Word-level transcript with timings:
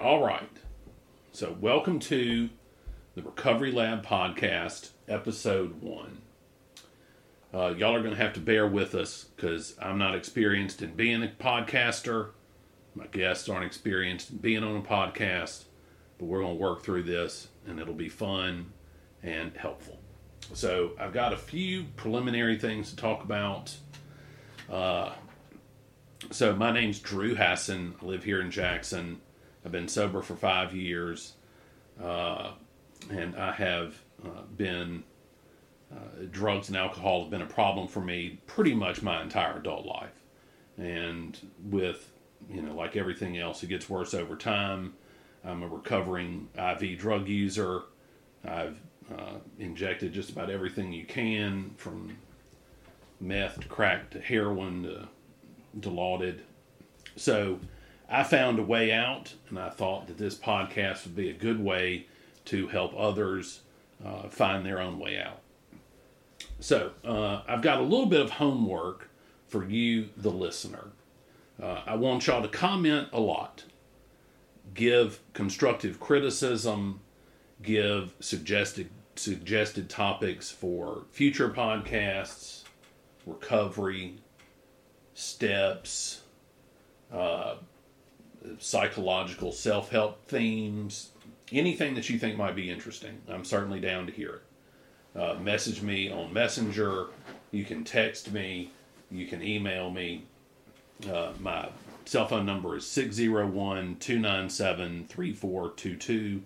All 0.00 0.24
right. 0.24 0.48
So, 1.32 1.56
welcome 1.60 1.98
to 1.98 2.50
the 3.16 3.22
Recovery 3.22 3.72
Lab 3.72 4.06
Podcast, 4.06 4.90
Episode 5.08 5.82
1. 5.82 6.22
Uh, 7.52 7.74
y'all 7.76 7.96
are 7.96 8.00
going 8.00 8.14
to 8.14 8.22
have 8.22 8.34
to 8.34 8.40
bear 8.40 8.64
with 8.64 8.94
us 8.94 9.24
because 9.34 9.74
I'm 9.82 9.98
not 9.98 10.14
experienced 10.14 10.82
in 10.82 10.92
being 10.94 11.24
a 11.24 11.26
podcaster. 11.26 12.30
My 12.94 13.08
guests 13.08 13.48
aren't 13.48 13.64
experienced 13.64 14.30
in 14.30 14.36
being 14.36 14.62
on 14.62 14.76
a 14.76 14.82
podcast, 14.82 15.64
but 16.16 16.26
we're 16.26 16.42
going 16.42 16.56
to 16.56 16.62
work 16.62 16.84
through 16.84 17.02
this 17.02 17.48
and 17.66 17.80
it'll 17.80 17.92
be 17.92 18.08
fun 18.08 18.66
and 19.24 19.56
helpful. 19.56 19.98
So, 20.54 20.92
I've 20.96 21.12
got 21.12 21.32
a 21.32 21.36
few 21.36 21.86
preliminary 21.96 22.56
things 22.56 22.90
to 22.90 22.96
talk 22.96 23.24
about. 23.24 23.74
Uh, 24.70 25.14
so, 26.30 26.54
my 26.54 26.70
name's 26.70 27.00
Drew 27.00 27.34
Hassan. 27.34 27.96
I 28.00 28.04
live 28.04 28.22
here 28.22 28.40
in 28.40 28.52
Jackson. 28.52 29.22
I've 29.64 29.72
been 29.72 29.88
sober 29.88 30.22
for 30.22 30.36
five 30.36 30.74
years, 30.74 31.34
uh, 32.02 32.52
and 33.10 33.36
I 33.36 33.52
have 33.52 33.96
uh, 34.24 34.42
been 34.56 35.04
uh, 35.92 36.24
drugs 36.30 36.68
and 36.68 36.76
alcohol 36.76 37.22
have 37.22 37.30
been 37.30 37.42
a 37.42 37.46
problem 37.46 37.88
for 37.88 38.00
me 38.00 38.40
pretty 38.46 38.74
much 38.74 39.02
my 39.02 39.22
entire 39.22 39.58
adult 39.58 39.86
life. 39.86 40.22
And 40.76 41.38
with 41.70 42.12
you 42.48 42.62
know, 42.62 42.74
like 42.74 42.96
everything 42.96 43.38
else, 43.38 43.62
it 43.62 43.68
gets 43.68 43.88
worse 43.88 44.14
over 44.14 44.36
time. 44.36 44.94
I'm 45.44 45.62
a 45.62 45.68
recovering 45.68 46.48
IV 46.56 46.98
drug 46.98 47.28
user. 47.28 47.82
I've 48.44 48.78
uh, 49.12 49.36
injected 49.58 50.12
just 50.12 50.30
about 50.30 50.50
everything 50.50 50.92
you 50.92 51.04
can, 51.04 51.72
from 51.76 52.16
meth 53.20 53.60
to 53.60 53.68
crack 53.68 54.10
to 54.10 54.20
heroin 54.20 54.84
to 54.84 55.08
Dilaudid. 55.80 56.40
So 57.16 57.58
I 58.08 58.22
found 58.24 58.58
a 58.58 58.62
way 58.62 58.92
out, 58.92 59.34
and 59.48 59.58
I 59.58 59.68
thought 59.68 60.06
that 60.06 60.16
this 60.16 60.34
podcast 60.34 61.04
would 61.04 61.16
be 61.16 61.28
a 61.28 61.34
good 61.34 61.62
way 61.62 62.06
to 62.46 62.68
help 62.68 62.94
others 62.96 63.60
uh, 64.04 64.28
find 64.28 64.64
their 64.64 64.80
own 64.80 64.98
way 64.98 65.20
out. 65.20 65.40
So 66.60 66.92
uh, 67.04 67.42
I've 67.46 67.62
got 67.62 67.78
a 67.78 67.82
little 67.82 68.06
bit 68.06 68.20
of 68.20 68.30
homework 68.30 69.10
for 69.46 69.64
you, 69.66 70.08
the 70.16 70.30
listener. 70.30 70.88
Uh, 71.62 71.82
I 71.86 71.96
want 71.96 72.26
y'all 72.26 72.42
to 72.42 72.48
comment 72.48 73.08
a 73.12 73.20
lot, 73.20 73.64
give 74.74 75.20
constructive 75.32 75.98
criticism, 76.00 77.00
give 77.62 78.14
suggested 78.20 78.90
suggested 79.16 79.90
topics 79.90 80.48
for 80.48 81.02
future 81.10 81.48
podcasts, 81.48 82.62
recovery, 83.26 84.14
steps, 85.12 86.22
uh, 87.12 87.56
psychological 88.58 89.52
self 89.52 89.90
help 89.90 90.26
themes, 90.26 91.10
anything 91.52 91.94
that 91.94 92.08
you 92.08 92.18
think 92.18 92.36
might 92.36 92.56
be 92.56 92.70
interesting. 92.70 93.20
I'm 93.28 93.44
certainly 93.44 93.80
down 93.80 94.06
to 94.06 94.12
hear 94.12 94.34
it. 94.34 95.20
Uh, 95.20 95.34
message 95.34 95.82
me 95.82 96.10
on 96.10 96.32
Messenger. 96.32 97.06
You 97.50 97.64
can 97.64 97.84
text 97.84 98.32
me. 98.32 98.70
You 99.10 99.26
can 99.26 99.42
email 99.42 99.90
me. 99.90 100.24
Uh, 101.10 101.32
my 101.40 101.68
cell 102.04 102.26
phone 102.26 102.46
number 102.46 102.76
is 102.76 102.86
601 102.86 103.96
297 103.96 105.06
3422. 105.08 106.42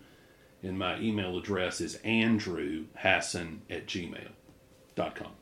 And 0.63 0.79
my 0.79 0.99
email 1.01 1.37
address 1.37 1.81
is 1.81 1.99
andrewhassan 1.99 3.59
at 3.69 3.87
gmail.com. 3.87 5.33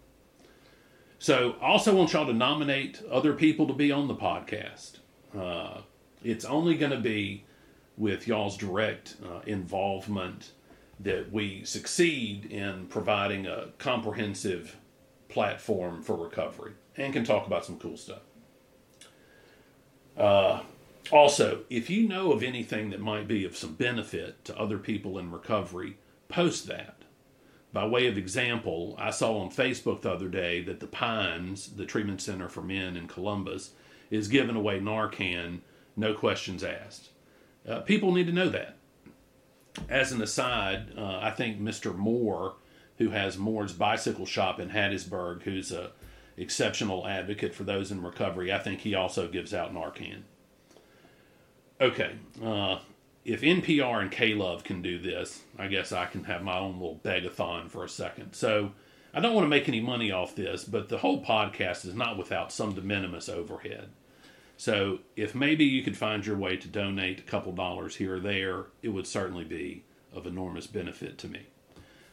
So 1.18 1.56
I 1.60 1.66
also 1.66 1.94
want 1.94 2.14
y'all 2.14 2.26
to 2.26 2.32
nominate 2.32 3.02
other 3.10 3.34
people 3.34 3.66
to 3.66 3.74
be 3.74 3.92
on 3.92 4.08
the 4.08 4.14
podcast. 4.14 4.92
Uh, 5.38 5.82
it's 6.22 6.44
only 6.44 6.76
going 6.76 6.92
to 6.92 7.00
be 7.00 7.44
with 7.96 8.26
y'all's 8.26 8.56
direct 8.56 9.16
uh, 9.24 9.40
involvement 9.46 10.52
that 11.00 11.32
we 11.32 11.64
succeed 11.64 12.46
in 12.46 12.86
providing 12.86 13.46
a 13.46 13.68
comprehensive 13.78 14.76
platform 15.28 16.02
for 16.02 16.16
recovery 16.16 16.72
and 16.96 17.12
can 17.12 17.24
talk 17.24 17.46
about 17.46 17.64
some 17.64 17.78
cool 17.78 17.96
stuff. 17.96 18.20
Uh, 20.16 20.60
also, 21.10 21.60
if 21.70 21.88
you 21.88 22.06
know 22.06 22.32
of 22.32 22.42
anything 22.42 22.90
that 22.90 23.00
might 23.00 23.26
be 23.26 23.44
of 23.44 23.56
some 23.56 23.74
benefit 23.74 24.44
to 24.44 24.58
other 24.58 24.78
people 24.78 25.18
in 25.18 25.30
recovery, 25.30 25.96
post 26.28 26.66
that. 26.66 26.96
By 27.72 27.86
way 27.86 28.06
of 28.06 28.18
example, 28.18 28.96
I 28.98 29.10
saw 29.10 29.38
on 29.38 29.50
Facebook 29.50 30.02
the 30.02 30.12
other 30.12 30.28
day 30.28 30.60
that 30.62 30.80
the 30.80 30.86
Pines, 30.86 31.68
the 31.68 31.86
treatment 31.86 32.20
center 32.20 32.48
for 32.48 32.62
men 32.62 32.96
in 32.96 33.06
Columbus, 33.06 33.72
is 34.10 34.28
giving 34.28 34.56
away 34.56 34.80
Narcan 34.80 35.60
no 35.96 36.14
questions 36.14 36.64
asked. 36.64 37.10
Uh, 37.68 37.80
people 37.80 38.12
need 38.12 38.26
to 38.26 38.32
know 38.32 38.48
that. 38.48 38.76
As 39.88 40.12
an 40.12 40.20
aside, 40.20 40.92
uh, 40.96 41.18
I 41.20 41.30
think 41.30 41.60
Mr. 41.60 41.94
Moore, 41.94 42.54
who 42.98 43.10
has 43.10 43.38
Moore's 43.38 43.72
Bicycle 43.72 44.26
Shop 44.26 44.58
in 44.58 44.70
Hattiesburg, 44.70 45.42
who's 45.42 45.72
a 45.72 45.92
exceptional 46.36 47.06
advocate 47.06 47.54
for 47.54 47.64
those 47.64 47.90
in 47.90 48.02
recovery, 48.02 48.52
I 48.52 48.58
think 48.58 48.80
he 48.80 48.94
also 48.94 49.28
gives 49.28 49.52
out 49.52 49.74
Narcan. 49.74 50.22
Okay, 51.80 52.12
uh, 52.42 52.78
if 53.24 53.42
NPR 53.42 54.00
and 54.00 54.10
K 54.10 54.34
Love 54.34 54.64
can 54.64 54.82
do 54.82 54.98
this, 54.98 55.42
I 55.58 55.68
guess 55.68 55.92
I 55.92 56.06
can 56.06 56.24
have 56.24 56.42
my 56.42 56.58
own 56.58 56.74
little 56.74 57.00
begathon 57.02 57.70
for 57.70 57.84
a 57.84 57.88
second. 57.88 58.32
So 58.34 58.72
I 59.12 59.20
don't 59.20 59.34
want 59.34 59.44
to 59.44 59.50
make 59.50 59.68
any 59.68 59.80
money 59.80 60.10
off 60.10 60.34
this, 60.34 60.64
but 60.64 60.88
the 60.88 60.98
whole 60.98 61.22
podcast 61.22 61.84
is 61.84 61.94
not 61.94 62.18
without 62.18 62.52
some 62.52 62.74
de 62.74 62.80
minimis 62.80 63.28
overhead. 63.28 63.88
So 64.60 64.98
if 65.16 65.34
maybe 65.34 65.64
you 65.64 65.82
could 65.82 65.96
find 65.96 66.26
your 66.26 66.36
way 66.36 66.58
to 66.58 66.68
donate 66.68 67.18
a 67.18 67.22
couple 67.22 67.50
dollars 67.52 67.96
here 67.96 68.16
or 68.16 68.20
there, 68.20 68.66
it 68.82 68.90
would 68.90 69.06
certainly 69.06 69.44
be 69.44 69.84
of 70.12 70.26
enormous 70.26 70.66
benefit 70.66 71.16
to 71.16 71.28
me. 71.28 71.46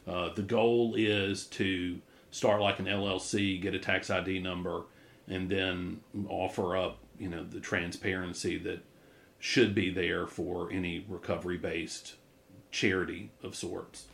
Uh, 0.07 0.29
the 0.33 0.43
goal 0.43 0.95
is 0.95 1.45
to 1.47 1.99
start 2.31 2.61
like 2.61 2.79
an 2.79 2.85
LLC, 2.85 3.61
get 3.61 3.75
a 3.75 3.79
tax 3.79 4.09
ID 4.09 4.39
number, 4.39 4.83
and 5.27 5.49
then 5.49 5.99
offer 6.29 6.77
up, 6.77 6.99
you 7.19 7.27
know, 7.27 7.43
the 7.43 7.59
transparency 7.59 8.57
that 8.59 8.79
should 9.39 9.75
be 9.75 9.89
there 9.89 10.25
for 10.25 10.71
any 10.71 11.03
recovery-based 11.09 12.15
charity 12.71 13.29
of 13.43 13.57
sorts. 13.57 14.05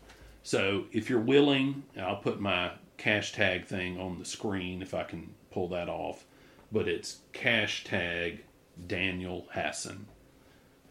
So 0.41 0.85
if 0.91 1.07
you're 1.07 1.19
willing, 1.19 1.83
I'll 2.01 2.15
put 2.15 2.41
my 2.41 2.71
cash 2.97 3.31
tag 3.31 3.67
thing 3.67 3.99
on 3.99 4.17
the 4.17 4.25
screen 4.25 4.81
if 4.81 4.95
I 4.95 5.03
can 5.03 5.35
pull 5.51 5.67
that 5.67 5.87
off 5.87 6.25
but 6.73 6.87
it's 6.87 7.19
cash 7.31 7.83
tag 7.83 8.43
Daniel 8.87 9.47
Hassan. 9.53 10.07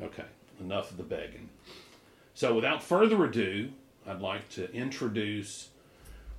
Okay, 0.01 0.25
enough 0.61 0.93
of 0.93 0.97
the 0.97 1.03
begging. 1.03 1.51
So 2.35 2.55
without 2.55 2.83
further 2.83 3.25
ado, 3.25 3.71
I'd 4.07 4.21
like 4.21 4.49
to 4.51 4.73
introduce 4.73 5.69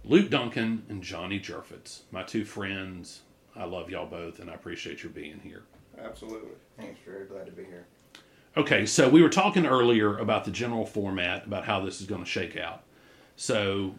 Luke 0.05 0.29
Duncan 0.29 0.83
and 0.89 1.03
Johnny 1.03 1.39
Joorfetz, 1.39 2.01
my 2.11 2.23
two 2.23 2.45
friends. 2.45 3.21
I 3.55 3.65
love 3.65 3.89
y'all 3.89 4.07
both, 4.07 4.39
and 4.39 4.49
I 4.49 4.53
appreciate 4.53 5.03
your 5.03 5.11
being 5.11 5.39
here. 5.43 5.63
Absolutely. 6.01 6.55
Thanks, 6.77 6.99
Drew. 7.03 7.25
Glad 7.25 7.45
to 7.45 7.51
be 7.51 7.63
here. 7.63 7.85
Okay, 8.57 8.85
so 8.85 9.09
we 9.09 9.21
were 9.21 9.29
talking 9.29 9.65
earlier 9.65 10.17
about 10.17 10.45
the 10.45 10.51
general 10.51 10.85
format, 10.85 11.45
about 11.45 11.65
how 11.65 11.83
this 11.83 12.01
is 12.01 12.07
going 12.07 12.23
to 12.23 12.29
shake 12.29 12.57
out. 12.57 12.83
So, 13.35 13.95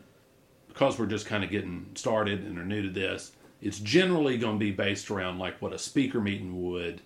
because 0.68 0.98
we're 0.98 1.06
just 1.06 1.26
kind 1.26 1.44
of 1.44 1.50
getting 1.50 1.86
started 1.94 2.40
and 2.40 2.58
are 2.58 2.64
new 2.64 2.82
to 2.82 2.90
this, 2.90 3.32
it's 3.64 3.78
generally 3.78 4.36
going 4.36 4.56
to 4.56 4.58
be 4.58 4.70
based 4.70 5.10
around 5.10 5.38
like 5.38 5.60
what 5.62 5.72
a 5.72 5.78
speaker 5.78 6.20
meeting 6.20 6.62
would, 6.62 7.00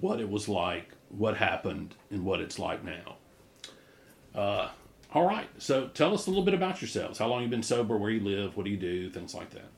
what 0.00 0.18
it 0.18 0.28
was 0.28 0.48
like, 0.48 0.88
what 1.10 1.36
happened, 1.36 1.94
and 2.10 2.24
what 2.24 2.40
it's 2.40 2.58
like 2.58 2.82
now. 2.82 3.16
Uh, 4.34 4.70
all 5.12 5.26
right, 5.26 5.48
so 5.58 5.88
tell 5.88 6.14
us 6.14 6.26
a 6.26 6.30
little 6.30 6.44
bit 6.44 6.54
about 6.54 6.80
yourselves. 6.80 7.18
How 7.18 7.26
long 7.28 7.42
you've 7.42 7.50
been 7.50 7.62
sober? 7.62 7.98
Where 7.98 8.10
you 8.10 8.20
live? 8.20 8.56
What 8.56 8.64
do 8.64 8.70
you 8.70 8.78
do? 8.78 9.10
Things 9.10 9.34
like 9.34 9.50
that. 9.50 9.68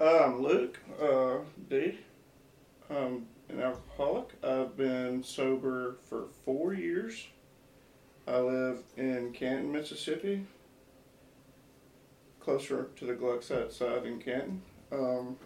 I'm 0.00 0.42
Luke 0.42 0.80
uh, 1.00 1.38
D. 1.68 1.98
I'm 2.88 3.26
an 3.50 3.60
alcoholic. 3.60 4.30
I've 4.42 4.78
been 4.78 5.22
sober 5.22 5.96
for 6.08 6.28
four 6.46 6.72
years. 6.72 7.26
I 8.26 8.38
live 8.38 8.78
in 8.96 9.32
Canton, 9.32 9.70
Mississippi 9.70 10.46
closer 12.44 12.88
to 12.96 13.06
the 13.06 13.14
Gluckstadt 13.14 13.72
side 13.72 14.04
in 14.04 14.20
Canton. 14.20 14.60
Um, 14.92 15.36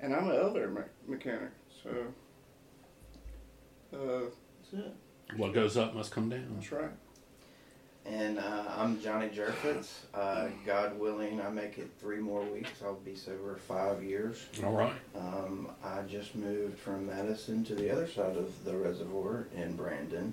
and 0.00 0.14
I'm 0.14 0.28
an 0.28 0.36
elevator 0.36 0.68
me- 0.68 1.14
mechanic, 1.14 1.50
so 1.82 1.90
uh, 3.94 4.24
that's 4.72 4.84
it. 4.84 4.94
What 5.36 5.54
goes 5.54 5.76
up 5.76 5.94
must 5.94 6.10
come 6.12 6.28
down. 6.28 6.46
That's 6.54 6.72
right. 6.72 6.90
And 8.04 8.38
uh, 8.38 8.64
I'm 8.76 9.00
Johnny 9.00 9.28
Joorfetz. 9.28 9.88
Uh, 10.14 10.48
God 10.64 10.96
willing, 10.98 11.40
I 11.40 11.48
make 11.48 11.78
it 11.78 11.90
three 11.98 12.18
more 12.20 12.42
weeks. 12.42 12.70
I'll 12.84 12.94
be 12.94 13.16
sober 13.16 13.56
five 13.56 14.04
years. 14.04 14.46
All 14.62 14.72
right. 14.72 14.92
Um, 15.16 15.70
I 15.82 16.02
just 16.02 16.36
moved 16.36 16.78
from 16.78 17.06
Madison 17.06 17.64
to 17.64 17.74
the 17.74 17.90
other 17.90 18.06
side 18.06 18.36
of 18.36 18.64
the 18.64 18.76
reservoir 18.76 19.48
in 19.56 19.74
Brandon. 19.74 20.32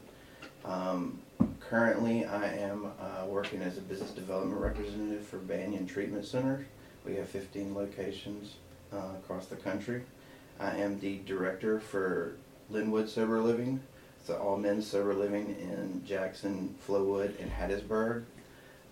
Um, 0.65 1.22
currently, 1.73 2.23
I 2.23 2.49
am 2.49 2.91
uh, 3.01 3.25
working 3.25 3.63
as 3.63 3.79
a 3.79 3.81
business 3.81 4.11
development 4.11 4.61
representative 4.61 5.25
for 5.25 5.39
Banyan 5.39 5.87
Treatment 5.87 6.23
Center. 6.23 6.67
We 7.03 7.15
have 7.15 7.27
15 7.27 7.73
locations 7.73 8.57
uh, 8.93 9.15
across 9.17 9.47
the 9.47 9.55
country. 9.55 10.03
I 10.59 10.77
am 10.77 10.99
the 10.99 11.17
director 11.25 11.79
for 11.79 12.35
Linwood 12.69 13.09
Sober 13.09 13.39
Living, 13.39 13.81
It's 14.19 14.29
an 14.29 14.35
all 14.35 14.55
men's 14.55 14.85
sober 14.85 15.15
living 15.15 15.55
in 15.59 16.03
Jackson, 16.05 16.75
Flowood, 16.87 17.41
and 17.41 17.51
Hattiesburg. 17.51 18.25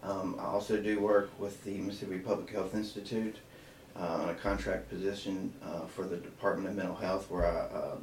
Um, 0.01 0.38
I 0.39 0.45
also 0.45 0.81
do 0.81 1.00
work 1.00 1.30
with 1.38 1.63
the 1.63 1.77
Mississippi 1.77 2.18
Public 2.18 2.50
Health 2.50 2.74
Institute 2.74 3.36
uh, 3.95 4.24
on 4.24 4.30
a 4.30 4.34
contract 4.34 4.89
position 4.89 5.54
uh, 5.63 5.81
for 5.81 6.06
the 6.06 6.18
Department 6.18 6.69
of 6.69 6.75
Mental 6.75 6.95
Health 6.95 7.30
where 7.30 7.45
I 7.45 7.60
uh, 7.77 7.95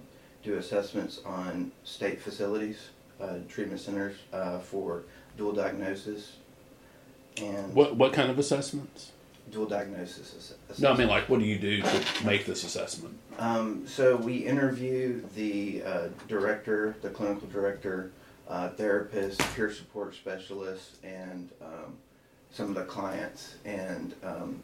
do 0.45 0.57
assessments 0.57 1.21
on 1.27 1.73
state 1.83 2.21
facilities, 2.23 2.91
treatment 3.49 3.81
centers 3.81 4.17
uh, 4.33 4.59
for 4.59 5.03
dual 5.37 5.53
diagnosis 5.53 6.37
and 7.41 7.75
What 7.75 7.97
what 7.97 8.13
kind 8.13 8.31
of 8.31 8.39
assessments? 8.39 9.13
dual 9.51 9.67
diagnosis. 9.67 10.53
ass- 10.71 10.79
No, 10.79 10.93
I 10.93 10.97
mean 10.97 11.09
like 11.09 11.29
what 11.29 11.39
do 11.41 11.47
you 11.47 11.59
do 11.59 11.81
to 11.81 12.27
make 12.27 12.45
this 12.45 12.65
assessment? 12.65 13.17
Um, 13.39 13.87
so 13.87 14.17
we 14.17 14.37
interview 14.39 15.23
the 15.37 15.83
uh, 15.85 16.09
director, 16.27 16.97
the 17.03 17.09
clinical 17.11 17.49
director, 17.49 18.11
uh, 18.49 18.69
therapist, 18.71 19.41
peer 19.55 19.73
support 19.73 20.15
specialist, 20.15 20.97
and 21.05 21.49
um, 21.63 21.97
some 22.51 22.69
of 22.69 22.75
the 22.75 22.85
clients, 22.85 23.55
and 23.65 24.15
um, 24.25 24.61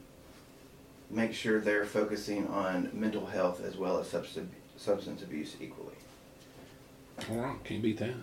make 1.10 1.32
sure 1.32 1.60
they're 1.60 1.86
focusing 1.86 2.46
on 2.48 2.90
mental 2.92 3.24
health 3.26 3.62
as 3.64 3.76
well 3.76 3.98
as 3.98 4.08
substance 4.08 4.52
substance 4.76 5.22
abuse 5.22 5.56
equally. 5.62 5.94
All 7.30 7.36
right, 7.36 7.64
can't 7.64 7.80
beat 7.80 7.98
that. 7.98 8.14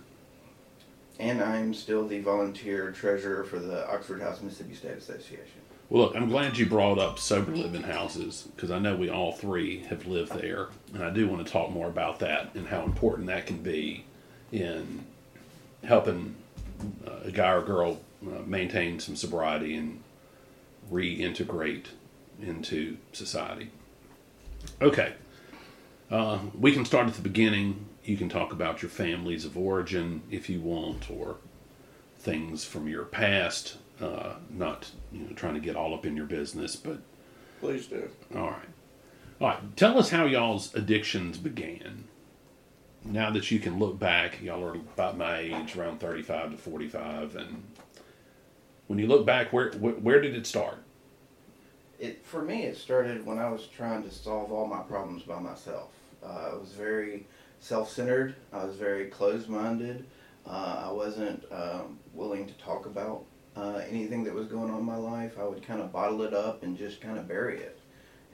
And 1.22 1.40
I'm 1.40 1.72
still 1.76 2.08
the 2.08 2.20
volunteer 2.20 2.90
treasurer 2.90 3.44
for 3.44 3.60
the 3.60 3.88
Oxford 3.88 4.24
House 4.24 4.42
Mississippi 4.42 4.74
State 4.74 4.98
Association. 4.98 5.62
Well, 5.88 6.02
look, 6.02 6.16
I'm 6.16 6.30
glad 6.30 6.58
you 6.58 6.66
brought 6.66 6.98
up 6.98 7.20
sober 7.20 7.56
living 7.56 7.84
houses 7.84 8.48
because 8.56 8.72
I 8.72 8.80
know 8.80 8.96
we 8.96 9.08
all 9.08 9.34
three 9.34 9.84
have 9.84 10.08
lived 10.08 10.34
there, 10.34 10.70
and 10.96 11.04
I 11.04 11.12
do 11.12 11.28
want 11.28 11.46
to 11.46 11.52
talk 11.52 11.70
more 11.70 11.88
about 11.88 12.18
that 12.20 12.56
and 12.56 12.68
how 12.68 12.84
important 12.84 13.28
that 13.28 13.46
can 13.46 13.62
be 13.62 14.06
in 14.52 15.06
helping 15.84 16.36
uh, 17.06 17.26
a 17.26 17.32
guy 17.32 17.52
or 17.52 17.62
girl 17.62 18.00
uh, 18.26 18.42
maintain 18.48 19.00
some 19.00 19.16
sobriety 19.16 19.76
and 19.76 20.02
reintegrate 20.92 21.86
into 22.42 22.98
society. 23.14 23.70
Okay, 24.82 25.14
uh, 26.10 26.40
we 26.60 26.72
can 26.72 26.84
start 26.84 27.06
at 27.08 27.14
the 27.14 27.22
beginning. 27.22 27.86
You 28.04 28.18
can 28.18 28.30
talk 28.30 28.52
about 28.52 28.82
your 28.82 28.90
families 28.90 29.46
of 29.46 29.58
origin 29.58 30.22
if 30.32 30.50
you 30.50 30.60
want, 30.62 31.10
or 31.12 31.38
things 32.18 32.64
from 32.64 32.88
your 32.88 33.06
past. 33.06 33.78
Uh, 34.00 34.36
not 34.50 34.90
you 35.12 35.20
know 35.22 35.34
trying 35.36 35.54
to 35.54 35.60
get 35.60 35.76
all 35.76 35.94
up 35.94 36.06
in 36.06 36.16
your 36.18 36.26
business, 36.26 36.76
but 36.76 36.98
Please 37.60 37.86
do. 37.86 38.10
all 38.36 38.50
right, 38.50 38.70
all 39.40 39.48
right. 39.50 39.78
Tell 39.78 40.00
us 40.00 40.10
how 40.10 40.26
y'all's 40.26 40.74
addictions 40.74 41.38
began. 41.38 42.06
Now 43.04 43.30
that 43.32 43.50
you 43.52 43.60
can 43.60 43.78
look 43.80 44.00
back, 44.00 44.42
y'all 44.42 44.64
are 44.64 44.76
about 44.76 45.18
my 45.18 45.38
age, 45.40 45.76
around 45.76 46.00
thirty-five 46.00 46.52
to 46.52 46.58
forty-five, 46.58 47.36
and 47.36 47.64
when 48.88 48.98
you 48.98 49.06
look 49.08 49.26
back, 49.26 49.54
where 49.54 49.72
where, 49.74 49.94
where 49.94 50.22
did 50.22 50.36
it 50.36 50.48
start? 50.48 50.78
It 52.00 52.26
for 52.26 52.42
me, 52.42 52.64
it 52.64 52.78
started 52.78 53.24
when 53.26 53.38
I 53.38 53.50
was 53.50 53.68
trying 53.68 54.02
to 54.04 54.12
solve 54.12 54.52
all 54.52 54.66
my 54.66 54.82
problems 54.82 55.22
by 55.24 55.40
myself. 55.40 55.90
Uh, 56.24 56.50
I 56.52 56.56
was 56.56 56.72
very 56.74 57.26
self-centered. 57.62 58.36
I 58.52 58.66
was 58.66 58.76
very 58.76 59.06
closed-minded. 59.06 60.06
Uh, 60.46 60.86
I 60.90 60.92
wasn't 60.92 61.46
um, 61.52 62.00
willing 62.14 62.48
to 62.48 62.54
talk 62.56 62.86
about 62.86 63.24
uh, 63.56 63.82
anything 63.88 64.24
that 64.26 64.34
was 64.34 64.48
going 64.48 64.70
on 64.70 64.80
in 64.80 64.86
my 64.86 64.98
life. 64.98 65.38
I 65.40 65.44
would 65.44 65.66
kind 65.66 65.82
of 65.82 65.94
bottle 65.94 66.24
it 66.24 66.34
up 66.34 66.64
and 66.64 66.78
just 66.78 67.00
kind 67.00 67.18
of 67.18 67.28
bury 67.28 67.60
it. 67.60 67.80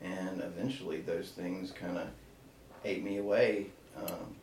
And 0.01 0.41
eventually, 0.41 1.01
those 1.01 1.29
things 1.29 1.71
kind 1.71 1.97
of 1.97 2.07
ate 2.85 3.03
me 3.03 3.17
away. 3.17 3.67
Um, 3.97 4.35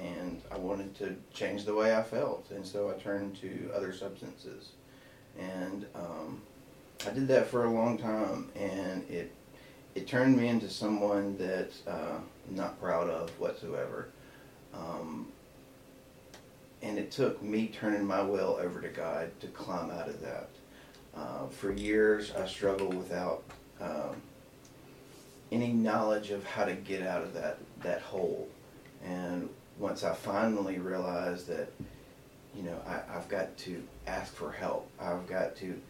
and 0.00 0.40
I 0.50 0.56
wanted 0.56 0.94
to 0.98 1.16
change 1.34 1.64
the 1.64 1.74
way 1.74 1.94
I 1.94 2.02
felt, 2.02 2.50
and 2.50 2.64
so 2.66 2.90
I 2.90 3.00
turned 3.00 3.36
to 3.40 3.70
other 3.74 3.92
substances. 3.92 4.70
And 5.38 5.86
um, 5.94 6.40
I 7.06 7.10
did 7.10 7.28
that 7.28 7.48
for 7.48 7.64
a 7.64 7.70
long 7.70 7.98
time, 7.98 8.50
and 8.56 9.08
it 9.10 9.32
it 9.94 10.06
turned 10.06 10.38
me 10.38 10.48
into 10.48 10.70
someone 10.70 11.36
that 11.36 11.70
uh, 11.86 12.16
I'm 12.48 12.56
not 12.56 12.80
proud 12.80 13.10
of 13.10 13.28
whatsoever. 13.38 14.08
Um, 14.74 15.28
and 16.82 16.98
it 16.98 17.10
took 17.10 17.42
me 17.42 17.68
turning 17.68 18.04
my 18.04 18.22
will 18.22 18.58
over 18.60 18.80
to 18.80 18.88
God 18.88 19.30
to 19.40 19.46
climb 19.48 19.90
out 19.90 20.08
of 20.08 20.20
that. 20.22 20.48
Uh, 21.14 21.46
for 21.48 21.72
years, 21.72 22.32
I 22.32 22.46
struggled 22.46 22.94
without 22.94 23.42
um, 23.80 24.16
any 25.50 25.72
knowledge 25.72 26.30
of 26.30 26.44
how 26.44 26.64
to 26.64 26.72
get 26.72 27.02
out 27.02 27.22
of 27.22 27.34
that 27.34 27.58
that 27.82 28.00
hole. 28.00 28.48
And 29.04 29.48
once 29.78 30.04
I 30.04 30.14
finally 30.14 30.78
realized 30.78 31.48
that, 31.48 31.70
you 32.56 32.62
know, 32.62 32.80
I, 32.86 33.16
I've 33.16 33.28
got 33.28 33.56
to 33.58 33.82
ask 34.06 34.32
for 34.34 34.50
help. 34.50 34.88
I've 35.00 35.26
got 35.26 35.56
to 35.56 35.80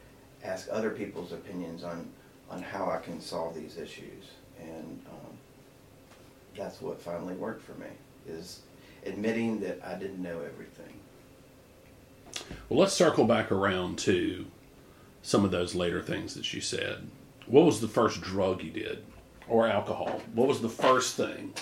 ask 0.42 0.68
other 0.70 0.90
people's 0.90 1.32
opinions 1.32 1.84
on 1.84 2.08
on 2.50 2.62
how 2.62 2.90
I 2.90 2.98
can 2.98 3.20
solve 3.20 3.54
these 3.54 3.78
issues, 3.78 4.24
and 4.60 5.00
um, 5.08 5.38
that's 6.56 6.82
what 6.82 7.00
finally 7.00 7.34
worked 7.34 7.62
for 7.62 7.72
me 7.72 7.86
is 8.28 8.60
admitting 9.04 9.60
that 9.60 9.80
I 9.84 9.94
didn't 9.94 10.22
know 10.22 10.40
everything. 10.40 10.94
Well, 12.68 12.80
let's 12.80 12.94
circle 12.94 13.24
back 13.24 13.52
around 13.52 13.98
to 14.00 14.46
some 15.22 15.44
of 15.44 15.50
those 15.50 15.74
later 15.74 16.02
things 16.02 16.34
that 16.34 16.52
you 16.52 16.60
said. 16.60 17.08
What 17.46 17.64
was 17.64 17.80
the 17.80 17.88
first 17.88 18.20
drug 18.20 18.62
you 18.62 18.70
did, 18.70 19.04
or 19.48 19.68
alcohol? 19.68 20.20
What 20.34 20.48
was 20.48 20.60
the 20.60 20.68
first 20.68 21.16
thing? 21.16 21.52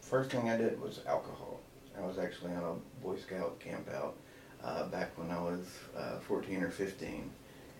First 0.00 0.30
thing 0.30 0.48
I 0.48 0.56
did 0.56 0.80
was 0.80 1.00
alcohol. 1.06 1.60
I 1.96 2.06
was 2.06 2.18
actually 2.18 2.52
on 2.52 2.64
a 2.64 3.04
Boy 3.04 3.16
Scout 3.16 3.58
camp 3.60 3.88
out 3.94 4.16
uh, 4.64 4.86
back 4.88 5.16
when 5.18 5.30
I 5.30 5.40
was 5.40 5.66
uh, 5.96 6.18
14 6.20 6.62
or 6.62 6.70
15, 6.70 7.30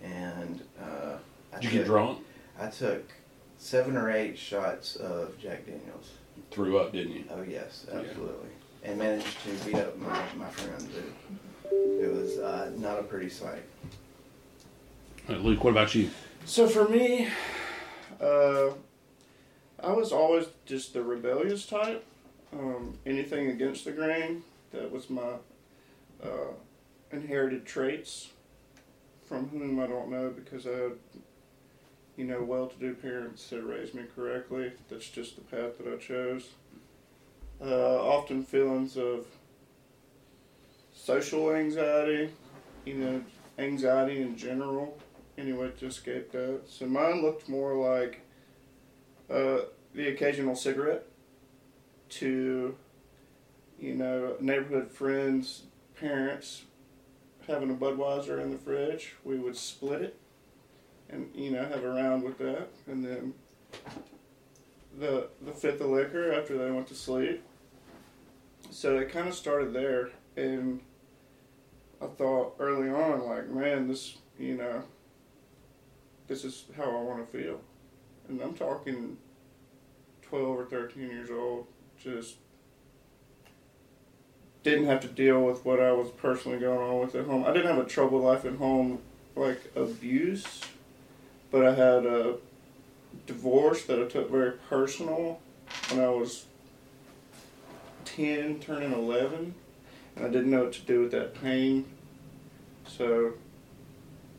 and 0.02 0.62
uh, 0.80 1.16
I 1.52 1.60
Did 1.60 1.72
you 1.72 1.78
get 1.78 1.86
drunk? 1.86 2.24
I 2.58 2.68
took 2.68 3.10
seven 3.58 3.96
or 3.96 4.10
eight 4.10 4.38
shots 4.38 4.96
of 4.96 5.38
Jack 5.38 5.66
Daniels. 5.66 6.12
Threw 6.50 6.78
up, 6.78 6.92
didn't 6.92 7.12
you? 7.12 7.24
Oh 7.30 7.42
yes, 7.42 7.86
Yeah. 7.92 8.02
Absolutely. 8.82 8.90
And 8.90 8.98
managed 8.98 9.42
to 9.44 9.64
beat 9.64 9.76
up 9.76 9.98
my, 9.98 10.22
my 10.36 10.50
friends. 10.50 10.88
It, 10.96 11.74
it 12.04 12.12
was 12.12 12.38
uh, 12.38 12.72
not 12.76 12.98
a 12.98 13.02
pretty 13.02 13.28
sight. 13.28 13.62
Luke, 15.28 15.62
what 15.62 15.70
about 15.70 15.94
you? 15.94 16.10
So 16.44 16.66
for 16.66 16.88
me, 16.88 17.28
uh, 18.20 18.70
I 19.82 19.92
was 19.92 20.12
always 20.12 20.46
just 20.66 20.92
the 20.92 21.02
rebellious 21.02 21.66
type. 21.66 22.04
Um, 22.52 22.98
anything 23.06 23.48
against 23.48 23.84
the 23.84 23.92
grain, 23.92 24.42
that 24.72 24.90
was 24.90 25.08
my 25.08 25.34
uh, 26.22 26.52
inherited 27.12 27.64
traits 27.64 28.30
from 29.26 29.48
whom 29.48 29.78
I 29.78 29.86
don't 29.86 30.10
know 30.10 30.30
because 30.30 30.66
I 30.66 30.70
had, 30.70 30.92
you 32.16 32.24
know, 32.24 32.42
well 32.42 32.66
to 32.66 32.76
do 32.76 32.94
parents 32.94 33.48
that 33.50 33.62
raised 33.62 33.94
me 33.94 34.02
correctly. 34.16 34.72
That's 34.88 35.08
just 35.08 35.36
the 35.36 35.42
path 35.42 35.78
that 35.78 35.92
I 35.92 35.96
chose. 35.96 36.48
Uh, 37.62 38.02
often 38.02 38.42
feelings 38.42 38.96
of 38.96 39.26
social 40.94 41.52
anxiety, 41.52 42.30
you 42.86 42.94
know, 42.94 43.22
anxiety 43.58 44.22
in 44.22 44.34
general 44.34 44.98
anyway 45.36 45.70
to 45.78 45.86
escape 45.86 46.32
that. 46.32 46.62
So 46.66 46.86
mine 46.86 47.20
looked 47.20 47.50
more 47.50 47.74
like 47.76 48.22
uh, 49.28 49.58
the 49.94 50.08
occasional 50.08 50.56
cigarette 50.56 51.04
to, 52.10 52.74
you 53.78 53.94
know, 53.94 54.36
neighborhood 54.40 54.90
friends, 54.90 55.64
parents 55.98 56.62
having 57.46 57.70
a 57.70 57.74
Budweiser 57.74 58.40
in 58.40 58.52
the 58.52 58.58
fridge. 58.58 59.16
We 59.22 59.38
would 59.38 59.56
split 59.56 60.00
it 60.00 60.16
and, 61.10 61.28
you 61.34 61.50
know, 61.50 61.64
have 61.64 61.84
a 61.84 61.90
round 61.90 62.22
with 62.22 62.38
that. 62.38 62.68
And 62.86 63.04
then 63.04 63.34
the, 64.98 65.28
the 65.42 65.52
fifth 65.52 65.82
of 65.82 65.90
liquor 65.90 66.32
after 66.32 66.56
they 66.56 66.70
went 66.70 66.86
to 66.88 66.94
sleep. 66.94 67.44
So 68.70 68.98
it 68.98 69.10
kind 69.10 69.28
of 69.28 69.34
started 69.34 69.72
there. 69.72 70.10
And 70.36 70.80
I 72.00 72.06
thought 72.06 72.54
early 72.58 72.88
on, 72.88 73.26
like, 73.26 73.48
man, 73.48 73.88
this, 73.88 74.16
you 74.38 74.56
know, 74.56 74.82
this 76.28 76.44
is 76.44 76.64
how 76.76 76.84
I 76.84 77.02
want 77.02 77.30
to 77.30 77.38
feel. 77.38 77.60
And 78.28 78.40
I'm 78.40 78.54
talking 78.54 79.18
12 80.22 80.46
or 80.46 80.64
13 80.64 81.02
years 81.02 81.30
old, 81.30 81.66
just 82.02 82.36
didn't 84.62 84.86
have 84.86 85.00
to 85.00 85.08
deal 85.08 85.42
with 85.42 85.64
what 85.64 85.80
I 85.80 85.92
was 85.92 86.10
personally 86.10 86.58
going 86.58 86.78
on 86.78 87.00
with 87.00 87.14
at 87.14 87.26
home. 87.26 87.44
I 87.44 87.52
didn't 87.52 87.74
have 87.74 87.84
a 87.84 87.88
troubled 87.88 88.22
life 88.22 88.44
at 88.44 88.54
home, 88.54 89.00
like 89.34 89.60
abuse, 89.74 90.60
but 91.50 91.66
I 91.66 91.74
had 91.74 92.06
a 92.06 92.36
divorce 93.26 93.84
that 93.86 94.00
I 94.00 94.04
took 94.04 94.30
very 94.30 94.52
personal 94.68 95.40
when 95.90 96.00
I 96.00 96.08
was 96.10 96.44
10, 98.16 98.60
turning 98.60 98.92
11, 98.92 99.54
and 100.16 100.24
I 100.24 100.28
didn't 100.28 100.50
know 100.50 100.64
what 100.64 100.72
to 100.74 100.80
do 100.82 101.00
with 101.00 101.12
that 101.12 101.40
pain. 101.40 101.84
So 102.86 103.34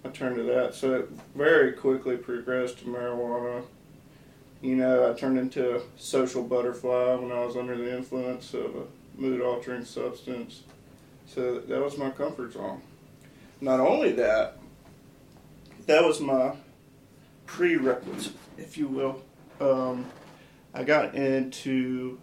I 0.03 0.09
turned 0.09 0.35
to 0.35 0.43
that. 0.43 0.75
So 0.75 0.93
it 0.95 1.09
very 1.35 1.73
quickly 1.73 2.17
progressed 2.17 2.79
to 2.79 2.85
marijuana. 2.85 3.63
You 4.61 4.75
know, 4.75 5.09
I 5.09 5.17
turned 5.17 5.37
into 5.37 5.77
a 5.77 5.81
social 5.97 6.43
butterfly 6.43 7.15
when 7.15 7.31
I 7.31 7.45
was 7.45 7.55
under 7.55 7.75
the 7.75 7.95
influence 7.95 8.53
of 8.53 8.75
a 8.75 9.19
mood 9.19 9.41
altering 9.41 9.85
substance. 9.85 10.63
So 11.25 11.59
that 11.59 11.81
was 11.81 11.97
my 11.97 12.09
comfort 12.09 12.53
zone. 12.53 12.81
Not 13.61 13.79
only 13.79 14.11
that, 14.13 14.57
that 15.85 16.03
was 16.03 16.19
my 16.19 16.55
prerequisite, 17.45 18.33
if 18.57 18.77
you 18.77 18.87
will. 18.87 19.21
Um, 19.59 20.05
I 20.73 20.83
got 20.83 21.15
into 21.15 22.19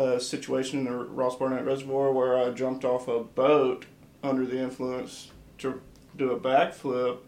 a 0.00 0.20
situation 0.20 0.80
in 0.80 0.84
the 0.84 0.92
Ross 0.92 1.36
Barnett 1.36 1.64
Reservoir 1.64 2.12
where 2.12 2.38
I 2.38 2.50
jumped 2.50 2.84
off 2.84 3.08
a 3.08 3.20
boat 3.20 3.86
under 4.22 4.46
the 4.46 4.58
influence 4.58 5.30
to 5.58 5.80
do 6.16 6.30
a 6.32 6.40
backflip 6.40 7.18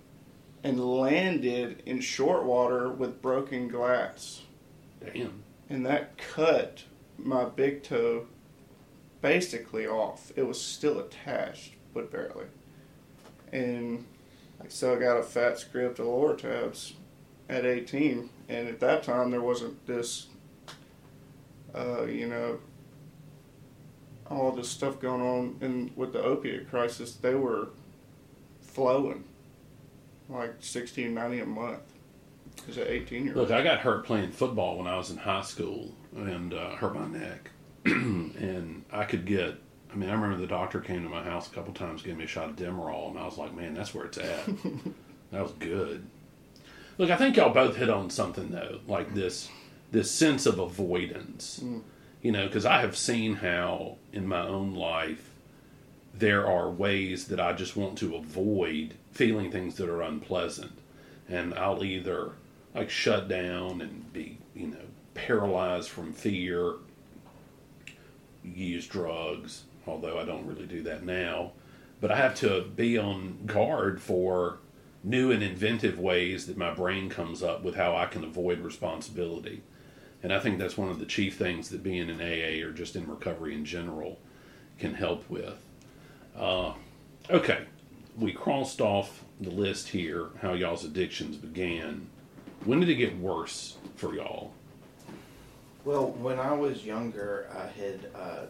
and 0.64 0.78
landed 0.80 1.82
in 1.86 2.00
short 2.00 2.44
water 2.44 2.88
with 2.88 3.20
broken 3.20 3.68
glass. 3.68 4.42
Damn. 5.04 5.42
And 5.68 5.84
that 5.86 6.16
cut 6.16 6.84
my 7.18 7.44
big 7.44 7.82
toe 7.82 8.26
basically 9.20 9.86
off. 9.86 10.32
It 10.36 10.46
was 10.46 10.60
still 10.60 10.98
attached, 10.98 11.74
but 11.94 12.10
barely. 12.10 12.46
And 13.52 14.04
so 14.68 14.94
I 14.94 14.98
got 14.98 15.18
a 15.18 15.22
fat 15.22 15.58
script 15.58 15.98
of 15.98 16.06
Lortabs 16.06 16.92
at 17.48 17.64
18. 17.66 18.30
And 18.48 18.68
at 18.68 18.80
that 18.80 19.02
time, 19.02 19.30
there 19.30 19.40
wasn't 19.40 19.86
this, 19.86 20.28
uh, 21.74 22.04
you 22.04 22.26
know, 22.28 22.58
all 24.30 24.52
this 24.52 24.68
stuff 24.68 25.00
going 25.00 25.20
on 25.20 25.56
in, 25.60 25.92
with 25.96 26.12
the 26.12 26.22
opiate 26.22 26.70
crisis. 26.70 27.14
They 27.14 27.34
were 27.34 27.68
flowing 28.60 29.24
like 30.28 30.54
16, 30.60 31.12
90 31.12 31.40
a 31.40 31.46
month 31.46 31.80
as 32.68 32.76
an 32.78 32.86
18 32.88 33.24
year 33.24 33.34
old. 33.36 33.48
Look, 33.48 33.58
I 33.58 33.62
got 33.62 33.80
hurt 33.80 34.04
playing 34.04 34.32
football 34.32 34.78
when 34.78 34.86
I 34.86 34.96
was 34.96 35.10
in 35.10 35.18
high 35.18 35.42
school 35.42 35.94
and 36.16 36.54
uh, 36.54 36.70
hurt 36.70 36.94
my 36.94 37.06
neck. 37.06 37.50
and 37.84 38.84
I 38.92 39.04
could 39.04 39.24
get, 39.24 39.56
I 39.92 39.96
mean, 39.96 40.08
I 40.08 40.14
remember 40.14 40.36
the 40.36 40.46
doctor 40.46 40.80
came 40.80 41.02
to 41.02 41.08
my 41.08 41.22
house 41.22 41.48
a 41.48 41.54
couple 41.54 41.74
times, 41.74 42.02
gave 42.02 42.16
me 42.16 42.24
a 42.24 42.28
shot 42.28 42.50
of 42.50 42.56
Demerol, 42.56 43.10
and 43.10 43.18
I 43.18 43.24
was 43.24 43.38
like, 43.38 43.54
man, 43.54 43.74
that's 43.74 43.94
where 43.94 44.04
it's 44.06 44.18
at. 44.18 44.46
that 45.32 45.42
was 45.42 45.52
good. 45.58 46.06
Look, 46.98 47.10
I 47.10 47.16
think 47.16 47.36
y'all 47.36 47.52
both 47.52 47.76
hit 47.76 47.90
on 47.90 48.10
something 48.10 48.50
though, 48.50 48.80
like 48.86 49.14
this 49.14 49.48
this 49.92 50.10
sense 50.10 50.46
of 50.46 50.58
avoidance. 50.58 51.60
Mm. 51.62 51.82
You 52.20 52.32
know, 52.32 52.46
because 52.46 52.66
I 52.66 52.80
have 52.80 52.96
seen 52.96 53.36
how 53.36 53.96
in 54.12 54.26
my 54.26 54.42
own 54.42 54.74
life 54.74 55.30
there 56.14 56.46
are 56.46 56.70
ways 56.70 57.26
that 57.28 57.40
I 57.40 57.52
just 57.52 57.76
want 57.76 57.98
to 57.98 58.16
avoid 58.16 58.94
feeling 59.12 59.50
things 59.50 59.76
that 59.76 59.88
are 59.88 60.02
unpleasant, 60.02 60.78
and 61.28 61.54
I'll 61.54 61.84
either 61.84 62.32
like 62.74 62.90
shut 62.90 63.28
down 63.28 63.80
and 63.80 64.12
be, 64.12 64.38
you 64.54 64.68
know, 64.68 64.84
paralyzed 65.14 65.90
from 65.90 66.12
fear, 66.12 66.74
use 68.44 68.86
drugs, 68.86 69.64
although 69.86 70.18
I 70.18 70.24
don't 70.24 70.46
really 70.46 70.66
do 70.66 70.82
that 70.84 71.04
now. 71.04 71.52
But 72.00 72.10
I 72.10 72.16
have 72.16 72.34
to 72.36 72.62
be 72.62 72.98
on 72.98 73.40
guard 73.46 74.00
for 74.00 74.58
new 75.04 75.30
and 75.30 75.42
inventive 75.42 75.98
ways 75.98 76.46
that 76.46 76.56
my 76.56 76.72
brain 76.72 77.08
comes 77.08 77.42
up 77.42 77.62
with 77.62 77.74
how 77.74 77.96
I 77.96 78.06
can 78.06 78.24
avoid 78.24 78.60
responsibility. 78.60 79.62
And 80.22 80.32
I 80.32 80.38
think 80.38 80.58
that's 80.58 80.76
one 80.76 80.88
of 80.88 80.98
the 81.00 81.06
chief 81.06 81.36
things 81.36 81.68
that 81.70 81.82
being 81.82 82.08
in 82.08 82.20
AA 82.20 82.64
or 82.66 82.72
just 82.72 82.94
in 82.96 83.06
recovery 83.08 83.54
in 83.54 83.64
general 83.64 84.18
can 84.78 84.94
help 84.94 85.28
with. 85.28 85.58
Uh, 86.36 86.74
okay, 87.30 87.64
we 88.16 88.32
crossed 88.32 88.80
off 88.80 89.24
the 89.40 89.50
list 89.50 89.88
here 89.88 90.28
how 90.40 90.52
y'all's 90.52 90.84
addictions 90.84 91.36
began. 91.36 92.06
When 92.64 92.78
did 92.80 92.88
it 92.88 92.94
get 92.96 93.18
worse 93.18 93.76
for 93.96 94.14
y'all? 94.14 94.52
Well, 95.84 96.10
when 96.12 96.38
I 96.38 96.52
was 96.52 96.84
younger, 96.84 97.48
I 97.52 97.66
had 97.78 98.00
uh, 98.14 98.44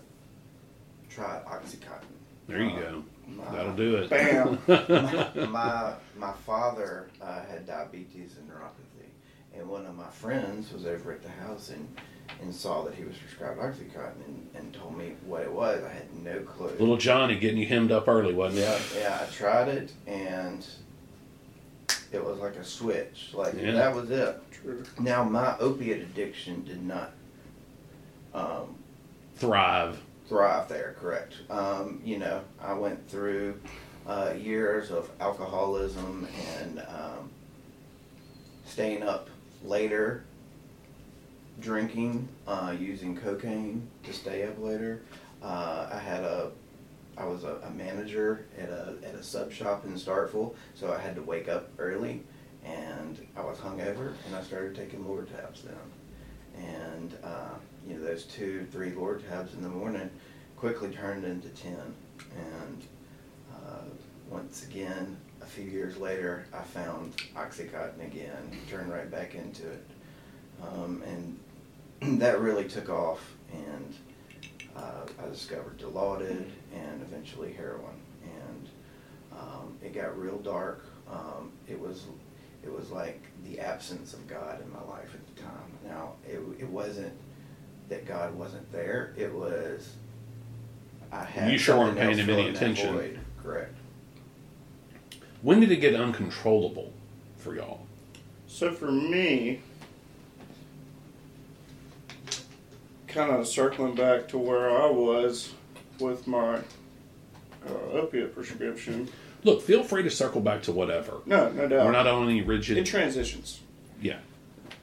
tried 1.09 1.43
OxyContin. 1.47 2.05
There 2.47 2.61
you 2.61 2.71
Uh, 2.77 2.81
go. 2.81 3.05
My, 3.29 3.51
That'll 3.51 3.73
do 3.77 3.97
it. 3.97 4.11
Bam. 4.11 4.59
my 5.51 5.95
my 6.19 6.33
father 6.45 7.09
uh, 7.23 7.41
had 7.47 7.67
diabetes 7.67 8.37
and 8.37 8.51
neuropathy, 8.51 8.92
and 9.57 9.69
one 9.69 9.87
of 9.87 9.97
my 9.97 10.09
friends 10.09 10.73
was 10.73 10.87
over 10.87 11.13
at 11.13 11.23
the 11.23 11.29
house 11.29 11.71
and, 11.71 11.87
and 12.41 12.55
saw 12.55 12.83
that 12.85 12.95
he 12.95 13.05
was 13.05 13.17
prescribed 13.17 13.59
OxyContin 13.61 14.25
and, 14.27 14.49
and 14.55 14.75
told 14.75 14.97
me 14.97 15.13
what 15.27 15.43
it 15.43 15.53
was. 15.53 15.83
I 15.85 15.93
had 15.93 16.13
no 16.23 16.41
clue. 16.41 16.71
Little 16.79 16.97
Johnny 16.97 17.37
getting 17.39 17.59
you 17.59 17.67
hemmed 17.67 17.93
up 17.93 18.09
early, 18.09 18.33
wasn't 18.35 18.63
yeah, 18.63 18.75
it? 18.75 18.83
yeah. 18.99 19.27
I 19.29 19.33
tried 19.33 19.69
it 19.69 19.93
and 20.07 20.67
it 22.11 22.25
was 22.25 22.39
like 22.39 22.57
a 22.57 22.65
switch. 22.65 23.31
Like 23.35 23.55
Yeah. 23.55 23.73
that 23.73 23.95
was 23.95 24.11
it. 24.11 24.41
True. 24.51 24.83
Now 25.01 25.25
my 25.25 25.57
opiate 25.59 26.03
addiction 26.03 26.65
did 26.65 26.83
not 26.83 27.13
um, 28.35 28.77
Thrive. 29.37 30.01
thrive 30.29 30.69
there, 30.69 30.97
correct. 31.01 31.35
Um, 31.51 32.01
you 32.05 32.19
know, 32.19 32.41
I 32.61 32.73
went 32.75 33.07
through 33.09 33.61
uh, 34.07 34.33
years 34.39 34.91
of 34.91 35.11
alcoholism 35.21 36.27
and 36.59 36.79
um, 36.81 37.31
staying 38.65 39.03
up 39.03 39.29
later, 39.65 40.25
drinking, 41.61 42.29
uh, 42.47 42.75
using 42.79 43.17
cocaine 43.17 43.87
to 44.05 44.13
stay 44.13 44.45
up 44.45 44.59
later. 44.61 45.03
Uh, 45.43 45.89
I 45.93 45.99
had 45.99 46.25
a, 46.25 46.51
I 47.17 47.25
was 47.25 47.45
a, 47.45 47.57
a 47.65 47.71
manager 47.71 48.47
at 48.59 48.69
a 48.69 48.95
at 49.05 49.15
a 49.15 49.23
sub 49.23 49.53
shop 49.53 49.85
in 49.85 49.95
Starkville, 49.95 50.55
so 50.75 50.93
I 50.93 50.99
had 50.99 51.15
to 51.17 51.23
wake 51.23 51.49
up 51.49 51.69
early, 51.79 52.23
and 52.65 53.25
I 53.37 53.43
was 53.43 53.59
hungover, 53.59 54.15
and 54.27 54.37
I 54.37 54.43
started 54.43 54.75
taking 54.75 55.05
Lortabs 55.05 55.63
then, 55.63 56.65
and 56.65 57.19
uh, 57.23 57.55
you 57.87 57.95
know 57.95 58.05
those 58.05 58.25
two, 58.25 58.67
three 58.71 58.93
Lortabs 58.93 59.55
in 59.55 59.63
the 59.63 59.69
morning 59.69 60.11
quickly 60.63 60.91
turned 60.91 61.25
into 61.25 61.49
10. 61.49 61.75
And 62.39 62.87
uh, 63.53 63.83
once 64.31 64.63
again, 64.65 65.17
a 65.43 65.47
few 65.47 65.65
years 65.65 65.97
later, 65.97 66.47
I 66.53 66.63
found 66.63 67.17
Oxycontin 67.37 68.05
again, 68.05 68.59
turned 68.71 68.93
right 68.93 69.11
back 69.11 69.35
into 69.35 69.67
it. 69.71 69.85
Um, 70.63 71.03
and 72.01 72.21
that 72.21 72.41
really 72.41 72.65
took 72.65 72.89
off. 72.89 73.21
And 73.53 73.95
uh, 74.77 75.07
I 75.25 75.29
discovered 75.29 75.79
Dilaudid 75.79 76.47
and 76.75 77.03
eventually 77.03 77.53
heroin. 77.53 78.01
And 78.25 78.69
um, 79.39 79.77
it 79.83 79.93
got 79.95 80.19
real 80.19 80.39
dark. 80.39 80.87
Um, 81.11 81.53
it 81.69 81.79
was 81.79 82.05
it 82.63 82.73
was 82.73 82.91
like 82.91 83.21
the 83.45 83.59
absence 83.59 84.15
of 84.15 84.27
God 84.29 84.63
in 84.63 84.73
my 84.73 84.83
life 84.85 85.13
at 85.15 85.35
the 85.35 85.43
time. 85.43 85.73
Now, 85.85 86.13
it, 86.25 86.41
it 86.61 86.69
wasn't 86.69 87.13
that 87.89 88.07
God 88.07 88.35
wasn't 88.37 88.71
there. 88.71 89.13
It 89.17 89.35
was 89.35 89.95
I 91.11 91.25
had 91.25 91.51
You 91.51 91.59
sure 91.59 91.77
weren't 91.77 91.99
paying 91.99 92.17
him 92.17 92.31
any 92.31 92.49
attention. 92.51 92.95
void. 92.95 93.19
Correct. 93.43 93.75
When 95.43 95.61
did 95.61 95.71
it 95.73 95.77
get 95.77 95.95
uncontrollable 95.95 96.93
for 97.37 97.55
y'all? 97.55 97.81
So 98.47 98.73
for 98.73 98.91
me, 98.93 99.61
kind 103.09 103.31
of 103.31 103.47
circling 103.47 103.95
back 103.95 104.29
to 104.29 104.39
where 104.39 104.71
I 104.71 104.87
was 104.87 105.53
with 105.99 106.27
my 106.27 106.57
uh, 106.57 107.91
opiate 107.93 108.35
prescription. 108.35 109.09
Look, 109.45 109.63
feel 109.63 109.83
free 109.83 110.05
to 110.05 110.11
circle 110.11 110.41
back 110.41 110.63
to 110.65 110.73
whatever. 110.73 111.19
No, 111.27 111.51
no 111.51 111.67
doubt. 111.67 111.87
We're 111.87 111.93
not 111.93 112.07
on 112.07 112.29
any 112.29 112.43
rigid. 112.43 112.79
it 112.79 112.87
transitions. 112.87 113.61
yeah. 114.01 114.19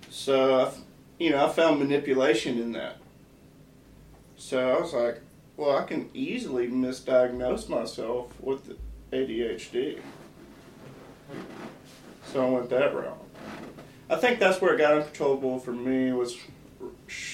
So, 0.09 0.73
you 1.19 1.29
know, 1.29 1.45
I 1.45 1.49
found 1.49 1.79
manipulation 1.79 2.59
in 2.59 2.73
that. 2.73 2.97
So 4.37 4.71
I 4.71 4.81
was 4.81 4.93
like, 4.93 5.21
well, 5.55 5.77
I 5.77 5.83
can 5.83 6.09
easily 6.13 6.67
misdiagnose 6.67 7.69
myself 7.69 8.31
with 8.41 8.75
ADHD. 9.13 9.99
So 12.31 12.45
I 12.45 12.49
went 12.49 12.69
that 12.69 12.93
route. 12.93 13.17
I 14.09 14.15
think 14.15 14.39
that's 14.39 14.61
where 14.61 14.75
it 14.75 14.77
got 14.77 14.93
uncontrollable 14.93 15.59
for 15.59 15.71
me 15.71 16.11
was, 16.11 16.37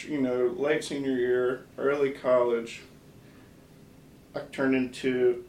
you 0.08 0.20
know, 0.20 0.54
late 0.58 0.84
senior 0.84 1.18
year, 1.18 1.66
early 1.78 2.12
college. 2.12 2.82
I 4.36 4.40
turned 4.52 4.76
into 4.76 5.46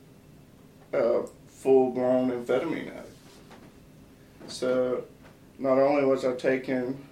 a 0.92 1.22
full-blown 1.48 2.30
amphetamine 2.30 2.88
addict. 2.88 3.06
So 4.48 5.04
not 5.58 5.78
only 5.78 6.04
was 6.04 6.24
I 6.24 6.34
taking 6.34 7.04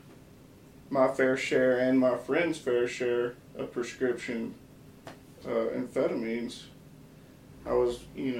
my 0.90 1.08
fair 1.08 1.36
share 1.36 1.80
and 1.80 1.98
my 1.98 2.16
friend's 2.16 2.58
fair 2.58 2.86
share 2.86 3.34
of 3.56 3.72
prescription 3.72 4.54
uh, 5.44 5.48
amphetamines, 5.48 6.62
I 7.66 7.72
was, 7.72 8.04
you 8.14 8.36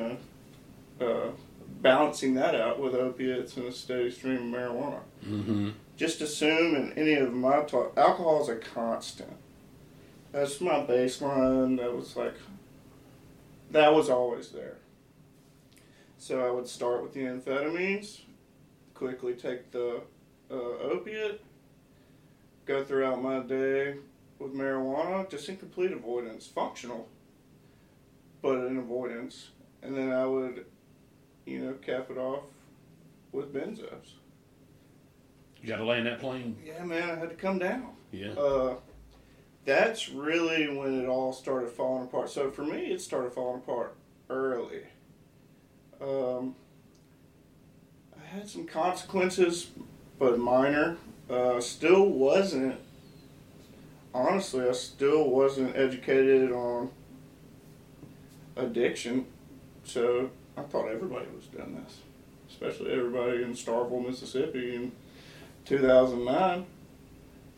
know, 1.01 1.07
uh, 1.07 1.31
balancing 1.81 2.35
that 2.35 2.55
out 2.55 2.81
with 2.81 2.95
opiates 2.95 3.57
and 3.57 3.67
a 3.67 3.73
steady 3.73 4.11
stream 4.11 4.55
of 4.55 4.61
marijuana. 4.61 5.01
Mm-hmm. 5.27 5.71
Just 5.97 6.21
assume 6.21 6.75
in 6.75 6.93
any 6.95 7.15
of 7.15 7.33
my 7.33 7.63
talk, 7.63 7.97
alcohol 7.97 8.43
is 8.43 8.49
a 8.49 8.57
constant. 8.57 9.37
That's 10.33 10.61
my 10.61 10.85
baseline. 10.85 11.79
That 11.79 11.95
was 11.95 12.17
like, 12.17 12.35
that 13.71 13.95
was 13.95 14.11
always 14.11 14.49
there. 14.49 14.79
So 16.19 16.45
I 16.45 16.51
would 16.51 16.67
start 16.67 17.03
with 17.03 17.13
the 17.13 17.21
amphetamines, 17.21 18.21
quickly 18.95 19.35
take 19.35 19.71
the 19.71 20.01
uh, 20.51 20.55
opiate, 20.55 21.43
go 22.67 22.83
throughout 22.83 23.23
my 23.23 23.41
day 23.41 23.97
with 24.39 24.55
marijuana, 24.55 25.29
just 25.31 25.49
in 25.49 25.57
complete 25.57 25.93
avoidance, 25.93 26.47
functional, 26.47 27.09
but 28.43 28.65
in 28.67 28.79
avoidance. 28.79 29.51
And 29.83 29.97
then 29.97 30.13
I 30.13 30.27
would, 30.27 30.65
you 31.47 31.61
know, 31.61 31.73
cap 31.75 32.11
it 32.11 32.19
off 32.19 32.45
with 33.33 33.53
benzos. 33.53 34.15
You 35.61 35.69
got 35.69 35.77
to 35.77 35.85
land 35.85 36.07
that 36.07 36.21
plane. 36.21 36.57
Yeah, 36.65 36.85
man, 36.85 37.11
I 37.11 37.15
had 37.17 37.31
to 37.31 37.37
come 37.37 37.59
down. 37.59 37.89
Yeah. 38.13 38.33
Uh, 38.33 38.75
that's 39.65 40.11
really 40.11 40.69
when 40.77 41.01
it 41.01 41.07
all 41.07 41.33
started 41.33 41.71
falling 41.71 42.05
apart. 42.05 42.31
So 42.31 42.51
for 42.51 42.65
me, 42.65 42.93
it 42.93 43.01
started 43.01 43.33
falling 43.33 43.61
apart 43.61 43.97
early. 44.29 44.83
Um, 46.01 46.55
I 48.15 48.27
had 48.27 48.49
some 48.49 48.67
consequences, 48.67 49.71
but 50.19 50.39
minor. 50.39 50.99
Uh, 51.31 51.61
still 51.61 52.07
wasn't. 52.07 52.77
Honestly, 54.13 54.69
I 54.69 54.73
still 54.73 55.29
wasn't 55.31 55.75
educated 55.75 56.53
on 56.53 56.91
addiction, 58.57 59.27
so 59.83 60.31
I 60.57 60.63
thought 60.63 60.89
everybody 60.89 61.27
was 61.35 61.47
doing 61.47 61.75
this, 61.85 61.99
especially 62.49 62.93
everybody 62.93 63.43
in 63.43 63.53
Starkville, 63.55 64.07
Mississippi 64.07 64.77
in 64.77 64.93
2009. 65.65 66.67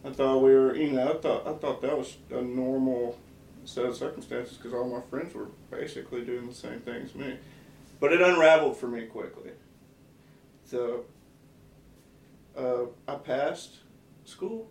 I 0.04 0.10
thought 0.10 0.38
we 0.38 0.54
were, 0.54 0.74
you 0.76 0.92
know, 0.92 1.12
I 1.12 1.16
thought 1.18 1.46
I 1.46 1.52
thought 1.54 1.82
that 1.82 1.96
was 1.96 2.16
a 2.30 2.40
normal 2.40 3.18
set 3.64 3.84
of 3.84 3.96
circumstances 3.96 4.56
because 4.56 4.72
all 4.72 4.88
my 4.88 5.00
friends 5.10 5.34
were 5.34 5.48
basically 5.70 6.24
doing 6.24 6.46
the 6.46 6.54
same 6.54 6.80
thing 6.80 7.02
as 7.02 7.14
me. 7.14 7.36
But 7.98 8.12
it 8.12 8.20
unraveled 8.20 8.76
for 8.76 8.88
me 8.88 9.06
quickly. 9.06 9.50
So 10.64 11.04
uh, 12.56 12.84
I 13.08 13.16
passed 13.16 13.78
school, 14.24 14.68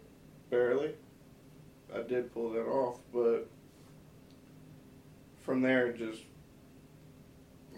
barely. 0.49 0.91
I 1.93 2.01
did 2.01 2.33
pull 2.33 2.51
that 2.51 2.65
off, 2.65 2.99
but 3.13 3.47
from 5.41 5.61
there, 5.61 5.93
just, 5.93 6.21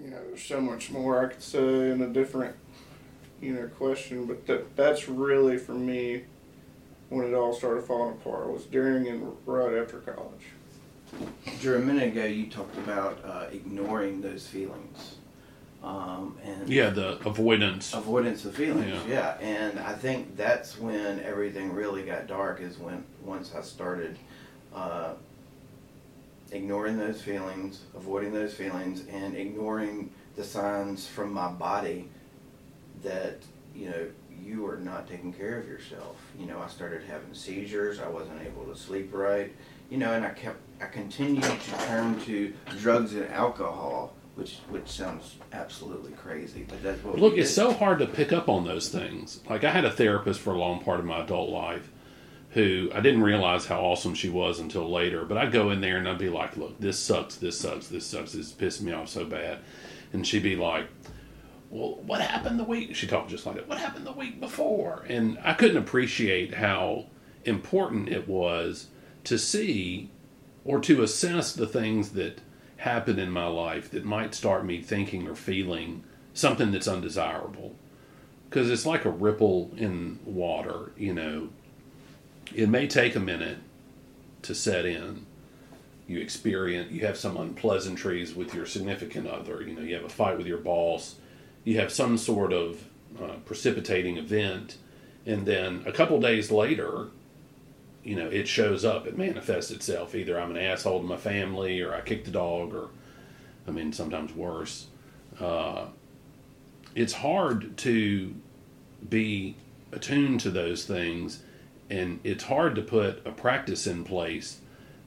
you 0.03 0.09
know, 0.11 0.17
there's 0.27 0.43
so 0.43 0.61
much 0.61 0.91
more 0.91 1.23
I 1.25 1.29
could 1.29 1.41
say 1.41 1.91
in 1.91 2.01
a 2.01 2.07
different, 2.07 2.55
you 3.41 3.53
know, 3.53 3.67
question. 3.67 4.25
But 4.25 4.45
that 4.47 4.75
that's 4.75 5.07
really 5.07 5.57
for 5.57 5.73
me 5.73 6.23
when 7.09 7.25
it 7.27 7.33
all 7.33 7.53
started 7.53 7.83
falling 7.83 8.13
apart. 8.15 8.51
Was 8.51 8.65
during 8.65 9.07
and 9.07 9.35
right 9.45 9.77
after 9.77 9.99
college. 9.99 10.45
Drew, 11.61 11.77
a 11.77 11.79
minute 11.79 12.09
ago 12.09 12.25
you 12.25 12.47
talked 12.47 12.77
about 12.77 13.19
uh, 13.23 13.45
ignoring 13.51 14.21
those 14.21 14.45
feelings. 14.45 15.15
Um, 15.83 16.37
and 16.43 16.67
Yeah, 16.67 16.89
the 16.89 17.17
avoidance. 17.25 17.93
avoidance 17.93 18.43
of 18.45 18.55
feelings 18.55 18.99
Yeah. 19.07 19.37
yeah. 19.39 19.47
and 19.47 19.79
i 19.79 19.93
think 19.93 20.35
that's 20.35 20.77
when 20.77 21.19
everything 21.21 21.71
really 21.71 22.01
got 22.03 22.25
dark 22.27 22.59
is 22.61 22.77
when 22.79 23.03
once 23.23 23.53
i 23.55 23.61
started 23.61 24.17
uh, 24.73 25.13
ignoring 26.51 26.97
those 26.97 27.21
feelings 27.21 27.81
avoiding 27.95 28.33
those 28.33 28.53
feelings 28.53 29.03
and 29.11 29.35
ignoring 29.35 30.09
the 30.35 30.43
signs 30.43 31.07
from 31.07 31.33
my 31.33 31.47
body 31.49 32.07
that 33.03 33.37
you 33.75 33.89
know 33.89 34.07
you 34.43 34.65
are 34.65 34.77
not 34.77 35.07
taking 35.07 35.33
care 35.33 35.59
of 35.59 35.67
yourself 35.67 36.15
you 36.39 36.45
know 36.45 36.59
i 36.61 36.67
started 36.67 37.01
having 37.03 37.33
seizures 37.33 37.99
i 37.99 38.07
wasn't 38.07 38.39
able 38.41 38.63
to 38.63 38.75
sleep 38.79 39.09
right 39.11 39.51
you 39.89 39.97
know 39.97 40.13
and 40.13 40.25
i 40.25 40.29
kept 40.29 40.57
i 40.81 40.85
continued 40.85 41.43
to 41.43 41.85
turn 41.87 42.19
to 42.21 42.53
drugs 42.79 43.13
and 43.13 43.27
alcohol 43.31 44.13
which 44.35 44.57
which 44.69 44.87
sounds 44.87 45.35
absolutely 45.53 46.11
crazy 46.13 46.65
but 46.69 46.81
that's 46.83 47.03
what 47.03 47.17
Look, 47.19 47.33
it's 47.37 47.49
did. 47.49 47.55
so 47.55 47.73
hard 47.73 47.99
to 47.99 48.05
pick 48.05 48.31
up 48.31 48.47
on 48.47 48.65
those 48.65 48.87
things. 48.89 49.41
Like 49.49 49.63
I 49.63 49.71
had 49.71 49.83
a 49.83 49.91
therapist 49.91 50.39
for 50.39 50.53
a 50.53 50.59
long 50.59 50.79
part 50.83 50.99
of 50.99 51.05
my 51.07 51.23
adult 51.23 51.49
life 51.49 51.89
who 52.57 52.89
I 52.91 53.01
didn't 53.01 53.21
realize 53.21 53.67
how 53.67 53.81
awesome 53.81 54.15
she 54.15 54.29
was 54.29 54.59
until 54.59 54.89
later. 54.89 55.23
But 55.25 55.37
I'd 55.37 55.51
go 55.51 55.69
in 55.69 55.79
there 55.79 55.97
and 55.97 56.09
I'd 56.09 56.17
be 56.17 56.29
like, 56.29 56.57
"Look, 56.57 56.79
this 56.79 56.97
sucks. 56.97 57.35
This 57.35 57.59
sucks. 57.59 57.87
This 57.87 58.05
sucks. 58.05 58.31
This 58.31 58.47
is 58.47 58.53
pissing 58.53 58.81
me 58.81 58.93
off 58.93 59.09
so 59.09 59.25
bad." 59.25 59.59
And 60.11 60.25
she'd 60.25 60.41
be 60.41 60.55
like, 60.55 60.87
"Well, 61.69 61.99
what 62.01 62.19
happened 62.19 62.59
the 62.59 62.63
week?" 62.63 62.95
She 62.95 63.05
talked 63.05 63.29
just 63.29 63.45
like 63.45 63.57
that. 63.57 63.67
What 63.67 63.77
happened 63.77 64.07
the 64.07 64.11
week 64.11 64.39
before? 64.39 65.05
And 65.07 65.37
I 65.43 65.53
couldn't 65.53 65.77
appreciate 65.77 66.55
how 66.55 67.05
important 67.45 68.09
it 68.09 68.27
was 68.27 68.87
to 69.25 69.37
see 69.37 70.09
or 70.65 70.79
to 70.79 71.03
assess 71.03 71.53
the 71.53 71.67
things 71.67 72.09
that 72.13 72.41
happen 72.77 73.19
in 73.19 73.29
my 73.29 73.45
life 73.45 73.91
that 73.91 74.03
might 74.03 74.33
start 74.33 74.65
me 74.65 74.81
thinking 74.81 75.27
or 75.27 75.35
feeling 75.35 76.03
something 76.33 76.71
that's 76.71 76.87
undesirable 76.87 77.75
because 78.49 78.69
it's 78.69 78.85
like 78.85 79.05
a 79.05 79.09
ripple 79.09 79.71
in 79.77 80.19
water 80.25 80.91
you 80.95 81.13
know 81.13 81.49
it 82.55 82.69
may 82.69 82.87
take 82.87 83.15
a 83.15 83.19
minute 83.19 83.57
to 84.43 84.55
set 84.55 84.85
in. 84.85 85.25
You 86.07 86.19
experience 86.19 86.91
you 86.91 87.05
have 87.05 87.17
some 87.17 87.35
unpleasantries 87.37 88.33
with 88.33 88.53
your 88.53 88.65
significant 88.65 89.27
other. 89.27 89.61
You 89.61 89.73
know 89.73 89.81
you 89.81 89.95
have 89.95 90.05
a 90.05 90.09
fight 90.09 90.37
with 90.37 90.47
your 90.47 90.57
boss. 90.57 91.15
You 91.63 91.79
have 91.79 91.91
some 91.91 92.17
sort 92.17 92.53
of 92.53 92.85
uh, 93.21 93.35
precipitating 93.45 94.17
event. 94.17 94.77
And 95.25 95.45
then 95.45 95.83
a 95.85 95.91
couple 95.91 96.19
days 96.21 96.51
later 96.51 97.07
you 98.03 98.15
know 98.15 98.27
it 98.27 98.47
shows 98.47 98.85
up. 98.85 99.05
It 99.05 99.17
manifests 99.17 99.71
itself. 99.71 100.15
Either 100.15 100.39
i'm 100.39 100.51
an 100.51 100.57
asshole 100.57 101.01
to 101.01 101.05
my 101.05 101.17
family 101.17 101.81
or 101.81 101.93
i 101.93 102.01
kicked 102.01 102.25
the 102.25 102.31
dog 102.31 102.73
or 102.73 102.89
i 103.67 103.71
mean 103.71 103.91
sometimes 103.91 104.33
worse. 104.33 104.87
Uh, 105.39 105.87
it's 106.95 107.13
hard 107.13 107.77
to 107.77 108.33
be 109.07 109.55
attuned 109.91 110.39
to 110.39 110.49
those 110.49 110.85
things 110.85 111.43
and 111.89 112.19
it's 112.23 112.43
hard 112.45 112.75
to 112.75 112.81
put 112.81 113.25
a 113.25 113.31
practice 113.31 113.87
in 113.87 114.03
place 114.03 114.59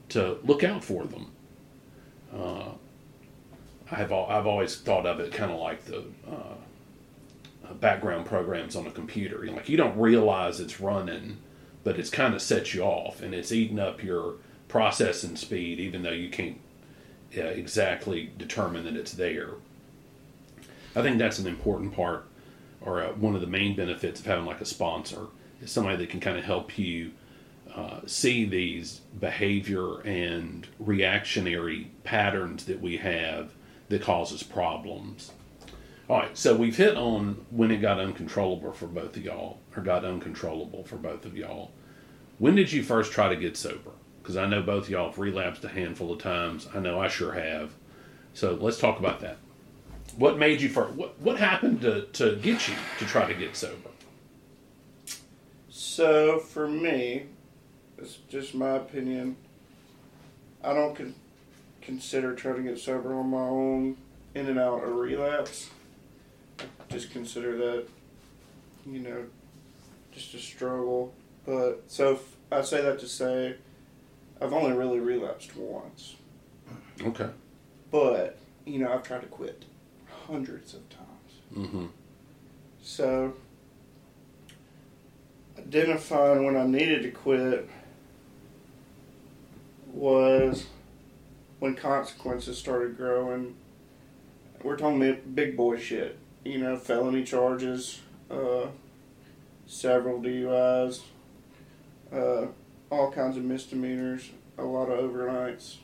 to 0.09 0.37
look 0.43 0.63
out 0.63 0.83
for 0.83 1.05
them 1.05 1.31
uh, 2.33 2.69
I've, 3.91 4.11
I've 4.11 4.47
always 4.47 4.77
thought 4.77 5.05
of 5.05 5.19
it 5.19 5.33
kind 5.33 5.51
of 5.51 5.59
like 5.59 5.85
the 5.85 6.03
uh, 6.29 7.73
background 7.73 8.25
programs 8.25 8.75
on 8.75 8.87
a 8.87 8.91
computer. 8.91 9.43
You 9.43 9.51
like 9.51 9.69
you 9.69 9.77
don't 9.77 9.97
realize 9.97 10.59
it's 10.59 10.79
running, 10.79 11.37
but 11.83 11.99
it's 11.99 12.09
kind 12.09 12.33
of 12.33 12.41
sets 12.41 12.73
you 12.73 12.83
off 12.83 13.21
and 13.21 13.33
it's 13.33 13.51
eating 13.51 13.79
up 13.79 14.03
your 14.03 14.35
processing 14.67 15.35
speed, 15.35 15.79
even 15.79 16.03
though 16.03 16.11
you 16.11 16.29
can't 16.29 16.59
uh, 17.37 17.41
exactly 17.41 18.31
determine 18.37 18.85
that 18.85 18.95
it's 18.95 19.13
there. 19.13 19.51
I 20.95 21.01
think 21.01 21.17
that's 21.17 21.39
an 21.39 21.47
important 21.47 21.93
part, 21.93 22.25
or 22.81 23.01
uh, 23.01 23.11
one 23.13 23.35
of 23.35 23.41
the 23.41 23.47
main 23.47 23.75
benefits 23.75 24.19
of 24.19 24.25
having 24.25 24.45
like 24.45 24.61
a 24.61 24.65
sponsor 24.65 25.27
somebody 25.65 25.97
that 25.97 26.09
can 26.09 26.19
kind 26.19 26.37
of 26.37 26.43
help 26.43 26.77
you 26.77 27.11
uh, 27.75 28.01
see 28.05 28.45
these 28.45 29.01
behavior 29.19 30.01
and 30.01 30.67
reactionary 30.79 31.91
patterns 32.03 32.65
that 32.65 32.81
we 32.81 32.97
have 32.97 33.53
that 33.89 34.01
causes 34.01 34.43
problems. 34.43 35.31
All 36.09 36.19
right, 36.19 36.37
so 36.37 36.55
we've 36.55 36.75
hit 36.75 36.97
on 36.97 37.45
when 37.51 37.71
it 37.71 37.77
got 37.77 37.99
uncontrollable 37.99 38.73
for 38.73 38.87
both 38.87 39.15
of 39.15 39.23
y'all, 39.23 39.59
or 39.75 39.83
got 39.83 40.03
uncontrollable 40.03 40.83
for 40.83 40.97
both 40.97 41.25
of 41.25 41.37
y'all. 41.37 41.71
When 42.39 42.55
did 42.55 42.71
you 42.71 42.83
first 42.83 43.13
try 43.13 43.29
to 43.29 43.35
get 43.35 43.55
sober? 43.55 43.91
Because 44.21 44.35
I 44.35 44.45
know 44.45 44.61
both 44.61 44.89
y'all 44.89 45.09
have 45.09 45.19
relapsed 45.19 45.63
a 45.63 45.69
handful 45.69 46.11
of 46.11 46.19
times. 46.19 46.67
I 46.73 46.79
know 46.79 46.99
I 46.99 47.07
sure 47.07 47.33
have. 47.33 47.71
So 48.33 48.57
let's 48.59 48.79
talk 48.79 48.99
about 48.99 49.21
that. 49.21 49.37
What 50.17 50.37
made 50.37 50.59
you 50.59 50.67
first? 50.67 50.93
What 50.95 51.19
What 51.19 51.37
happened 51.37 51.81
to, 51.81 52.01
to 52.13 52.35
get 52.35 52.67
you 52.67 52.75
to 52.99 53.05
try 53.05 53.25
to 53.25 53.33
get 53.33 53.55
sober? 53.55 53.89
So 55.91 56.39
for 56.39 56.69
me, 56.69 57.23
it's 57.97 58.19
just 58.29 58.55
my 58.55 58.77
opinion. 58.77 59.35
I 60.63 60.73
don't 60.73 60.95
con- 60.95 61.15
consider 61.81 62.33
trying 62.33 62.55
to 62.55 62.61
get 62.61 62.79
sober 62.79 63.13
on 63.13 63.29
my 63.29 63.41
own, 63.41 63.97
in 64.33 64.47
and 64.47 64.57
out 64.57 64.85
a 64.85 64.87
relapse. 64.87 65.69
I 66.59 66.63
just 66.93 67.11
consider 67.11 67.57
that, 67.57 67.87
you 68.85 68.99
know, 68.99 69.25
just 70.13 70.33
a 70.33 70.39
struggle. 70.39 71.13
But 71.45 71.83
so 71.87 72.13
f- 72.13 72.37
I 72.53 72.61
say 72.61 72.81
that 72.81 72.97
to 72.99 73.07
say, 73.09 73.55
I've 74.41 74.53
only 74.53 74.71
really 74.71 75.01
relapsed 75.01 75.57
once. 75.57 76.15
Okay. 77.01 77.27
But 77.91 78.37
you 78.65 78.79
know, 78.79 78.93
I've 78.93 79.03
tried 79.03 79.23
to 79.23 79.27
quit 79.27 79.65
hundreds 80.25 80.73
of 80.73 80.89
times. 80.89 81.67
Mm-hmm. 81.67 81.85
So, 82.81 83.33
identifying 85.67 86.45
when 86.45 86.57
I 86.57 86.65
needed 86.65 87.03
to 87.03 87.11
quit 87.11 87.69
was 89.87 90.65
when 91.59 91.75
consequences 91.75 92.57
started 92.57 92.97
growing. 92.97 93.55
We're 94.63 94.77
talking 94.77 94.99
big- 94.99 95.35
big 95.35 95.57
boy 95.57 95.77
shit, 95.77 96.17
you 96.43 96.59
know, 96.59 96.77
felony 96.77 97.23
charges, 97.23 98.01
uh, 98.29 98.67
several 99.67 100.21
DUIs, 100.21 101.01
uh, 102.11 102.47
all 102.89 103.11
kinds 103.11 103.37
of 103.37 103.43
misdemeanors, 103.43 104.29
a 104.57 104.63
lot 104.63 104.89
of 104.89 104.99
overnights. 104.99 105.77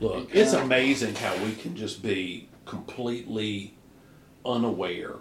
Look, 0.00 0.34
it's 0.34 0.52
amazing 0.52 1.16
how 1.16 1.36
we 1.44 1.52
can 1.54 1.74
just 1.74 2.02
be 2.02 2.48
completely 2.64 3.74
unaware 4.44 5.16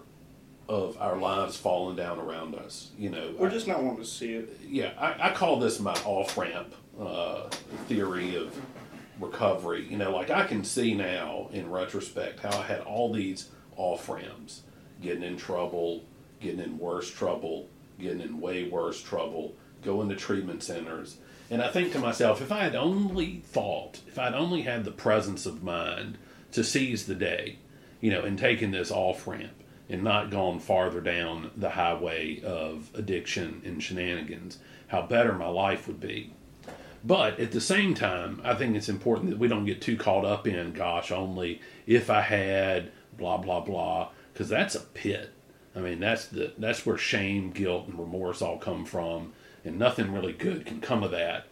of 0.69 0.97
our 1.01 1.17
lives 1.17 1.55
falling 1.57 1.95
down 1.95 2.19
around 2.19 2.55
us. 2.55 2.91
You 2.97 3.09
know, 3.09 3.33
We're 3.37 3.47
I- 3.49 3.51
just 3.51 3.67
not 3.67 3.81
wanting 3.83 4.03
to 4.03 4.09
see 4.09 4.33
it. 4.33 4.59
yeah, 4.67 4.91
I, 4.99 5.29
I 5.29 5.33
call 5.33 5.59
this 5.59 5.79
my 5.79 5.93
off 6.05 6.37
ramp 6.37 6.73
uh, 6.99 7.43
theory 7.87 8.35
of 8.35 8.53
recovery. 9.19 9.87
You 9.89 9.97
know, 9.97 10.11
like 10.11 10.29
I 10.29 10.45
can 10.45 10.63
see 10.63 10.93
now 10.93 11.49
in 11.51 11.69
retrospect 11.71 12.39
how 12.41 12.57
I 12.59 12.63
had 12.63 12.81
all 12.81 13.11
these 13.13 13.49
off 13.75 14.09
ramps, 14.09 14.63
getting 15.01 15.23
in 15.23 15.37
trouble, 15.37 16.03
getting 16.41 16.59
in 16.59 16.77
worse 16.77 17.09
trouble, 17.11 17.67
getting 17.99 18.21
in 18.21 18.39
way 18.41 18.67
worse 18.67 19.01
trouble, 19.01 19.55
going 19.83 20.09
to 20.09 20.15
treatment 20.15 20.63
centers. 20.63 21.17
And 21.49 21.61
I 21.61 21.69
think 21.69 21.93
to 21.93 21.99
myself, 21.99 22.41
if 22.41 22.51
I 22.51 22.63
had 22.63 22.75
only 22.75 23.41
thought, 23.45 24.01
if 24.07 24.19
I'd 24.19 24.33
only 24.33 24.63
had 24.63 24.83
the 24.83 24.91
presence 24.91 25.45
of 25.45 25.63
mind 25.63 26.17
to 26.51 26.63
seize 26.63 27.05
the 27.05 27.15
day, 27.15 27.59
you 28.01 28.11
know, 28.11 28.21
and 28.23 28.37
taken 28.37 28.71
this 28.71 28.91
off 28.91 29.25
ramp 29.27 29.53
and 29.89 30.03
not 30.03 30.29
gone 30.29 30.59
farther 30.59 31.01
down 31.01 31.51
the 31.55 31.71
highway 31.71 32.41
of 32.41 32.89
addiction 32.93 33.61
and 33.65 33.81
shenanigans, 33.81 34.59
how 34.87 35.01
better 35.01 35.33
my 35.33 35.47
life 35.47 35.87
would 35.87 35.99
be. 35.99 36.33
But 37.03 37.39
at 37.39 37.51
the 37.51 37.61
same 37.61 37.93
time, 37.93 38.41
I 38.43 38.53
think 38.53 38.75
it's 38.75 38.89
important 38.89 39.29
that 39.29 39.39
we 39.39 39.47
don't 39.47 39.65
get 39.65 39.81
too 39.81 39.97
caught 39.97 40.25
up 40.25 40.45
in, 40.47 40.73
gosh, 40.73 41.11
only 41.11 41.61
if 41.85 42.09
I 42.09 42.21
had 42.21 42.91
blah 43.17 43.37
blah 43.37 43.61
blah, 43.61 44.09
because 44.33 44.49
that's 44.49 44.75
a 44.75 44.81
pit. 44.81 45.31
I 45.75 45.79
mean, 45.79 45.99
that's 45.99 46.25
the 46.25 46.53
that's 46.57 46.85
where 46.85 46.97
shame, 46.97 47.51
guilt, 47.51 47.87
and 47.87 47.99
remorse 47.99 48.41
all 48.41 48.57
come 48.57 48.85
from, 48.85 49.33
and 49.63 49.77
nothing 49.77 50.11
really 50.11 50.33
good 50.33 50.65
can 50.65 50.81
come 50.81 51.03
of 51.03 51.11
that. 51.11 51.45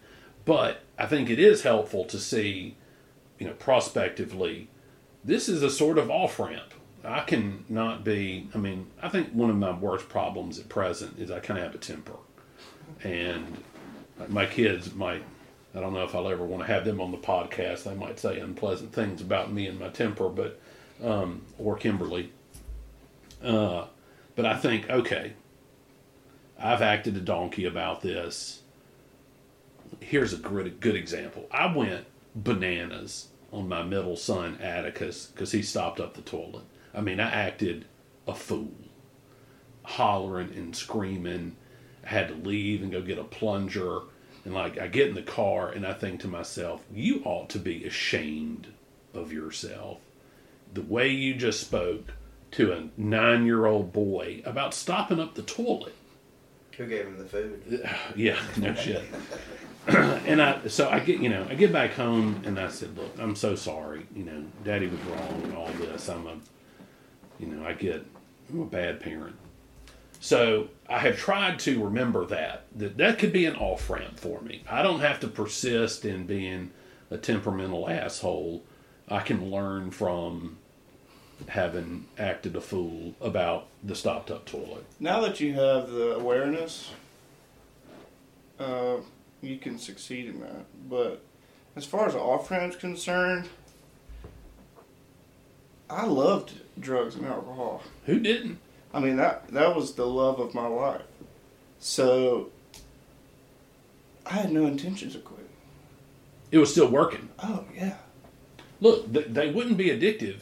But 0.45 0.81
I 0.97 1.05
think 1.05 1.29
it 1.29 1.39
is 1.39 1.63
helpful 1.63 2.05
to 2.05 2.19
see, 2.19 2.75
you 3.39 3.47
know, 3.47 3.53
prospectively, 3.53 4.67
this 5.23 5.47
is 5.49 5.63
a 5.63 5.69
sort 5.69 5.97
of 5.97 6.09
off 6.09 6.39
ramp. 6.39 6.73
I 7.05 7.21
can 7.21 7.65
not 7.69 8.03
be. 8.03 8.49
I 8.53 8.57
mean, 8.57 8.87
I 9.01 9.09
think 9.09 9.31
one 9.31 9.49
of 9.49 9.55
my 9.55 9.71
worst 9.71 10.09
problems 10.09 10.59
at 10.59 10.69
present 10.69 11.19
is 11.19 11.31
I 11.31 11.39
kind 11.39 11.59
of 11.59 11.65
have 11.65 11.75
a 11.75 11.77
temper, 11.77 12.17
and 13.03 13.57
my 14.27 14.45
kids 14.45 14.93
might 14.93 15.23
I 15.75 15.81
don't 15.81 15.93
know 15.93 16.03
if 16.03 16.15
I'll 16.15 16.29
ever 16.29 16.45
want 16.45 16.65
to 16.65 16.73
have 16.73 16.85
them 16.85 17.01
on 17.01 17.11
the 17.11 17.17
podcast. 17.17 17.83
They 17.83 17.93
might 17.95 18.17
say 18.17 18.39
unpleasant 18.39 18.93
things 18.93 19.21
about 19.21 19.51
me 19.51 19.67
and 19.67 19.77
my 19.77 19.89
temper, 19.89 20.29
but 20.29 20.59
um, 21.03 21.41
or 21.57 21.75
Kimberly. 21.75 22.31
Uh, 23.43 23.85
but 24.35 24.45
I 24.45 24.55
think 24.55 24.89
okay, 24.89 25.33
I've 26.57 26.81
acted 26.81 27.17
a 27.17 27.21
donkey 27.21 27.65
about 27.65 28.01
this. 28.01 28.61
Here's 29.99 30.31
a 30.31 30.37
good 30.37 30.79
good 30.79 30.95
example. 30.95 31.47
I 31.51 31.73
went 31.73 32.05
bananas 32.33 33.27
on 33.51 33.67
my 33.67 33.83
middle 33.83 34.15
son 34.15 34.57
Atticus 34.61 35.27
because 35.27 35.51
he 35.51 35.61
stopped 35.61 35.99
up 35.99 36.13
the 36.13 36.21
toilet. 36.21 36.63
I 36.95 37.01
mean, 37.01 37.19
I 37.19 37.29
acted 37.29 37.85
a 38.27 38.33
fool, 38.33 38.73
hollering 39.83 40.51
and 40.55 40.75
screaming. 40.75 41.55
I 42.05 42.09
had 42.09 42.27
to 42.29 42.35
leave 42.35 42.81
and 42.81 42.91
go 42.91 43.01
get 43.01 43.17
a 43.17 43.23
plunger 43.23 44.01
and 44.45 44.53
like 44.53 44.77
I 44.79 44.87
get 44.87 45.09
in 45.09 45.15
the 45.15 45.23
car 45.23 45.69
and 45.69 45.85
I 45.85 45.93
think 45.93 46.21
to 46.21 46.27
myself, 46.27 46.83
you 46.93 47.21
ought 47.25 47.49
to 47.49 47.59
be 47.59 47.83
ashamed 47.83 48.67
of 49.13 49.33
yourself. 49.33 49.99
The 50.73 50.83
way 50.83 51.09
you 51.09 51.33
just 51.33 51.61
spoke 51.61 52.13
to 52.51 52.71
a 52.71 52.89
nine 52.95 53.45
year 53.45 53.65
old 53.65 53.91
boy 53.91 54.43
about 54.45 54.73
stopping 54.73 55.19
up 55.19 55.33
the 55.33 55.41
toilet. 55.41 55.95
Who 56.77 56.85
gave 56.85 57.05
him 57.05 57.17
the 57.17 57.25
food? 57.25 57.89
Yeah, 58.15 58.39
no 58.57 58.73
shit. 58.75 59.03
and 59.87 60.41
I, 60.41 60.67
so 60.67 60.89
I 60.89 60.99
get, 60.99 61.19
you 61.19 61.29
know, 61.29 61.45
I 61.49 61.55
get 61.55 61.71
back 61.71 61.93
home 61.93 62.41
and 62.45 62.59
I 62.59 62.69
said, 62.69 62.97
look, 62.97 63.11
I'm 63.19 63.35
so 63.35 63.55
sorry. 63.55 64.05
You 64.15 64.25
know, 64.25 64.43
daddy 64.63 64.87
was 64.87 64.99
wrong 65.01 65.41
and 65.43 65.55
all 65.55 65.69
this. 65.79 66.07
I'm 66.07 66.27
a, 66.27 66.37
you 67.39 67.47
know, 67.47 67.65
I 67.65 67.73
get, 67.73 68.05
I'm 68.49 68.61
a 68.61 68.65
bad 68.65 68.99
parent. 68.99 69.35
So 70.19 70.69
I 70.89 70.99
have 70.99 71.17
tried 71.17 71.59
to 71.59 71.83
remember 71.83 72.25
that 72.25 72.63
that 72.75 72.97
that 72.97 73.19
could 73.19 73.31
be 73.31 73.45
an 73.45 73.55
off 73.55 73.89
ramp 73.89 74.19
for 74.19 74.41
me. 74.41 74.63
I 74.67 74.81
don't 74.81 75.01
have 75.01 75.19
to 75.19 75.27
persist 75.27 76.03
in 76.03 76.25
being 76.25 76.71
a 77.11 77.17
temperamental 77.17 77.87
asshole. 77.87 78.63
I 79.07 79.19
can 79.19 79.51
learn 79.51 79.91
from 79.91 80.57
having 81.47 82.07
acted 82.17 82.55
a 82.55 82.61
fool 82.61 83.13
about 83.21 83.67
the 83.83 83.93
stopped 83.95 84.31
up 84.31 84.45
toilet. 84.45 84.85
Now 84.99 85.19
that 85.21 85.39
you 85.39 85.53
have 85.53 85.91
the 85.91 86.15
awareness, 86.15 86.91
uh, 88.59 88.97
you 89.41 89.57
can 89.57 89.77
succeed 89.77 90.27
in 90.27 90.39
that. 90.39 90.65
But 90.89 91.21
as 91.75 91.85
far 91.85 92.07
as 92.07 92.15
off 92.15 92.49
ramps 92.49 92.77
concerned, 92.77 93.49
I 95.89 96.05
loved 96.05 96.53
drugs 96.79 97.15
and 97.15 97.25
alcohol. 97.25 97.83
Who 98.05 98.19
didn't? 98.19 98.59
I 98.93 98.99
mean 98.99 99.17
that 99.17 99.47
that 99.49 99.75
was 99.75 99.93
the 99.93 100.05
love 100.05 100.39
of 100.39 100.53
my 100.53 100.67
life. 100.67 101.01
So 101.79 102.49
I 104.25 104.33
had 104.33 104.51
no 104.51 104.65
intentions 104.65 105.15
of 105.15 105.23
quitting. 105.23 105.45
It 106.51 106.57
was 106.57 106.71
still 106.71 106.87
working. 106.89 107.29
Oh 107.39 107.65
yeah. 107.75 107.97
Look, 108.81 109.11
th- 109.13 109.27
they 109.29 109.51
wouldn't 109.51 109.77
be 109.77 109.89
addictive 109.89 110.41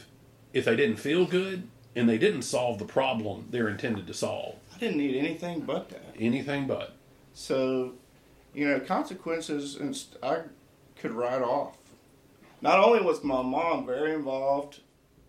if 0.54 0.66
they 0.66 0.76
didn't 0.76 0.98
feel 0.98 1.26
good 1.26 1.68
and 1.96 2.08
they 2.10 2.18
didn't 2.18 2.44
solve 2.44 2.80
the 2.80 2.86
problem 2.86 3.48
they're 3.50 3.70
intended 3.70 4.08
to 4.08 4.14
solve. 4.14 4.56
I 4.76 4.80
didn't 4.80 4.98
need 4.98 5.16
anything 5.16 5.62
but 5.62 5.90
that. 5.90 6.16
Anything 6.20 6.68
but. 6.68 6.96
So, 7.34 7.94
you 8.54 8.68
know, 8.68 8.80
consequences 8.80 9.76
and 9.76 9.96
st- 9.96 10.24
I 10.24 10.42
could 10.98 11.12
write 11.12 11.42
off. 11.42 11.78
Not 12.62 12.80
only 12.80 13.02
was 13.02 13.24
my 13.24 13.42
mom 13.42 13.86
very 13.86 14.14
involved 14.14 14.80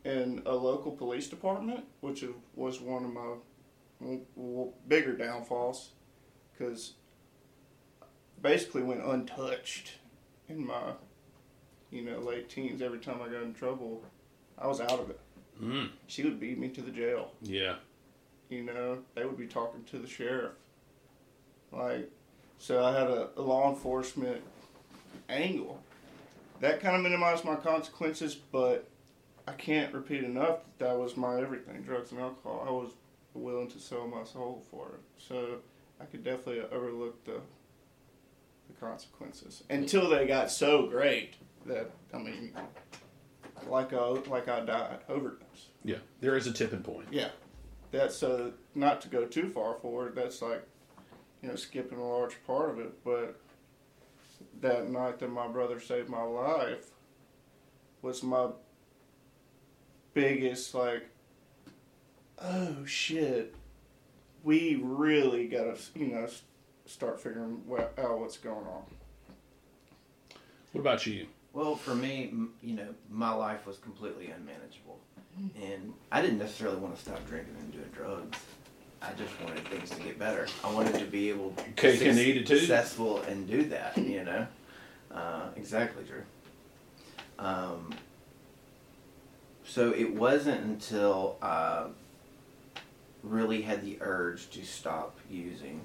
in 0.04 0.42
a 0.46 0.54
local 0.54 0.92
police 0.92 1.28
department, 1.28 1.84
which 2.00 2.24
was 2.54 2.80
one 2.80 3.04
of 3.04 3.12
my 3.12 4.18
bigger 4.88 5.12
downfalls, 5.16 5.90
because 6.52 6.92
basically 8.42 8.82
went 8.82 9.02
untouched 9.04 9.92
in 10.48 10.66
my, 10.66 10.92
you 11.90 12.02
know, 12.02 12.18
late 12.18 12.48
teens. 12.50 12.82
Every 12.82 12.98
time 12.98 13.20
I 13.22 13.28
got 13.28 13.42
in 13.42 13.54
trouble, 13.54 14.02
I 14.58 14.66
was 14.66 14.80
out 14.80 15.00
of 15.00 15.10
it. 15.10 15.20
Mm, 15.62 15.88
She 16.06 16.22
would 16.24 16.38
beat 16.40 16.58
me 16.58 16.68
to 16.70 16.82
the 16.82 16.90
jail. 16.90 17.30
yeah. 17.42 17.76
you 18.50 18.62
know, 18.62 18.98
they 19.14 19.24
would 19.24 19.38
be 19.38 19.46
talking 19.46 19.84
to 19.84 19.98
the 19.98 20.06
sheriff. 20.08 20.52
Like, 21.72 22.10
so 22.58 22.84
I 22.84 22.92
had 22.92 23.06
a, 23.08 23.28
a 23.36 23.42
law 23.42 23.70
enforcement 23.70 24.42
angle. 25.28 25.80
That 26.60 26.80
kind 26.80 26.94
of 26.96 27.02
minimized 27.02 27.44
my 27.44 27.56
consequences, 27.56 28.34
but 28.34 28.88
I 29.46 29.52
can't 29.52 29.92
repeat 29.92 30.24
enough 30.24 30.61
that 30.64 30.78
that 30.78 30.98
was 30.98 31.16
my 31.16 31.40
everything 31.40 31.83
drugs 31.83 32.12
and 32.12 32.20
alcohol. 32.20 32.64
I 32.66 32.70
was 32.70 32.92
willing 33.35 33.68
to 33.70 33.78
sell 33.78 34.07
my 34.07 34.24
soul 34.24 34.62
for 34.70 34.88
it. 34.94 35.00
So 35.18 35.57
I 36.00 36.04
could 36.04 36.24
definitely 36.24 36.62
overlook 36.72 37.24
the, 37.24 37.40
the 38.68 38.72
consequences 38.80 39.64
until 39.68 40.09
they 40.09 40.26
got 40.26 40.50
so 40.50 40.87
great 40.87 41.35
that, 41.66 41.90
I 42.12 42.18
mean, 42.18 42.52
like 43.68 43.92
I, 43.92 44.07
like 44.07 44.48
I 44.48 44.61
died, 44.61 44.98
overdose. 45.09 45.68
Yeah. 45.85 45.98
There 46.20 46.37
is 46.37 46.46
a 46.46 46.52
tipping 46.52 46.83
point. 46.83 47.09
Yeah, 47.11 47.30
that's 47.90 48.22
uh, 48.22 48.50
not 48.74 49.00
to 49.02 49.09
go 49.09 49.26
too 49.26 49.50
far 49.50 49.74
forward. 49.74 50.14
That's 50.14 50.40
like, 50.40 50.66
you 51.42 51.48
know, 51.48 51.57
skipping 51.57 51.98
a 51.98 52.09
large 52.09 52.42
part 52.46 52.70
of 52.70 52.78
it. 52.78 53.04
But 53.04 53.38
that 54.61 54.88
night 54.88 55.18
that 55.18 55.30
my 55.30 55.48
brother 55.48 55.80
saved 55.80 56.09
my 56.09 56.22
life 56.22 56.87
was 58.00 58.22
my 58.22 58.48
biggest 60.14 60.74
like, 60.74 61.09
oh 62.40 62.85
shit, 62.85 63.55
we 64.42 64.81
really 64.83 65.46
gotta 65.48 65.77
you 65.94 66.07
know 66.09 66.27
start 66.87 67.20
figuring 67.20 67.62
wha- 67.66 67.88
out 67.98 68.18
what's 68.20 68.38
going 68.38 68.66
on. 68.66 68.83
What 70.72 70.81
about 70.81 71.07
you? 71.07 71.27
Well, 71.53 71.77
for 71.77 71.94
me, 71.94 72.33
you 72.62 72.74
know, 72.74 72.88
my 73.11 73.33
life 73.33 73.64
was 73.66 73.79
completely 73.79 74.27
unmanageable, 74.31 74.98
and 75.61 75.92
I 76.11 76.20
didn't 76.20 76.38
necessarily 76.38 76.79
want 76.79 76.96
to 76.96 77.00
stop 77.00 77.24
drinking 77.29 77.55
and 77.61 77.72
doing 77.72 77.90
drugs. 77.94 78.38
I 79.00 79.12
just 79.12 79.38
wanted 79.40 79.64
things 79.68 79.90
to 79.90 80.03
get 80.03 80.18
better. 80.18 80.46
I 80.64 80.72
wanted 80.72 80.94
to 80.98 81.05
be 81.05 81.29
able 81.29 81.50
to 81.53 81.62
Cake 81.77 82.00
be 82.00 82.09
and 82.09 82.18
eat 82.18 82.38
it 82.38 82.46
too? 82.46 82.57
successful 82.59 83.20
and 83.22 83.46
do 83.46 83.64
that. 83.66 83.96
You 83.98 84.24
know, 84.24 84.46
uh, 85.12 85.48
exactly, 85.57 86.05
Drew. 86.05 86.22
Um, 87.38 87.90
so 89.74 89.90
it 89.90 90.14
wasn't 90.14 90.62
until 90.62 91.37
I 91.42 91.87
really 93.24 93.60
had 93.60 93.84
the 93.84 93.98
urge 94.00 94.48
to 94.50 94.64
stop 94.64 95.18
using 95.28 95.80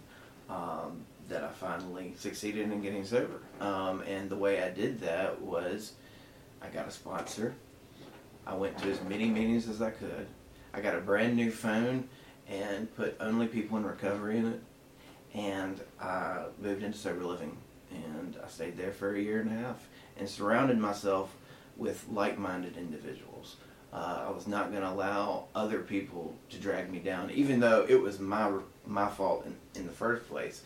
um, 0.48 1.02
that 1.28 1.44
I 1.44 1.48
finally 1.48 2.14
succeeded 2.16 2.72
in 2.72 2.84
getting 2.84 3.04
sober. 3.04 3.42
Um, 3.60 4.02
and 4.02 4.30
the 4.30 4.36
way 4.36 4.62
I 4.62 4.70
did 4.70 5.00
that 5.02 5.42
was 5.42 5.94
I 6.62 6.68
got 6.68 6.88
a 6.88 6.92
sponsor. 6.92 7.56
I 8.46 8.54
went 8.54 8.78
to 8.78 8.92
as 8.92 9.02
many 9.02 9.26
meetings 9.26 9.68
as 9.68 9.82
I 9.82 9.90
could. 9.90 10.28
I 10.72 10.82
got 10.82 10.94
a 10.94 11.02
brand 11.02 11.36
new 11.36 11.50
phone 11.50 12.08
and 12.48 12.96
put 12.96 13.18
only 13.20 13.48
people 13.48 13.80
in 13.80 13.88
recovery 13.88 14.38
in 14.38 14.54
it. 14.54 14.62
And 15.34 15.82
I 16.00 16.44
moved 16.62 16.84
into 16.84 16.98
sober 17.00 17.26
living. 17.26 17.58
And 17.90 18.38
I 18.46 18.50
stayed 18.50 18.78
there 18.78 18.92
for 18.92 19.16
a 19.16 19.20
year 19.20 19.42
and 19.42 19.50
a 19.50 19.56
half 19.56 19.88
and 20.16 20.30
surrounded 20.30 20.78
myself 20.78 21.36
with 21.76 22.06
like 22.12 22.38
minded 22.38 22.78
individuals. 22.78 23.56
Uh, 23.92 24.26
I 24.28 24.30
was 24.30 24.48
not 24.48 24.72
going 24.72 24.84
to 24.84 24.90
allow 24.90 25.46
other 25.56 25.80
people 25.80 26.36
to 26.52 26.58
drag 26.58 26.92
me 26.92 27.00
down, 27.00 27.32
even 27.32 27.60
though 27.60 27.86
it 27.90 28.00
was 28.00 28.20
my 28.20 28.52
my 28.86 29.08
fault 29.08 29.46
in, 29.46 29.56
in 29.80 29.88
the 29.88 29.94
first 29.94 30.28
place. 30.30 30.62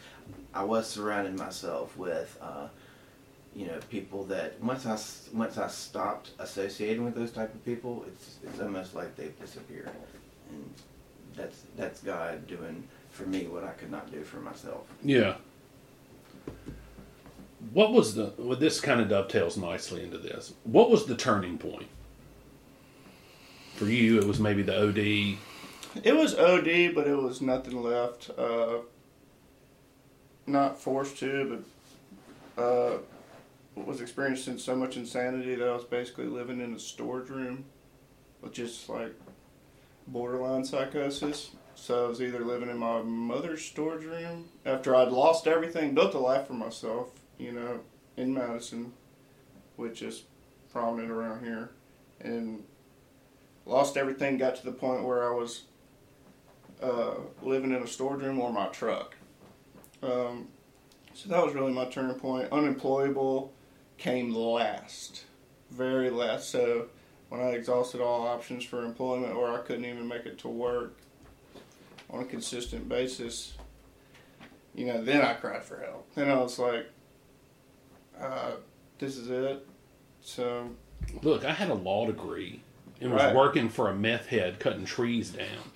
I 0.54 0.64
was 0.64 0.90
surrounding 0.90 1.36
myself 1.36 1.96
with 1.98 2.38
uh, 2.42 2.68
you 3.56 3.68
know, 3.68 3.80
people 3.90 4.24
that 4.26 4.60
once 4.62 4.86
I 4.86 4.98
once 5.36 5.58
I 5.58 5.68
stopped 5.68 6.32
associating 6.40 7.06
with 7.06 7.16
those 7.16 7.32
type 7.32 7.54
of 7.54 7.64
people, 7.64 8.04
it's 8.08 8.38
it's 8.44 8.60
almost 8.60 8.96
like 8.96 9.16
they've 9.16 9.38
disappeared, 9.40 9.90
and 10.50 10.74
that's 11.36 11.64
that's 11.78 12.02
God 12.02 12.48
doing 12.48 12.84
for 13.12 13.26
me 13.26 13.46
what 13.46 13.64
I 13.64 13.72
could 13.72 13.92
not 13.92 14.12
do 14.12 14.24
for 14.24 14.38
myself. 14.38 14.88
Yeah. 15.04 15.36
What 17.72 17.94
was 17.94 18.16
the? 18.16 18.34
Well, 18.38 18.58
this 18.58 18.82
kind 18.82 19.00
of 19.00 19.10
dovetails 19.10 19.56
nicely 19.56 20.04
into 20.04 20.18
this. 20.18 20.54
What 20.64 20.90
was 20.90 21.06
the 21.06 21.16
turning 21.16 21.58
point 21.58 21.88
for 23.76 23.86
you? 23.86 24.20
It 24.20 24.26
was 24.26 24.40
maybe 24.40 24.64
the 24.64 24.88
OD. 24.88 25.38
It 26.04 26.16
was 26.16 26.36
OD, 26.36 26.96
but 26.96 27.08
it 27.08 27.18
was 27.18 27.42
nothing 27.42 27.82
left. 27.82 28.30
Uh, 28.38 28.80
not 30.46 30.80
forced 30.80 31.18
to, 31.20 31.64
but 32.56 32.64
uh, 32.64 32.98
was 33.76 34.02
experiencing 34.02 34.58
so 34.58 34.76
much 34.76 34.98
insanity 34.98 35.56
that 35.56 35.68
I 35.68 35.74
was 35.74 35.84
basically 35.84 36.26
living 36.26 36.60
in 36.62 36.74
a 36.74 36.80
storage 36.80 37.30
room 37.30 37.66
with 38.42 38.54
just 38.54 38.90
like 38.90 39.14
borderline 40.08 40.66
psychosis. 40.66 41.52
So 41.76 42.06
I 42.06 42.08
was 42.08 42.22
either 42.22 42.46
living 42.46 42.70
in 42.70 42.78
my 42.78 43.02
mother's 43.02 43.64
storage 43.64 44.06
room 44.06 44.50
after 44.66 44.96
I'd 44.96 45.10
lost 45.10 45.48
everything, 45.48 45.96
built 45.96 46.14
a 46.14 46.20
life 46.20 46.48
for 46.48 46.54
myself, 46.54 47.10
you 47.38 47.52
know, 47.52 47.80
in 48.16 48.34
Madison, 48.34 48.94
which 49.76 50.02
is 50.02 50.24
prominent 50.72 51.10
around 51.10 51.44
here, 51.44 51.72
and 52.22 52.64
lost 53.66 53.98
everything. 53.98 54.38
Got 54.38 54.56
to 54.58 54.66
the 54.66 54.72
point 54.72 55.04
where 55.04 55.32
I 55.32 55.36
was 55.36 55.64
uh, 56.82 57.16
living 57.42 57.72
in 57.72 57.82
a 57.82 57.88
storage 57.88 58.24
room 58.24 58.40
or 58.40 58.52
my 58.52 58.68
truck. 58.68 59.16
Um, 60.02 60.48
so 61.14 61.30
that 61.30 61.44
was 61.44 61.54
really 61.54 61.72
my 61.72 61.86
turning 61.86 62.20
point. 62.20 62.52
Unemployable 62.52 63.54
came 63.98 64.34
last, 64.34 65.24
very 65.72 66.10
last. 66.10 66.50
So 66.50 66.88
when 67.30 67.42
I 67.42 67.52
exhausted 67.52 68.02
all 68.02 68.28
options 68.28 68.66
for 68.66 68.84
employment, 68.84 69.34
or 69.34 69.54
I 69.54 69.60
couldn't 69.60 69.86
even 69.86 70.08
make 70.08 70.26
it 70.26 70.38
to 70.40 70.48
work 70.50 70.98
on 72.10 72.22
a 72.22 72.26
consistent 72.26 72.90
basis, 72.90 73.54
you 74.76 74.86
know, 74.86 75.02
then 75.02 75.22
I 75.22 75.34
cried 75.36 75.64
for 75.64 75.80
help. 75.80 76.14
Then 76.16 76.30
I 76.30 76.36
was 76.36 76.60
like, 76.60 76.90
uh, 78.20 78.54
"This 78.98 79.18
is 79.18 79.30
it." 79.30 79.66
So 80.22 80.70
Look, 81.22 81.46
I 81.46 81.52
had 81.52 81.70
a 81.70 81.76
law 81.76 82.06
degree 82.06 82.62
and 83.04 83.12
was 83.14 83.22
Right. 83.22 83.36
working 83.36 83.70
for 83.70 83.90
a 83.90 83.96
meth 83.96 84.28
head 84.28 84.60
cutting 84.60 84.86
trees 84.86 85.30
down. 85.30 85.72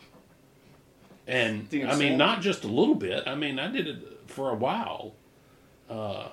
And 1.28 1.68
I 1.86 1.96
mean, 1.98 2.18
not 2.18 2.42
just 2.42 2.64
a 2.64 2.68
little 2.68 2.96
bit. 2.96 3.28
I 3.28 3.36
mean, 3.36 3.60
I 3.60 3.68
did 3.68 3.88
it 3.88 3.98
for 4.28 4.50
a 4.50 4.56
while. 4.56 5.14
Uh, 5.90 6.30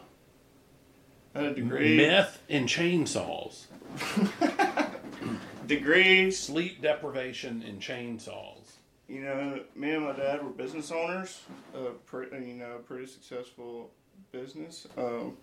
I 1.35 1.41
had 1.41 1.45
a 1.53 1.55
degree. 1.55 1.97
meth 1.97 2.41
and 2.49 2.69
chainsaws, 2.69 3.65
Degrees. 5.67 6.39
sleep 6.39 6.81
deprivation 6.83 7.63
and 7.67 7.81
chainsaws. 7.81 8.59
You 9.09 9.23
know, 9.23 9.61
me 9.75 9.91
and 9.93 10.05
my 10.05 10.13
dad 10.13 10.43
were 10.45 10.51
business 10.51 10.91
owners. 10.93 11.43
A 11.75 11.91
pre- 12.07 12.31
you 12.33 12.55
know, 12.55 12.79
pretty 12.87 13.07
successful 13.07 13.91
business. 14.33 14.87
Um, 14.97 15.37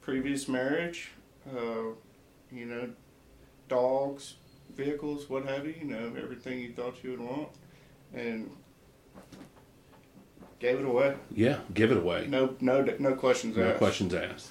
previous 0.00 0.48
marriage. 0.48 1.10
Uh, 1.46 1.92
you 2.50 2.64
know, 2.66 2.88
dogs, 3.70 4.34
vehicles, 4.76 5.30
what 5.30 5.46
have 5.46 5.64
you. 5.64 5.74
You 5.80 5.86
know, 5.86 6.12
everything 6.22 6.60
you 6.60 6.72
thought 6.72 7.02
you 7.02 7.12
would 7.12 7.20
want, 7.20 7.48
and 8.12 8.50
gave 10.58 10.78
it 10.78 10.84
away. 10.84 11.16
Yeah, 11.34 11.60
give 11.72 11.90
it 11.90 11.96
away. 11.96 12.26
No, 12.28 12.54
no, 12.60 12.86
no 12.98 13.14
questions 13.14 13.56
No 13.56 13.70
asked. 13.70 13.78
questions 13.78 14.12
asked. 14.12 14.50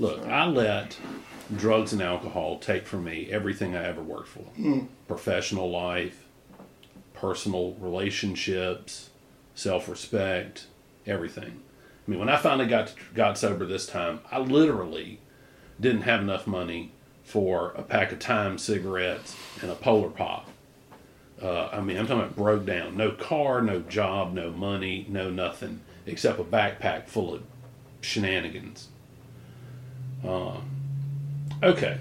Look, 0.00 0.26
I 0.26 0.46
let 0.46 0.98
drugs 1.54 1.92
and 1.92 2.02
alcohol 2.02 2.58
take 2.58 2.84
from 2.84 3.04
me 3.04 3.28
everything 3.30 3.76
I 3.76 3.84
ever 3.84 4.02
worked 4.02 4.28
for 4.28 4.40
hmm. 4.40 4.80
professional 5.06 5.70
life, 5.70 6.24
personal 7.12 7.74
relationships, 7.74 9.10
self 9.54 9.88
respect, 9.88 10.66
everything. 11.06 11.60
I 12.06 12.10
mean, 12.10 12.18
when 12.18 12.28
I 12.28 12.36
finally 12.36 12.66
got 12.66 12.92
got 13.14 13.38
sober 13.38 13.64
this 13.66 13.86
time, 13.86 14.20
I 14.32 14.40
literally 14.40 15.20
didn't 15.80 16.02
have 16.02 16.20
enough 16.20 16.46
money 16.46 16.92
for 17.24 17.72
a 17.76 17.82
pack 17.82 18.12
of 18.12 18.18
Time 18.18 18.58
cigarettes 18.58 19.36
and 19.60 19.70
a 19.70 19.74
Polar 19.74 20.10
Pop. 20.10 20.48
Uh, 21.42 21.68
I 21.72 21.80
mean, 21.80 21.96
I'm 21.96 22.06
talking 22.06 22.22
about 22.22 22.36
broke 22.36 22.64
down. 22.64 22.96
No 22.96 23.10
car, 23.10 23.60
no 23.60 23.80
job, 23.80 24.32
no 24.32 24.50
money, 24.50 25.06
no 25.08 25.30
nothing 25.30 25.80
except 26.06 26.38
a 26.38 26.44
backpack 26.44 27.08
full 27.08 27.34
of 27.34 27.42
shenanigans. 28.00 28.88
Uh, 30.24 30.58
okay. 31.62 31.98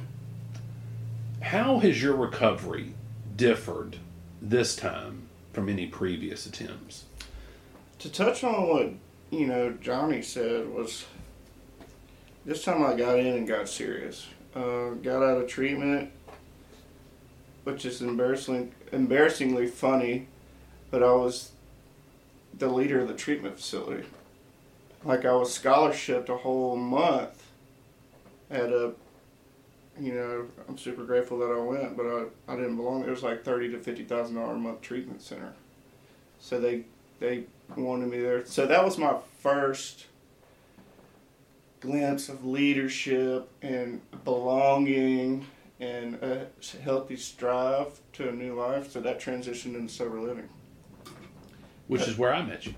How 1.42 1.80
has 1.80 2.02
your 2.02 2.16
recovery 2.16 2.94
differed 3.36 3.98
this 4.42 4.76
time 4.76 5.24
from 5.52 5.68
any 5.68 5.88
previous 5.88 6.46
attempts? 6.46 7.06
To 8.00 8.10
touch 8.10 8.44
on 8.44 8.68
what 8.68 8.94
you 9.32 9.48
know, 9.48 9.72
Johnny 9.82 10.22
said 10.22 10.70
was 10.70 11.06
this 12.46 12.64
time 12.64 12.84
I 12.84 12.96
got 12.96 13.20
in 13.20 13.36
and 13.36 13.48
got 13.48 13.68
serious. 13.68 14.28
Uh, 14.56 14.92
got 15.02 15.24
out 15.24 15.42
of 15.42 15.48
treatment, 15.48 16.12
which 17.64 17.86
is 17.86 18.02
embarrassing, 18.02 18.72
embarrassingly 18.92 19.66
funny, 19.66 20.28
but 20.92 21.02
I 21.02 21.12
was 21.12 21.52
the 22.60 22.68
leader 22.68 23.02
of 23.02 23.08
the 23.08 23.16
treatment 23.16 23.56
facility. 23.56 24.06
Like 25.04 25.26
I 25.26 25.34
was 25.34 25.58
scholarshiped 25.58 26.30
a 26.30 26.38
whole 26.38 26.76
month 26.76 27.44
at 28.52 28.70
a, 28.70 28.92
you 30.00 30.14
know, 30.14 30.46
I'm 30.70 30.78
super 30.78 31.04
grateful 31.04 31.40
that 31.40 31.52
I 31.52 31.60
went, 31.60 31.98
but 31.98 32.06
I, 32.06 32.54
I 32.54 32.56
didn't 32.56 32.76
belong. 32.76 33.04
It 33.04 33.10
was 33.10 33.24
like 33.24 33.44
thirty 33.44 33.70
to 33.72 33.80
fifty 33.80 34.04
thousand 34.04 34.36
dollar 34.36 34.54
a 34.54 34.58
month 34.58 34.82
treatment 34.82 35.24
center. 35.24 35.54
So 36.40 36.60
they 36.60 36.84
they 37.20 37.46
wanted 37.76 38.10
me 38.10 38.20
there. 38.20 38.46
So 38.46 38.68
that 38.68 38.86
was 38.86 39.00
my 39.00 39.16
first 39.40 40.06
glimpse 41.88 42.30
of 42.30 42.46
leadership 42.46 43.50
and 43.62 44.00
belonging 44.24 45.46
and 45.82 46.16
a 46.16 46.48
healthy 46.82 47.18
strive 47.18 48.00
to 48.14 48.30
a 48.30 48.32
new 48.32 48.56
life. 48.56 48.90
So 48.90 49.02
that 49.02 49.20
transitioned 49.20 49.76
into 49.76 49.92
sober 49.94 50.20
living, 50.22 50.48
Which 51.88 52.08
is 52.08 52.18
where 52.18 52.34
I 52.34 52.42
met 52.42 52.66
you. 52.66 52.74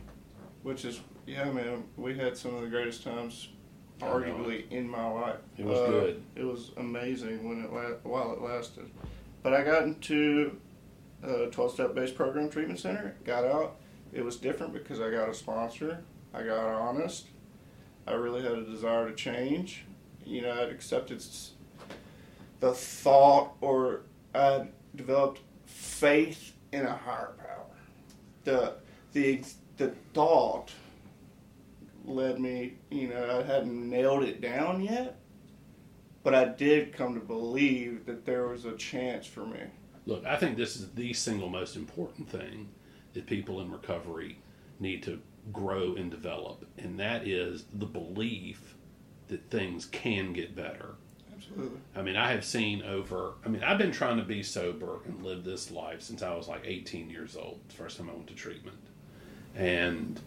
which 0.63 0.83
is 0.85 0.99
yeah, 1.27 1.51
man. 1.51 1.83
We 1.97 2.15
had 2.17 2.35
some 2.37 2.55
of 2.55 2.61
the 2.61 2.67
greatest 2.67 3.03
times, 3.03 3.49
arguably, 3.99 4.69
in 4.71 4.87
my 4.89 5.07
life. 5.07 5.37
It 5.57 5.65
was 5.65 5.77
Uh, 5.79 5.85
good. 5.91 6.23
It 6.35 6.43
was 6.43 6.71
amazing 6.77 7.47
when 7.47 7.63
it 7.63 7.71
la- 7.71 7.99
while 8.11 8.33
it 8.33 8.41
lasted. 8.41 8.89
But 9.43 9.53
I 9.53 9.63
got 9.63 9.83
into 9.83 10.59
a 11.23 11.47
12 11.51 11.71
step 11.73 11.93
based 11.95 12.15
program 12.15 12.49
treatment 12.49 12.79
center, 12.79 13.15
got 13.23 13.43
out. 13.45 13.75
It 14.13 14.23
was 14.25 14.37
different 14.37 14.73
because 14.73 14.99
I 14.99 15.11
got 15.11 15.29
a 15.29 15.33
sponsor. 15.33 16.03
I 16.33 16.41
got 16.43 16.57
honest. 16.67 17.27
I 18.07 18.13
really 18.13 18.43
had 18.43 18.53
a 18.53 18.63
desire 18.63 19.09
to 19.09 19.15
change. 19.15 19.85
You 20.25 20.41
know, 20.41 20.51
I'd 20.51 20.69
accepted 20.69 21.23
the 22.59 22.73
thought 22.73 23.53
or 23.61 24.01
I'd 24.33 24.69
developed 24.95 25.41
faith 25.65 26.53
in 26.71 26.85
a 26.85 26.95
higher 26.95 27.33
power. 27.37 27.65
The, 28.43 28.75
the, 29.13 29.43
the 29.77 29.93
thought 30.13 30.71
led 32.05 32.39
me, 32.39 32.75
you 32.89 33.07
know, 33.07 33.39
I 33.39 33.43
hadn't 33.43 33.89
nailed 33.89 34.23
it 34.23 34.41
down 34.41 34.83
yet, 34.83 35.17
but 36.23 36.35
I 36.35 36.45
did 36.45 36.93
come 36.93 37.15
to 37.15 37.19
believe 37.19 38.05
that 38.05 38.25
there 38.25 38.47
was 38.47 38.65
a 38.65 38.75
chance 38.75 39.25
for 39.25 39.45
me. 39.45 39.61
Look, 40.05 40.25
I 40.25 40.35
think 40.35 40.57
this 40.57 40.75
is 40.75 40.91
the 40.91 41.13
single 41.13 41.49
most 41.49 41.75
important 41.75 42.29
thing 42.29 42.69
that 43.13 43.25
people 43.25 43.61
in 43.61 43.71
recovery 43.71 44.37
need 44.79 45.01
to 45.03 45.19
grow 45.51 45.95
and 45.95 46.09
develop, 46.11 46.65
and 46.77 46.99
that 46.99 47.27
is 47.27 47.65
the 47.73 47.85
belief 47.85 48.75
that 49.27 49.49
things 49.49 49.85
can 49.85 50.33
get 50.33 50.55
better. 50.55 50.95
Absolutely. 51.35 51.79
I 51.95 52.01
mean, 52.01 52.15
I 52.15 52.31
have 52.31 52.45
seen 52.45 52.81
over, 52.83 53.33
I 53.45 53.49
mean, 53.49 53.63
I've 53.63 53.77
been 53.77 53.91
trying 53.91 54.17
to 54.17 54.23
be 54.23 54.41
sober 54.43 54.99
and 55.05 55.23
live 55.23 55.43
this 55.43 55.71
life 55.71 56.01
since 56.01 56.21
I 56.21 56.33
was 56.35 56.47
like 56.47 56.61
18 56.65 57.09
years 57.09 57.35
old, 57.35 57.59
the 57.67 57.75
first 57.75 57.97
time 57.97 58.09
I 58.09 58.13
went 58.13 58.27
to 58.27 58.33
treatment. 58.35 58.77
And, 59.55 60.19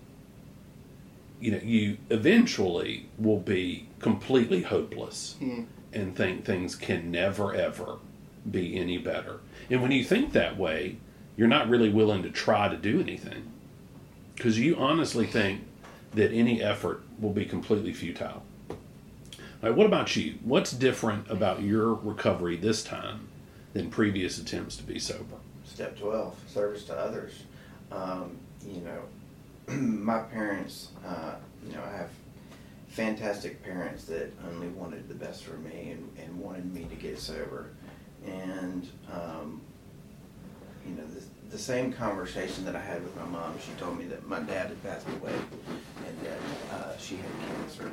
you 1.40 1.52
know, 1.52 1.60
you 1.62 1.98
eventually 2.10 3.08
will 3.18 3.40
be 3.40 3.88
completely 4.00 4.62
hopeless 4.62 5.36
Hmm. 5.38 5.64
and 5.92 6.14
think 6.16 6.44
things 6.44 6.74
can 6.76 7.10
never, 7.10 7.54
ever 7.54 7.98
be 8.50 8.78
any 8.78 8.98
better. 8.98 9.40
And 9.70 9.82
when 9.82 9.90
you 9.92 10.04
think 10.04 10.32
that 10.32 10.56
way, 10.56 10.96
you're 11.36 11.48
not 11.48 11.68
really 11.68 11.90
willing 11.90 12.22
to 12.24 12.30
try 12.30 12.68
to 12.68 12.76
do 12.76 13.00
anything 13.00 13.52
because 14.38 14.56
you 14.56 14.76
honestly 14.76 15.26
think 15.26 15.62
that 16.14 16.32
any 16.32 16.62
effort 16.62 17.02
will 17.20 17.32
be 17.32 17.44
completely 17.44 17.92
futile. 17.92 18.44
Right, 19.60 19.74
what 19.74 19.86
about 19.86 20.14
you? 20.14 20.36
What's 20.44 20.70
different 20.70 21.28
about 21.28 21.62
your 21.62 21.94
recovery 21.94 22.56
this 22.56 22.84
time 22.84 23.26
than 23.72 23.90
previous 23.90 24.38
attempts 24.38 24.76
to 24.76 24.84
be 24.84 25.00
sober? 25.00 25.34
Step 25.64 25.98
12, 25.98 26.36
service 26.46 26.84
to 26.84 26.96
others. 26.96 27.42
Um, 27.90 28.36
you 28.64 28.80
know, 28.82 29.74
my 29.74 30.20
parents, 30.20 30.90
uh, 31.04 31.34
you 31.66 31.74
know, 31.74 31.82
I 31.82 31.96
have 31.96 32.10
fantastic 32.90 33.64
parents 33.64 34.04
that 34.04 34.32
only 34.52 34.68
wanted 34.68 35.08
the 35.08 35.14
best 35.14 35.42
for 35.42 35.56
me 35.56 35.90
and, 35.90 36.16
and 36.24 36.38
wanted 36.38 36.72
me 36.72 36.84
to 36.84 36.94
get 36.94 37.18
sober. 37.18 37.70
And, 38.24 38.88
um, 39.12 39.60
you 40.86 40.94
know, 40.94 41.04
the, 41.08 41.22
the 41.50 41.58
same 41.58 41.92
conversation 41.92 42.64
that 42.66 42.76
I 42.76 42.80
had 42.80 43.02
with 43.02 43.16
my 43.16 43.24
mom, 43.24 43.54
she 43.64 43.72
told 43.80 43.98
me 43.98 44.04
that 44.06 44.26
my 44.28 44.40
dad 44.40 44.68
had 44.68 44.82
passed 44.82 45.06
away 45.08 45.32
and 46.06 46.18
that 46.22 46.38
uh, 46.76 46.96
she 46.98 47.16
had 47.16 47.30
cancer. 47.48 47.90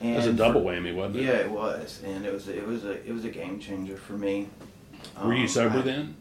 It 0.00 0.16
was 0.16 0.26
a 0.26 0.32
double 0.32 0.62
whammy, 0.62 0.94
wasn't 0.94 1.16
it? 1.16 1.22
Yeah, 1.24 1.32
it 1.32 1.50
was, 1.50 2.00
and 2.04 2.24
it 2.24 2.32
was 2.32 2.46
it 2.48 2.64
was 2.66 2.84
a 2.84 3.04
it 3.06 3.12
was 3.12 3.24
a 3.24 3.30
game 3.30 3.58
changer 3.58 3.96
for 3.96 4.12
me. 4.12 4.48
Were 5.22 5.34
you 5.34 5.42
Um, 5.42 5.48
sober 5.48 5.78
I- 5.78 5.82
then? 5.82 6.16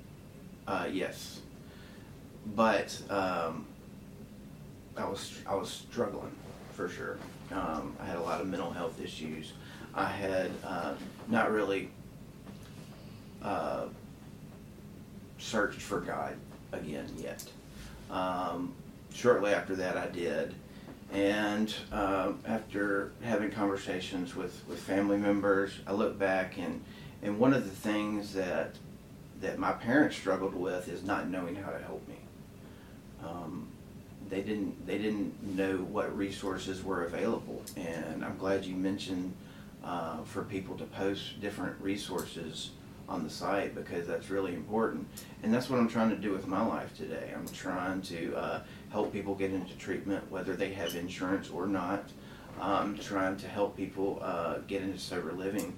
uh, 0.67 0.87
yes, 0.91 1.41
but 2.55 2.99
um, 3.11 3.65
I 4.97 5.05
was 5.07 5.39
I 5.47 5.53
was 5.53 5.69
struggling 5.69 6.31
for 6.73 6.89
sure. 6.89 7.17
Um, 7.51 7.95
I 8.01 8.05
had 8.05 8.17
a 8.17 8.21
lot 8.21 8.41
of 8.41 8.47
mental 8.47 8.71
health 8.71 8.99
issues. 8.99 9.53
I 9.93 10.05
had 10.05 10.49
uh, 10.65 10.93
not 11.27 11.51
really 11.51 11.89
uh, 13.43 13.85
searched 15.37 15.81
for 15.81 15.99
God 15.99 16.35
again 16.71 17.07
yet. 17.17 17.43
Um, 18.09 18.73
shortly 19.13 19.53
after 19.53 19.75
that, 19.75 19.97
I 19.97 20.07
did, 20.07 20.55
and 21.11 21.73
um, 21.91 22.39
after 22.45 23.11
having 23.21 23.51
conversations 23.51 24.35
with, 24.35 24.63
with 24.67 24.79
family 24.79 25.17
members, 25.17 25.79
I 25.85 25.93
look 25.93 26.17
back 26.17 26.57
and 26.57 26.83
and 27.23 27.39
one 27.39 27.53
of 27.53 27.63
the 27.63 27.75
things 27.75 28.33
that 28.33 28.75
that 29.41 29.59
my 29.59 29.71
parents 29.71 30.15
struggled 30.15 30.55
with 30.55 30.87
is 30.87 31.03
not 31.03 31.29
knowing 31.29 31.55
how 31.55 31.71
to 31.71 31.79
help 31.79 32.07
me. 32.07 32.15
Um, 33.23 33.67
they 34.29 34.41
didn't 34.41 34.85
they 34.85 34.97
didn't 34.97 35.55
know 35.55 35.77
what 35.77 36.15
resources 36.15 36.83
were 36.83 37.05
available, 37.05 37.61
and 37.75 38.23
I'm 38.23 38.37
glad 38.37 38.65
you 38.65 38.75
mentioned 38.75 39.33
uh, 39.83 40.23
for 40.23 40.43
people 40.43 40.75
to 40.77 40.83
post 40.85 41.39
different 41.39 41.79
resources 41.81 42.71
on 43.07 43.23
the 43.23 43.29
site 43.29 43.73
because 43.73 44.07
that's 44.07 44.29
really 44.29 44.53
important, 44.53 45.07
and 45.43 45.53
that's 45.53 45.69
what 45.69 45.79
I'm 45.79 45.87
trying 45.87 46.09
to 46.09 46.15
do 46.17 46.31
with 46.31 46.47
my 46.47 46.65
life 46.65 46.95
today. 46.95 47.33
I'm 47.35 47.47
trying 47.47 48.01
to 48.03 48.35
uh, 48.35 48.61
help 48.89 49.13
people 49.13 49.35
get 49.35 49.51
into 49.51 49.75
treatment, 49.77 50.29
whether 50.31 50.55
they 50.55 50.73
have 50.73 50.95
insurance 50.95 51.49
or 51.49 51.67
not. 51.67 52.09
I'm 52.59 52.97
trying 52.97 53.37
to 53.37 53.47
help 53.47 53.77
people 53.77 54.19
uh, 54.21 54.59
get 54.67 54.81
into 54.81 54.99
sober 54.99 55.31
living 55.31 55.77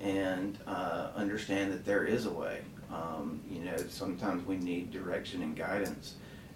and 0.00 0.58
uh, 0.66 1.08
understand 1.14 1.72
that 1.72 1.84
there 1.84 2.04
is 2.04 2.26
a 2.26 2.30
way. 2.30 2.60
Um, 2.92 3.40
you 3.48 3.60
know, 3.60 3.76
sometimes 3.88 4.46
we 4.46 4.56
need 4.56 4.90
direction 4.90 5.42
and 5.42 5.56
guidance. 5.56 6.14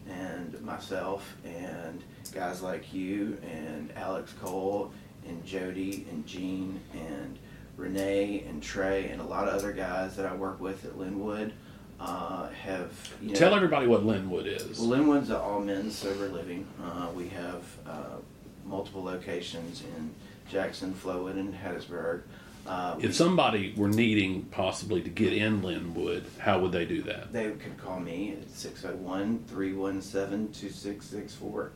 And 0.09 0.61
myself 0.61 1.37
and 1.45 2.05
guys 2.33 2.61
like 2.61 2.93
you 2.93 3.39
and 3.43 3.91
Alex 3.97 4.35
Cole 4.35 4.93
and 5.27 5.45
Jody 5.47 6.07
and 6.11 6.27
Gene 6.27 6.79
and 6.93 7.39
Renee 7.77 8.45
and 8.49 8.63
Trey 8.63 9.09
and 9.09 9.21
a 9.21 9.25
lot 9.25 9.49
of 9.49 9.55
other 9.55 9.73
guys 9.73 10.17
that 10.17 10.27
I 10.27 10.35
work 10.35 10.61
with 10.61 10.85
at 10.85 10.99
Linwood 10.99 11.53
uh, 12.01 12.49
have 12.51 12.93
you 13.23 13.29
know, 13.31 13.35
Tell 13.35 13.55
everybody 13.55 13.87
what 13.87 14.05
Linwood 14.05 14.47
is. 14.47 14.79
well, 14.79 14.89
Linwood's 14.89 15.31
an 15.31 15.37
all 15.37 15.61
men's 15.61 15.97
sober 15.97 16.29
living. 16.29 16.67
Uh, 16.83 17.09
we 17.15 17.29
have 17.29 17.63
uh, 17.87 18.17
multiple 18.65 19.03
locations 19.03 19.83
in 19.83 20.11
Jackson, 20.51 20.93
Flowood, 20.95 21.33
and 21.39 21.55
Hattiesburg. 21.55 22.23
Uh, 22.67 22.95
we- 22.97 23.05
If 23.05 23.15
somebody 23.15 23.75
were 23.77 23.89
needing 23.89 24.43
possibly 24.47 25.03
to 25.03 25.11
get 25.11 25.33
in 25.33 25.63
Linwood, 25.63 26.25
how 26.39 26.59
would 26.61 26.73
they 26.73 26.85
do 26.85 27.03
that? 27.03 27.33
They 27.33 27.51
could 27.51 27.79
call 27.79 28.01
me 28.01 28.37
at 28.41 28.51
601 28.51 29.45
317 29.49 30.53
2664. 30.53 31.71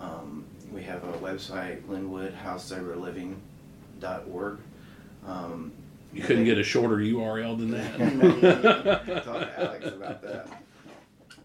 Um, 0.00 0.44
We 0.72 0.82
have 0.82 1.04
a 1.04 1.12
website, 1.18 1.82
linwoodhousesoberliving.org. 1.84 4.58
Um, 5.26 5.72
You 6.12 6.22
couldn't 6.22 6.44
get 6.44 6.58
a 6.58 6.62
shorter 6.64 6.96
URL 6.96 7.58
than 7.58 7.70
that. 7.72 7.98
Talk 9.24 9.40
to 9.40 9.60
Alex 9.60 9.86
about 9.86 10.22
that. 10.22 10.46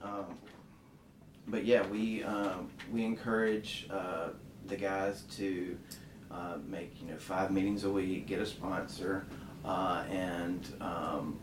Um, 0.02 0.26
but 1.48 1.66
yeah, 1.66 1.86
we 1.88 2.24
um, 2.24 2.70
we 2.92 3.04
encourage 3.04 3.88
uh, 3.92 4.30
the 4.68 4.76
guys 4.76 5.24
to 5.38 5.78
uh, 6.32 6.58
make 6.68 7.02
you 7.02 7.08
know 7.12 7.18
five 7.18 7.52
meetings 7.52 7.84
a 7.84 7.90
week, 7.90 8.28
get 8.28 8.40
a 8.40 8.46
sponsor, 8.46 9.26
uh, 9.66 10.04
and 10.12 10.68
um, 10.82 11.40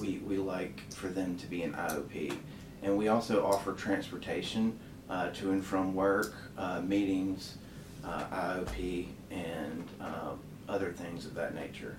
we 0.00 0.18
we 0.26 0.36
like 0.36 0.80
for 0.92 1.08
them 1.08 1.36
to 1.36 1.46
be 1.46 1.62
an 1.62 1.72
IOP, 1.74 2.36
and 2.82 2.98
we 2.98 3.06
also 3.08 3.46
offer 3.46 3.72
transportation 3.72 4.76
uh, 5.08 5.30
to 5.30 5.52
and 5.52 5.64
from 5.64 5.94
work, 5.94 6.34
uh, 6.58 6.80
meetings, 6.80 7.58
uh, 8.04 8.24
IOP, 8.32 9.06
and 9.30 9.86
uh, 10.00 10.32
other 10.68 10.92
things 10.92 11.26
of 11.26 11.34
that 11.34 11.54
nature. 11.54 11.96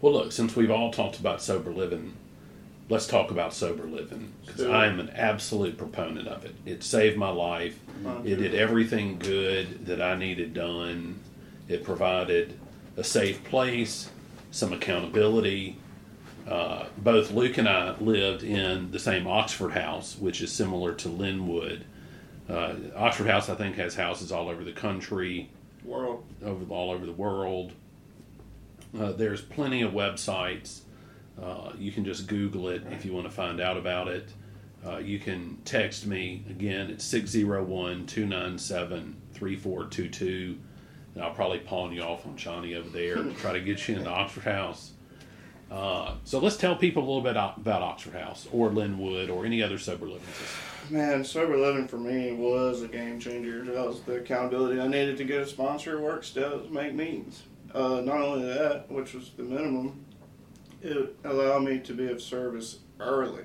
Well, 0.00 0.12
look, 0.12 0.32
since 0.32 0.54
we've 0.56 0.70
all 0.70 0.90
talked 0.90 1.18
about 1.18 1.40
sober 1.42 1.70
living, 1.70 2.14
let's 2.88 3.06
talk 3.06 3.30
about 3.30 3.54
sober 3.54 3.84
living 3.84 4.32
because 4.44 4.60
Sure. 4.62 4.74
I 4.74 4.86
am 4.86 5.00
an 5.00 5.10
absolute 5.10 5.76
proponent 5.78 6.28
of 6.28 6.44
it. 6.44 6.54
It 6.66 6.82
saved 6.82 7.16
my 7.16 7.30
life. 7.30 7.78
Mine 8.02 8.22
It 8.26 8.36
did 8.36 8.54
everything 8.54 9.18
good 9.18 9.86
that 9.86 10.02
I 10.02 10.16
needed 10.16 10.54
done. 10.54 11.20
It 11.68 11.82
provided 11.84 12.58
a 12.96 13.04
safe 13.04 13.42
place, 13.44 14.10
some 14.50 14.72
accountability. 14.72 15.76
Uh, 16.48 16.84
both 16.98 17.30
Luke 17.30 17.56
and 17.56 17.68
I 17.68 17.96
lived 17.98 18.42
in 18.42 18.90
the 18.90 18.98
same 18.98 19.26
Oxford 19.26 19.72
house, 19.72 20.16
which 20.18 20.42
is 20.42 20.52
similar 20.52 20.92
to 20.94 21.08
Linwood. 21.08 21.84
Uh, 22.50 22.74
Oxford 22.94 23.26
House, 23.28 23.48
I 23.48 23.54
think, 23.54 23.76
has 23.76 23.94
houses 23.94 24.30
all 24.30 24.50
over 24.50 24.62
the 24.62 24.72
country 24.72 25.48
World. 25.82 26.22
over 26.44 26.64
all 26.72 26.90
over 26.90 27.06
the 27.06 27.12
world. 27.12 27.72
Uh, 28.98 29.12
there's 29.12 29.40
plenty 29.40 29.82
of 29.82 29.92
websites. 29.92 30.80
Uh, 31.40 31.72
you 31.78 31.90
can 31.90 32.04
just 32.04 32.26
Google 32.26 32.68
it 32.68 32.82
if 32.90 33.04
you 33.04 33.12
want 33.12 33.26
to 33.26 33.32
find 33.32 33.60
out 33.60 33.76
about 33.76 34.08
it. 34.08 34.28
Uh, 34.86 34.98
you 34.98 35.18
can 35.18 35.58
text 35.64 36.06
me 36.06 36.44
again. 36.48 36.90
It's 36.90 37.04
601 37.04 38.06
297 38.06 39.16
3422. 39.32 40.58
And 41.14 41.22
I'll 41.22 41.32
probably 41.32 41.60
pawn 41.60 41.92
you 41.92 42.02
off 42.02 42.26
on 42.26 42.36
Johnny 42.36 42.74
over 42.74 42.88
there 42.90 43.16
to 43.16 43.32
try 43.34 43.52
to 43.52 43.60
get 43.60 43.88
you 43.88 43.96
into 43.96 44.10
Oxford 44.10 44.44
House. 44.44 44.92
Uh, 45.70 46.14
so 46.24 46.38
let's 46.38 46.56
tell 46.56 46.76
people 46.76 47.02
a 47.02 47.06
little 47.06 47.22
bit 47.22 47.36
about 47.36 47.82
Oxford 47.82 48.14
House 48.14 48.46
or 48.52 48.68
Linwood 48.70 49.30
or 49.30 49.46
any 49.46 49.62
other 49.62 49.78
sober 49.78 50.06
living 50.06 50.26
system. 50.28 50.60
Man, 50.90 51.24
sober 51.24 51.56
living 51.56 51.88
for 51.88 51.96
me 51.96 52.32
was 52.32 52.82
a 52.82 52.88
game 52.88 53.18
changer. 53.18 53.64
That 53.64 53.86
was 53.86 54.02
the 54.02 54.16
accountability 54.16 54.80
I 54.80 54.86
needed 54.86 55.16
to 55.16 55.24
get 55.24 55.40
a 55.40 55.46
sponsor, 55.46 55.98
work 56.00 56.24
steps, 56.24 56.68
make 56.70 56.94
meetings. 56.94 57.42
Uh, 57.74 58.00
not 58.00 58.20
only 58.20 58.46
that, 58.46 58.88
which 58.88 59.14
was 59.14 59.30
the 59.36 59.42
minimum, 59.42 60.04
it 60.80 61.16
allowed 61.24 61.64
me 61.64 61.80
to 61.80 61.92
be 61.92 62.06
of 62.08 62.22
service 62.22 62.78
early, 63.00 63.44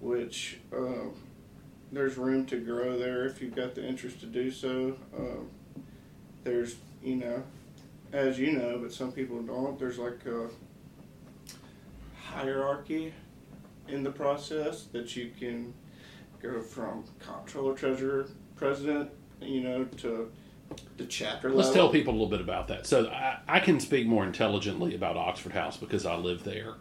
which 0.00 0.58
uh, 0.76 1.06
there's 1.90 2.18
room 2.18 2.44
to 2.44 2.58
grow 2.58 2.98
there 2.98 3.24
if 3.24 3.40
you've 3.40 3.54
got 3.54 3.74
the 3.74 3.86
interest 3.86 4.20
to 4.20 4.26
do 4.26 4.50
so. 4.50 4.98
Um, 5.16 5.48
there's, 6.44 6.76
you 7.02 7.16
know, 7.16 7.42
as 8.12 8.38
you 8.38 8.52
know, 8.52 8.78
but 8.78 8.92
some 8.92 9.12
people 9.12 9.40
don't. 9.40 9.78
There's 9.78 9.98
like 9.98 10.26
a 10.26 10.48
hierarchy 12.20 13.14
in 13.88 14.02
the 14.02 14.10
process 14.10 14.82
that 14.92 15.16
you 15.16 15.30
can 15.38 15.72
go 16.42 16.60
from 16.60 17.04
comptroller, 17.20 17.74
treasurer, 17.74 18.26
president, 18.56 19.10
you 19.40 19.62
know, 19.62 19.84
to 19.84 20.30
the 20.98 21.06
chapter 21.06 21.48
Let's 21.50 21.68
level. 21.68 21.84
tell 21.84 21.92
people 21.92 22.12
a 22.12 22.16
little 22.16 22.28
bit 22.28 22.40
about 22.40 22.68
that. 22.68 22.86
So 22.86 23.06
I, 23.08 23.38
I 23.48 23.60
can 23.60 23.80
speak 23.80 24.06
more 24.06 24.24
intelligently 24.24 24.94
about 24.94 25.16
Oxford 25.16 25.52
House 25.52 25.76
because 25.76 26.04
I 26.04 26.16
live 26.16 26.44
there. 26.44 26.74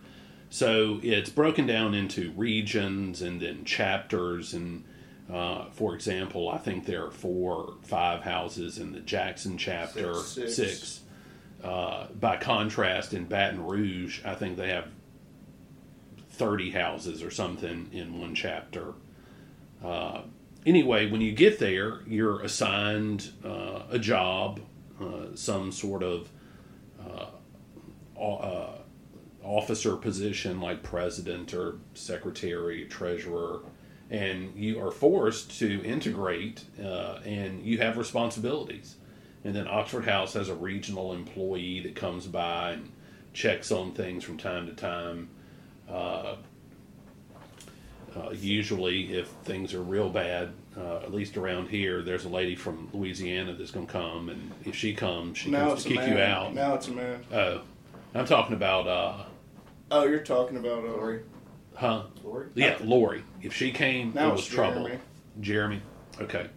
So 0.49 0.99
it's 1.03 1.29
broken 1.29 1.67
down 1.67 1.93
into 1.93 2.31
regions 2.31 3.21
and 3.21 3.41
then 3.41 3.63
chapters. 3.65 4.53
And 4.53 4.83
uh, 5.31 5.65
for 5.71 5.93
example, 5.93 6.49
I 6.49 6.57
think 6.57 6.85
there 6.85 7.05
are 7.05 7.11
four, 7.11 7.73
five 7.83 8.21
houses 8.23 8.77
in 8.77 8.93
the 8.93 8.99
Jackson 9.01 9.57
chapter, 9.57 10.15
Six. 10.15 10.55
six. 10.55 11.01
Uh, 11.63 12.07
by 12.19 12.37
contrast, 12.37 13.13
in 13.13 13.25
Baton 13.25 13.65
Rouge, 13.65 14.21
I 14.23 14.35
think 14.35 14.57
they 14.57 14.69
have 14.69 14.87
30 16.31 16.69
houses 16.71 17.23
or 17.23 17.31
something 17.31 17.89
in 17.91 18.19
one 18.19 18.35
chapter. 18.35 18.93
Uh, 19.83 20.21
anyway, 20.67 21.09
when 21.09 21.21
you 21.21 21.31
get 21.31 21.57
there, 21.57 22.01
you're 22.05 22.41
assigned 22.41 23.31
uh, 23.43 23.83
a 23.89 23.97
job, 23.97 24.59
uh, 25.01 25.33
some 25.33 25.71
sort 25.71 26.03
of 26.03 26.29
uh, 26.99 28.19
uh, 28.21 28.71
officer 29.41 29.95
position 29.95 30.59
like 30.59 30.83
president 30.83 31.53
or 31.53 31.77
secretary, 31.93 32.85
treasurer, 32.85 33.61
and 34.09 34.53
you 34.55 34.79
are 34.85 34.91
forced 34.91 35.57
to 35.59 35.83
integrate 35.83 36.65
uh, 36.83 37.19
and 37.25 37.63
you 37.63 37.77
have 37.77 37.97
responsibilities. 37.97 38.97
And 39.43 39.55
then 39.55 39.67
Oxford 39.67 40.05
House 40.05 40.33
has 40.33 40.49
a 40.49 40.55
regional 40.55 41.13
employee 41.13 41.79
that 41.81 41.95
comes 41.95 42.27
by 42.27 42.71
and 42.71 42.91
checks 43.33 43.71
on 43.71 43.93
things 43.93 44.23
from 44.23 44.37
time 44.37 44.67
to 44.67 44.73
time. 44.73 45.29
Uh, 48.17 48.31
usually, 48.31 49.13
if 49.13 49.27
things 49.43 49.73
are 49.73 49.81
real 49.83 50.09
bad, 50.09 50.49
uh, 50.75 50.97
at 50.97 51.13
least 51.13 51.37
around 51.37 51.67
here, 51.69 52.01
there's 52.01 52.25
a 52.25 52.29
lady 52.29 52.55
from 52.55 52.89
Louisiana 52.93 53.53
that's 53.53 53.69
going 53.71 53.85
to 53.85 53.91
come, 53.91 54.29
and 54.29 54.51
if 54.65 54.75
she 54.75 54.93
comes, 54.93 55.37
she 55.37 55.51
now 55.51 55.69
comes 55.69 55.83
to 55.83 55.89
kick 55.89 55.97
man. 55.97 56.09
you 56.09 56.17
out. 56.19 56.53
Now 56.53 56.73
it's 56.75 56.87
a 56.87 56.91
man. 56.91 57.23
Oh, 57.31 57.61
I'm 58.15 58.25
talking 58.25 58.55
about, 58.55 58.87
uh, 58.87 59.23
Oh, 59.91 60.05
you're 60.05 60.19
talking 60.19 60.57
about 60.57 60.83
uh, 60.83 60.91
Lori? 60.93 61.21
huh? 61.75 62.03
Lori? 62.23 62.47
Yeah, 62.55 62.77
Lori. 62.81 63.23
If 63.41 63.53
she 63.53 63.71
came, 63.71 64.13
Now 64.13 64.29
it 64.29 64.31
was 64.31 64.39
it's 64.41 64.49
trouble. 64.49 64.83
Jeremy. 64.85 64.99
Jeremy. 65.39 65.81
Okay. 66.19 66.47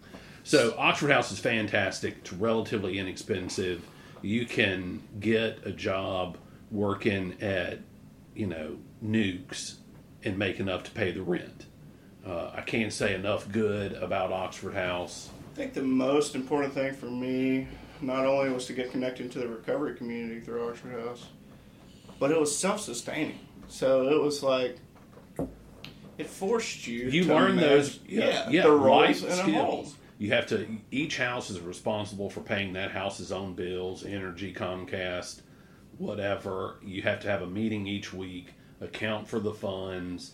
So 0.45 0.75
Oxford 0.79 1.11
House 1.11 1.31
is 1.31 1.39
fantastic. 1.39 2.17
It's 2.21 2.33
relatively 2.33 2.99
inexpensive. 2.99 3.83
You 4.23 4.47
can 4.47 5.03
get 5.21 5.61
a 5.67 5.73
job 5.73 6.39
working 6.71 7.37
at, 7.43 7.81
you 8.35 8.47
know, 8.47 8.79
Newk's 9.03 9.77
and 10.25 10.39
make 10.39 10.61
enough 10.61 10.83
to 10.85 10.91
pay 10.91 11.11
the 11.11 11.23
rent. 11.23 11.66
Uh, 12.27 12.51
I 12.55 12.61
can't 12.61 12.93
say 12.93 13.14
enough 13.14 13.51
good 13.51 13.95
about 13.95 14.33
Oxford 14.33 14.75
House. 14.75 15.31
I 15.53 15.57
think 15.57 15.75
the 15.75 15.83
most 15.83 16.35
important 16.35 16.75
thing 16.75 16.95
for 16.95 17.11
me, 17.11 17.66
not 18.01 18.27
only 18.27 18.51
was 18.51 18.66
to 18.66 18.73
get 18.73 18.91
connected 18.91 19.33
to 19.33 19.39
the 19.39 19.49
recovery 19.49 19.95
community 19.95 20.41
through 20.41 20.68
Oxford 20.68 21.01
House, 21.01 21.27
but 22.18 22.31
it 22.31 22.39
was 22.39 22.57
self-sustaining. 22.57 23.39
So 23.68 24.09
it 24.09 24.21
was 24.21 24.43
like 24.43 24.77
it 26.18 26.29
forced 26.29 26.87
you. 26.87 27.09
You 27.09 27.25
to 27.25 27.35
learn 27.35 27.57
those, 27.57 27.99
yeah, 28.07 28.49
yeah, 28.51 28.62
the 28.62 28.68
life 28.68 29.23
roles 29.23 29.25
in 29.25 29.31
skills. 29.31 29.87
home. 29.87 29.95
You 30.18 30.31
have 30.35 30.47
to. 30.49 30.66
Each 30.91 31.16
house 31.16 31.49
is 31.49 31.61
responsible 31.61 32.29
for 32.29 32.41
paying 32.41 32.75
that 32.75 32.91
house's 32.91 33.33
own 33.33 33.55
bills, 33.55 34.05
energy, 34.05 34.53
Comcast, 34.53 35.41
whatever. 35.97 36.77
You 36.85 37.01
have 37.03 37.21
to 37.21 37.29
have 37.29 37.41
a 37.41 37.47
meeting 37.47 37.87
each 37.87 38.12
week, 38.12 38.53
account 38.81 39.28
for 39.28 39.39
the 39.41 39.53
funds. 39.53 40.33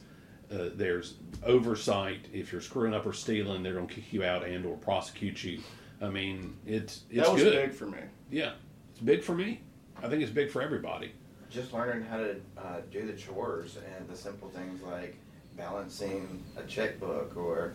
Uh, 0.51 0.69
there's 0.75 1.15
oversight. 1.45 2.27
If 2.33 2.53
you're 2.53 2.61
screwing 2.61 2.95
up 2.95 3.05
or 3.07 3.13
stealing, 3.13 3.63
they're 3.63 3.75
going 3.75 3.89
to 3.89 3.95
kick 3.95 4.13
you 4.13 4.23
out 4.25 4.45
and 4.45 4.65
or 4.65 4.77
prosecute 4.77 5.43
you. 5.43 5.61
I 6.01 6.09
mean, 6.09 6.57
it's 6.67 7.03
it's 7.11 7.27
that 7.27 7.33
was 7.35 7.43
good. 7.43 7.55
big 7.69 7.75
for 7.75 7.87
me. 7.87 7.99
Yeah, 8.31 8.53
it's 8.93 9.01
big 9.01 9.23
for 9.23 9.35
me. 9.35 9.61
I 10.03 10.09
think 10.09 10.23
it's 10.23 10.31
big 10.31 10.51
for 10.51 10.63
everybody. 10.63 11.13
Just 11.51 11.73
learning 11.73 12.05
how 12.05 12.19
to 12.19 12.37
uh, 12.59 12.81
do 12.93 13.07
the 13.07 13.15
chores 13.15 13.79
and 13.97 14.09
the 14.09 14.17
simple 14.17 14.49
things 14.51 14.83
like 14.83 15.17
balancing 15.57 16.43
a 16.57 16.63
checkbook 16.65 17.37
or 17.37 17.73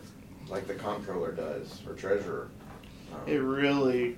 like 0.48 0.66
the 0.66 0.74
comptroller 0.74 1.32
does 1.32 1.80
or 1.86 1.94
treasurer. 1.94 2.48
Um, 3.12 3.20
It 3.26 3.38
really 3.38 4.16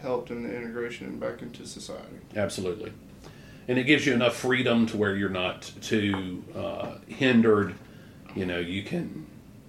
helped 0.00 0.30
in 0.30 0.42
the 0.44 0.54
integration 0.54 1.18
back 1.18 1.42
into 1.42 1.66
society. 1.66 2.16
Absolutely. 2.36 2.92
And 3.68 3.78
it 3.78 3.84
gives 3.84 4.06
you 4.06 4.12
enough 4.14 4.36
freedom 4.36 4.86
to 4.86 4.96
where 4.96 5.16
you're 5.16 5.28
not 5.28 5.70
too 5.82 6.44
uh, 6.54 6.98
hindered. 7.08 7.74
You 8.34 8.46
know, 8.46 8.58
you 8.58 8.82
can 8.82 9.26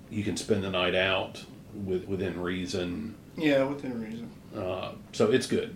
you 0.10 0.24
can 0.24 0.38
spend 0.38 0.64
the 0.64 0.70
night 0.70 0.95
out 0.95 1.43
with, 1.74 2.08
within 2.08 2.39
reason. 2.39 3.16
Yeah, 3.36 3.64
within 3.64 4.02
reason. 4.02 4.30
Uh, 4.56 4.91
so 5.12 5.32
it's 5.32 5.48
good. 5.48 5.76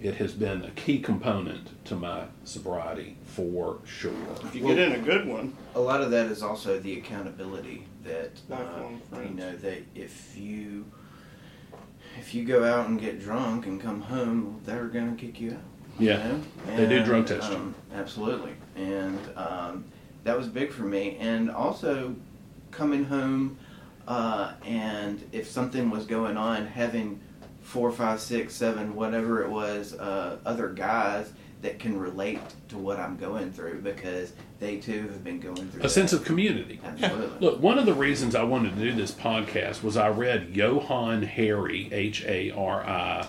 It 0.00 0.14
has 0.16 0.32
been 0.32 0.62
a 0.64 0.70
key 0.70 1.00
component 1.00 1.84
to 1.86 1.96
my 1.96 2.24
sobriety 2.44 3.16
for 3.24 3.78
sure. 3.84 4.12
If 4.44 4.54
you 4.54 4.64
Well- 4.64 4.76
get 4.76 4.92
in 4.92 5.00
a 5.00 5.04
good 5.04 5.26
one, 5.26 5.54
a 5.74 5.80
lot 5.80 6.00
of 6.02 6.10
that 6.12 6.26
is 6.26 6.42
also 6.42 6.78
the 6.78 6.98
accountability 6.98 7.84
that 8.04 8.30
uh, 8.50 8.58
you 9.22 9.30
know 9.34 9.56
that 9.56 9.82
if 9.94 10.36
you 10.36 10.86
if 12.18 12.34
you 12.34 12.44
go 12.44 12.64
out 12.64 12.88
and 12.88 13.00
get 13.00 13.20
drunk 13.20 13.66
and 13.66 13.80
come 13.80 14.00
home, 14.02 14.60
they're 14.64 14.86
gonna 14.86 15.14
kick 15.16 15.40
you 15.40 15.52
out. 15.52 15.58
You 15.98 16.08
Yeah, 16.10 16.28
know? 16.28 16.40
they 16.76 16.88
do 16.88 17.04
drug 17.04 17.26
test 17.26 17.50
you. 17.50 17.56
um, 17.56 17.74
Absolutely, 17.94 18.52
and 18.76 19.18
um, 19.36 19.84
that 20.24 20.36
was 20.36 20.46
big 20.46 20.70
for 20.72 20.82
me. 20.82 21.16
And 21.20 21.50
also 21.50 22.14
coming 22.70 23.04
home, 23.04 23.58
uh, 24.06 24.52
and 24.64 25.22
if 25.32 25.48
something 25.48 25.90
was 25.90 26.06
going 26.06 26.36
on, 26.36 26.66
having 26.66 27.20
four, 27.62 27.90
five, 27.90 28.20
six, 28.20 28.54
seven, 28.54 28.94
whatever 28.94 29.42
it 29.42 29.50
was, 29.50 29.94
uh, 29.94 30.38
other 30.46 30.68
guys 30.68 31.32
that 31.60 31.78
can 31.80 31.98
relate 31.98 32.40
to 32.68 32.78
what 32.78 33.00
I'm 33.00 33.16
going 33.16 33.50
through 33.52 33.80
because 33.82 34.32
they 34.60 34.76
too 34.76 35.02
have 35.08 35.24
been 35.24 35.40
going 35.40 35.68
through 35.70 35.82
A 35.82 35.88
sense 35.88 36.12
of 36.12 36.24
community. 36.24 36.78
absolutely. 36.84 37.36
Look, 37.46 37.60
one 37.60 37.78
of 37.78 37.84
the 37.86 37.94
reasons 37.94 38.36
I 38.36 38.44
wanted 38.44 38.76
to 38.76 38.80
do 38.80 38.92
this 38.94 39.10
podcast 39.10 39.82
was 39.82 39.96
I 39.96 40.08
read 40.08 40.54
Johann 40.54 41.24
Hari 41.24 41.88
H 41.92 42.24
A 42.26 42.52
R 42.52 42.84
I, 42.86 43.26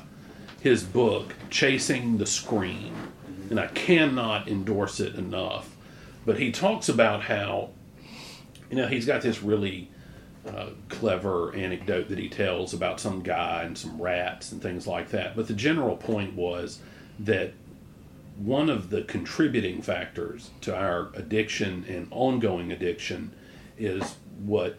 his 0.61 0.83
book, 0.83 1.33
Chasing 1.49 2.17
the 2.17 2.25
Scream. 2.25 2.93
And 3.49 3.59
I 3.59 3.67
cannot 3.67 4.47
endorse 4.47 4.99
it 4.99 5.15
enough. 5.15 5.75
But 6.25 6.39
he 6.39 6.51
talks 6.51 6.89
about 6.89 7.23
how, 7.23 7.69
you 8.69 8.77
know, 8.77 8.87
he's 8.87 9.05
got 9.05 9.21
this 9.21 9.41
really 9.41 9.89
uh, 10.47 10.67
clever 10.89 11.53
anecdote 11.55 12.09
that 12.09 12.17
he 12.17 12.29
tells 12.29 12.73
about 12.73 12.99
some 12.99 13.21
guy 13.21 13.63
and 13.63 13.77
some 13.77 14.01
rats 14.01 14.51
and 14.51 14.61
things 14.61 14.85
like 14.85 15.09
that. 15.09 15.35
But 15.35 15.47
the 15.47 15.53
general 15.53 15.97
point 15.97 16.35
was 16.35 16.79
that 17.19 17.53
one 18.37 18.69
of 18.69 18.89
the 18.89 19.01
contributing 19.01 19.81
factors 19.81 20.51
to 20.61 20.75
our 20.75 21.09
addiction 21.13 21.85
and 21.89 22.07
ongoing 22.11 22.71
addiction 22.71 23.31
is 23.77 24.15
what 24.45 24.77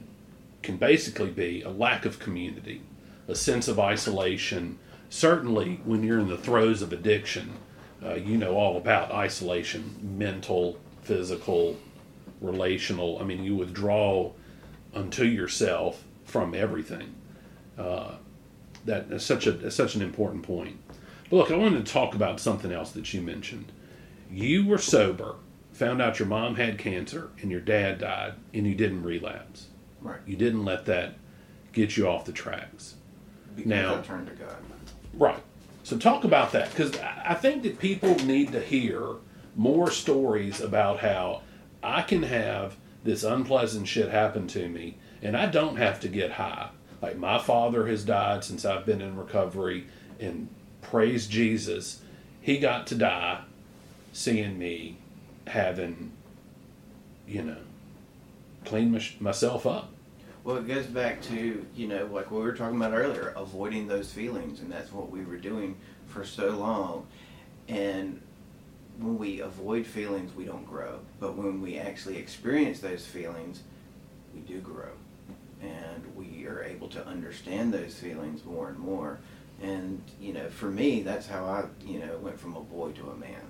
can 0.62 0.76
basically 0.76 1.30
be 1.30 1.62
a 1.62 1.68
lack 1.70 2.04
of 2.06 2.18
community, 2.18 2.80
a 3.28 3.34
sense 3.34 3.68
of 3.68 3.78
isolation. 3.78 4.78
Certainly, 5.10 5.80
when 5.84 6.04
you're 6.04 6.20
in 6.20 6.28
the 6.28 6.38
throes 6.38 6.82
of 6.82 6.92
addiction, 6.92 7.54
uh, 8.02 8.14
you 8.14 8.36
know 8.38 8.54
all 8.54 8.76
about 8.76 9.10
isolation 9.10 9.98
mental, 10.00 10.78
physical, 11.02 11.76
relational. 12.40 13.18
I 13.20 13.24
mean, 13.24 13.42
you 13.42 13.56
withdraw 13.56 14.30
unto 14.94 15.24
yourself 15.24 16.04
from 16.24 16.54
everything. 16.54 17.14
Uh, 17.76 18.12
that 18.84 19.10
is 19.10 19.24
such 19.24 19.48
a 19.48 19.58
is 19.66 19.74
such 19.74 19.96
an 19.96 20.02
important 20.02 20.44
point. 20.44 20.78
But 21.28 21.36
look, 21.36 21.50
I 21.50 21.56
wanted 21.56 21.84
to 21.84 21.92
talk 21.92 22.14
about 22.14 22.38
something 22.38 22.70
else 22.70 22.92
that 22.92 23.12
you 23.12 23.20
mentioned. 23.20 23.72
You 24.30 24.64
were 24.64 24.78
sober, 24.78 25.34
found 25.72 26.00
out 26.00 26.20
your 26.20 26.28
mom 26.28 26.54
had 26.54 26.78
cancer, 26.78 27.30
and 27.42 27.50
your 27.50 27.60
dad 27.60 27.98
died, 27.98 28.34
and 28.54 28.64
you 28.64 28.76
didn't 28.76 29.02
relapse. 29.02 29.66
Right. 30.00 30.20
You 30.24 30.36
didn't 30.36 30.64
let 30.64 30.86
that 30.86 31.16
get 31.72 31.96
you 31.96 32.06
off 32.06 32.24
the 32.24 32.32
tracks. 32.32 32.94
Because 33.56 33.68
Now- 33.68 33.98
I 33.98 34.02
turned 34.02 34.28
to 34.28 34.34
God. 34.34 34.56
Right. 35.14 35.42
So 35.82 35.98
talk 35.98 36.24
about 36.24 36.52
that 36.52 36.70
because 36.70 36.96
I 36.98 37.34
think 37.34 37.62
that 37.64 37.78
people 37.78 38.14
need 38.16 38.52
to 38.52 38.60
hear 38.60 39.16
more 39.56 39.90
stories 39.90 40.60
about 40.60 41.00
how 41.00 41.42
I 41.82 42.02
can 42.02 42.22
have 42.22 42.76
this 43.02 43.24
unpleasant 43.24 43.88
shit 43.88 44.10
happen 44.10 44.46
to 44.48 44.68
me 44.68 44.98
and 45.22 45.36
I 45.36 45.46
don't 45.46 45.76
have 45.76 46.00
to 46.00 46.08
get 46.08 46.32
high. 46.32 46.70
Like 47.02 47.16
my 47.16 47.38
father 47.38 47.86
has 47.86 48.04
died 48.04 48.44
since 48.44 48.64
I've 48.64 48.84
been 48.84 49.00
in 49.00 49.16
recovery, 49.16 49.86
and 50.18 50.48
praise 50.82 51.26
Jesus, 51.26 52.02
he 52.40 52.58
got 52.58 52.86
to 52.88 52.94
die 52.94 53.40
seeing 54.12 54.58
me 54.58 54.98
having, 55.46 56.12
you 57.26 57.42
know, 57.42 57.56
cleaned 58.64 58.92
my, 58.92 59.02
myself 59.18 59.66
up. 59.66 59.90
Well, 60.42 60.56
it 60.56 60.66
goes 60.66 60.86
back 60.86 61.20
to, 61.22 61.66
you 61.74 61.86
know, 61.86 62.06
like 62.06 62.30
what 62.30 62.40
we 62.40 62.46
were 62.46 62.54
talking 62.54 62.76
about 62.76 62.94
earlier, 62.94 63.34
avoiding 63.36 63.88
those 63.88 64.10
feelings. 64.10 64.60
And 64.60 64.72
that's 64.72 64.90
what 64.90 65.10
we 65.10 65.22
were 65.22 65.36
doing 65.36 65.76
for 66.06 66.24
so 66.24 66.50
long. 66.50 67.06
And 67.68 68.22
when 68.98 69.18
we 69.18 69.40
avoid 69.40 69.86
feelings, 69.86 70.34
we 70.34 70.44
don't 70.44 70.64
grow. 70.64 71.00
But 71.18 71.36
when 71.36 71.60
we 71.60 71.78
actually 71.78 72.16
experience 72.16 72.80
those 72.80 73.04
feelings, 73.04 73.62
we 74.34 74.40
do 74.40 74.60
grow. 74.60 74.92
And 75.60 76.16
we 76.16 76.46
are 76.46 76.62
able 76.62 76.88
to 76.88 77.06
understand 77.06 77.74
those 77.74 77.94
feelings 77.94 78.42
more 78.44 78.68
and 78.70 78.78
more. 78.78 79.18
And, 79.62 80.02
you 80.22 80.32
know, 80.32 80.48
for 80.48 80.70
me, 80.70 81.02
that's 81.02 81.26
how 81.26 81.44
I, 81.44 81.64
you 81.86 81.98
know, 81.98 82.16
went 82.16 82.40
from 82.40 82.56
a 82.56 82.60
boy 82.60 82.92
to 82.92 83.10
a 83.10 83.16
man. 83.16 83.42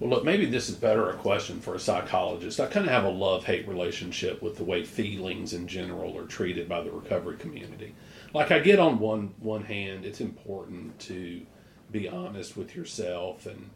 Well, 0.00 0.10
look, 0.10 0.24
maybe 0.24 0.46
this 0.46 0.68
is 0.68 0.76
better 0.76 1.10
a 1.10 1.14
question 1.14 1.60
for 1.60 1.74
a 1.74 1.80
psychologist. 1.80 2.60
I 2.60 2.66
kind 2.66 2.86
of 2.86 2.92
have 2.92 3.04
a 3.04 3.10
love 3.10 3.44
hate 3.44 3.66
relationship 3.66 4.42
with 4.42 4.56
the 4.56 4.64
way 4.64 4.84
feelings 4.84 5.52
in 5.52 5.66
general 5.66 6.16
are 6.16 6.26
treated 6.26 6.68
by 6.68 6.82
the 6.82 6.90
recovery 6.90 7.36
community. 7.36 7.94
Like, 8.32 8.50
I 8.50 8.60
get 8.60 8.78
on 8.78 8.98
one 8.98 9.34
one 9.40 9.64
hand, 9.64 10.04
it's 10.04 10.20
important 10.20 10.98
to 11.00 11.42
be 11.90 12.08
honest 12.08 12.56
with 12.56 12.76
yourself 12.76 13.46
and 13.46 13.70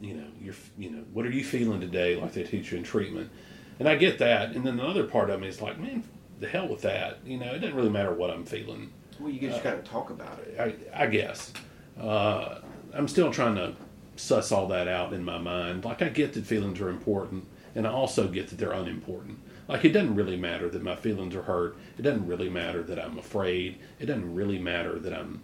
you 0.00 0.14
know, 0.14 0.26
you're 0.40 0.54
you 0.76 0.90
know, 0.90 1.04
what 1.12 1.26
are 1.26 1.30
you 1.30 1.44
feeling 1.44 1.80
today? 1.80 2.16
Like 2.16 2.32
they 2.32 2.42
teach 2.42 2.72
you 2.72 2.78
in 2.78 2.84
treatment, 2.84 3.30
and 3.78 3.88
I 3.88 3.96
get 3.96 4.18
that. 4.18 4.50
And 4.50 4.66
then 4.66 4.76
the 4.76 4.84
other 4.84 5.04
part 5.04 5.30
of 5.30 5.40
me 5.40 5.48
is 5.48 5.60
like, 5.60 5.78
man, 5.78 6.02
the 6.40 6.48
hell 6.48 6.68
with 6.68 6.82
that. 6.82 7.18
You 7.24 7.38
know, 7.38 7.54
it 7.54 7.60
doesn't 7.60 7.76
really 7.76 7.90
matter 7.90 8.12
what 8.12 8.30
I'm 8.30 8.44
feeling. 8.44 8.92
Well, 9.20 9.30
you 9.30 9.48
just 9.48 9.62
got 9.62 9.82
to 9.84 9.90
talk 9.90 10.10
about 10.10 10.40
it. 10.40 10.58
I, 10.58 11.04
I 11.04 11.06
guess. 11.06 11.52
Uh, 12.00 12.58
I'm 12.92 13.06
still 13.06 13.30
trying 13.30 13.54
to 13.56 13.74
suss 14.16 14.52
all 14.52 14.66
that 14.68 14.88
out 14.88 15.12
in 15.12 15.24
my 15.24 15.38
mind. 15.38 15.84
Like, 15.84 16.02
I 16.02 16.08
get 16.08 16.32
that 16.34 16.46
feelings 16.46 16.80
are 16.80 16.88
important, 16.88 17.46
and 17.74 17.86
I 17.86 17.90
also 17.90 18.28
get 18.28 18.48
that 18.48 18.58
they're 18.58 18.72
unimportant. 18.72 19.38
Like, 19.68 19.84
it 19.84 19.92
doesn't 19.92 20.14
really 20.14 20.36
matter 20.36 20.68
that 20.68 20.82
my 20.82 20.96
feelings 20.96 21.34
are 21.34 21.42
hurt. 21.42 21.76
It 21.98 22.02
doesn't 22.02 22.26
really 22.26 22.50
matter 22.50 22.82
that 22.82 22.98
I'm 22.98 23.18
afraid. 23.18 23.78
It 23.98 24.06
doesn't 24.06 24.34
really 24.34 24.58
matter 24.58 24.98
that 24.98 25.12
I'm 25.12 25.42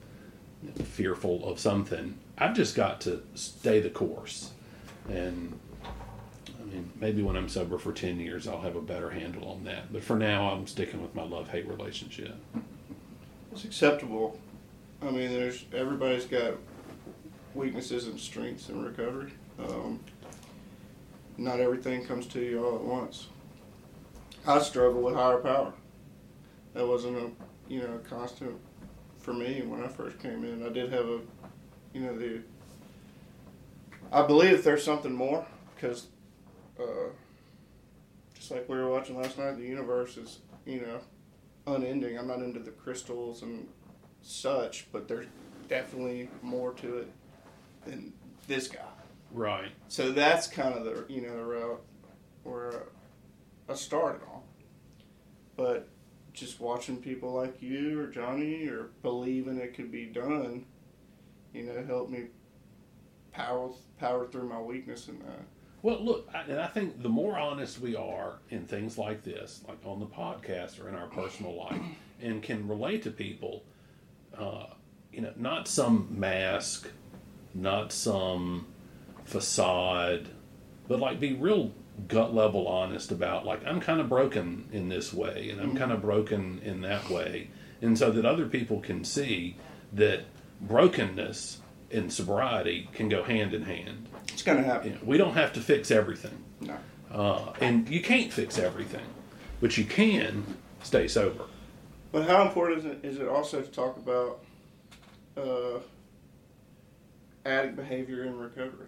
fearful 0.84 1.48
of 1.48 1.58
something. 1.58 2.18
I've 2.36 2.54
just 2.54 2.74
got 2.74 3.00
to 3.02 3.22
stay 3.34 3.80
the 3.80 3.90
course. 3.90 4.50
And, 5.08 5.58
I 6.60 6.64
mean, 6.64 6.90
maybe 7.00 7.22
when 7.22 7.36
I'm 7.36 7.48
sober 7.48 7.78
for 7.78 7.92
10 7.92 8.20
years, 8.20 8.46
I'll 8.46 8.60
have 8.60 8.76
a 8.76 8.82
better 8.82 9.10
handle 9.10 9.48
on 9.48 9.64
that. 9.64 9.92
But 9.92 10.02
for 10.02 10.16
now, 10.16 10.50
I'm 10.50 10.66
sticking 10.66 11.00
with 11.00 11.14
my 11.14 11.24
love 11.24 11.48
hate 11.48 11.66
relationship. 11.68 12.34
it's 13.52 13.64
acceptable. 13.64 14.38
I 15.00 15.10
mean, 15.10 15.30
there's 15.30 15.64
everybody's 15.72 16.24
got 16.24 16.54
weaknesses 17.54 18.06
and 18.06 18.18
strengths 18.18 18.68
in 18.68 18.84
recovery. 18.84 19.32
Um, 19.58 20.00
not 21.36 21.60
everything 21.60 22.04
comes 22.04 22.26
to 22.28 22.40
you 22.40 22.64
all 22.64 22.76
at 22.76 22.82
once. 22.82 23.28
I 24.46 24.60
struggle 24.60 25.02
with 25.02 25.14
higher 25.14 25.38
power. 25.38 25.72
That 26.74 26.86
wasn't 26.86 27.16
a 27.16 27.72
you 27.72 27.80
know 27.80 27.94
a 27.94 27.98
constant 27.98 28.56
for 29.18 29.32
me 29.32 29.62
when 29.62 29.82
I 29.82 29.88
first 29.88 30.18
came 30.20 30.44
in. 30.44 30.64
I 30.64 30.70
did 30.70 30.92
have 30.92 31.06
a 31.06 31.20
you 31.92 32.00
know 32.00 32.16
the 32.16 32.40
I 34.10 34.26
believe 34.26 34.64
there's 34.64 34.84
something 34.84 35.12
more 35.12 35.46
because 35.74 36.06
uh, 36.80 37.10
just 38.34 38.50
like 38.50 38.68
we 38.68 38.76
were 38.76 38.90
watching 38.90 39.20
last 39.20 39.38
night, 39.38 39.56
the 39.56 39.64
universe 39.64 40.16
is 40.16 40.38
you 40.64 40.80
know 40.80 41.00
unending. 41.66 42.18
I'm 42.18 42.28
not 42.28 42.40
into 42.40 42.60
the 42.60 42.70
crystals 42.70 43.42
and 43.42 43.68
such, 44.22 44.90
but 44.92 45.08
there's 45.08 45.26
definitely 45.68 46.30
more 46.42 46.72
to 46.74 46.98
it 46.98 47.08
than 47.84 48.12
this 48.46 48.68
guy. 48.68 48.80
Right. 49.32 49.70
So 49.88 50.12
that's 50.12 50.46
kind 50.46 50.74
of 50.74 50.84
the 50.84 51.04
you 51.12 51.20
know 51.20 51.36
the 51.36 51.44
route 51.44 51.82
where 52.44 52.84
I 53.68 53.74
started 53.74 54.22
on. 54.32 54.40
But 55.56 55.88
just 56.32 56.60
watching 56.60 56.98
people 56.98 57.32
like 57.32 57.60
you 57.60 58.00
or 58.00 58.06
Johnny 58.06 58.66
or 58.68 58.90
believing 59.02 59.58
it 59.58 59.74
could 59.74 59.90
be 59.90 60.06
done, 60.06 60.64
you 61.52 61.64
know, 61.64 61.84
helped 61.86 62.10
me 62.10 62.26
power 63.32 63.70
power 63.98 64.26
through 64.26 64.48
my 64.48 64.60
weakness 64.60 65.08
in 65.08 65.18
that. 65.20 65.42
Well, 65.82 66.04
look, 66.04 66.28
I, 66.34 66.42
and 66.42 66.60
I 66.60 66.66
think 66.66 67.02
the 67.02 67.08
more 67.08 67.38
honest 67.38 67.80
we 67.80 67.94
are 67.94 68.38
in 68.50 68.66
things 68.66 68.98
like 68.98 69.22
this, 69.22 69.62
like 69.68 69.78
on 69.84 70.00
the 70.00 70.06
podcast 70.06 70.82
or 70.82 70.88
in 70.88 70.94
our 70.94 71.06
personal 71.06 71.56
life, 71.56 71.80
and 72.20 72.42
can 72.42 72.66
relate 72.66 73.04
to 73.04 73.10
people, 73.10 73.62
uh, 74.36 74.66
you 75.12 75.20
know, 75.20 75.32
not 75.36 75.68
some 75.68 76.08
mask, 76.10 76.88
not 77.54 77.92
some 77.92 78.66
facade, 79.24 80.28
but 80.86 81.00
like 81.00 81.20
be 81.20 81.34
real 81.34 81.72
gut 82.06 82.32
level 82.34 82.68
honest 82.68 83.10
about 83.10 83.44
like 83.44 83.64
I'm 83.66 83.80
kind 83.80 84.00
of 84.00 84.08
broken 84.08 84.68
in 84.72 84.88
this 84.88 85.12
way 85.12 85.50
and 85.50 85.60
I'm 85.60 85.76
kind 85.76 85.90
of 85.92 86.00
broken 86.00 86.60
in 86.64 86.80
that 86.82 87.10
way, 87.10 87.50
and 87.82 87.98
so 87.98 88.10
that 88.10 88.24
other 88.24 88.46
people 88.46 88.80
can 88.80 89.04
see 89.04 89.56
that 89.92 90.24
brokenness 90.60 91.58
and 91.90 92.12
sobriety 92.12 92.88
can 92.92 93.08
go 93.08 93.22
hand 93.22 93.54
in 93.54 93.62
hand. 93.62 94.08
It's 94.32 94.42
gonna 94.42 94.62
happen. 94.62 94.88
You 94.90 94.94
know, 94.94 95.00
we 95.04 95.16
don't 95.18 95.34
have 95.34 95.52
to 95.54 95.60
fix 95.60 95.90
everything, 95.90 96.44
No. 96.60 96.76
uh, 97.10 97.52
and 97.60 97.88
you 97.88 98.02
can't 98.02 98.32
fix 98.32 98.58
everything, 98.58 99.06
but 99.60 99.76
you 99.78 99.84
can 99.84 100.44
stay 100.82 101.08
sober. 101.08 101.44
But 102.12 102.26
how 102.28 102.42
important 102.46 102.78
is 102.80 102.84
it, 102.86 102.98
is 103.04 103.18
it 103.18 103.28
also 103.28 103.60
to 103.60 103.70
talk 103.70 103.96
about 103.96 104.40
uh, 105.36 105.78
addict 107.48 107.76
behavior 107.76 108.24
in 108.24 108.38
recovery? 108.38 108.86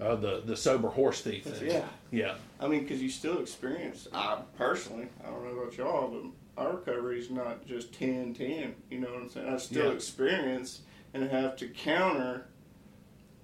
Uh, 0.00 0.14
the 0.14 0.42
the 0.44 0.56
sober 0.56 0.88
horse 0.88 1.22
thief 1.22 1.44
thing. 1.44 1.70
Yeah. 1.70 1.84
yeah, 2.12 2.34
I 2.60 2.68
mean, 2.68 2.80
because 2.82 3.02
you 3.02 3.08
still 3.08 3.40
experience, 3.40 4.06
I 4.12 4.38
personally, 4.56 5.08
I 5.24 5.30
don't 5.30 5.44
know 5.44 5.60
about 5.60 5.76
y'all, 5.76 6.08
but 6.08 6.62
our 6.62 6.76
recovery 6.76 7.18
is 7.18 7.30
not 7.30 7.66
just 7.66 7.92
10 7.94 8.34
10. 8.34 8.74
You 8.90 9.00
know 9.00 9.08
what 9.08 9.22
I'm 9.22 9.28
saying? 9.28 9.48
I 9.48 9.56
still 9.56 9.86
Yeah. 9.88 9.92
experience 9.94 10.82
and 11.14 11.28
have 11.30 11.56
to 11.56 11.68
counter 11.68 12.46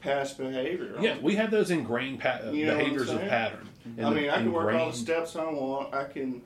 past 0.00 0.38
behavior. 0.38 0.96
yeah. 1.00 1.18
We 1.20 1.34
have 1.36 1.50
those 1.50 1.70
ingrained 1.72 2.20
pa- 2.20 2.40
uh, 2.46 2.50
You 2.50 2.66
know 2.66 2.76
behaviors 2.76 3.10
of 3.10 3.20
pattern. 3.22 3.68
I 4.00 4.10
mean, 4.10 4.30
I 4.30 4.36
can 4.36 4.52
work 4.52 4.74
all 4.74 4.90
the 4.90 4.96
steps 4.96 5.34
I 5.34 5.44
want. 5.50 5.92
I 5.94 6.04
can 6.04 6.40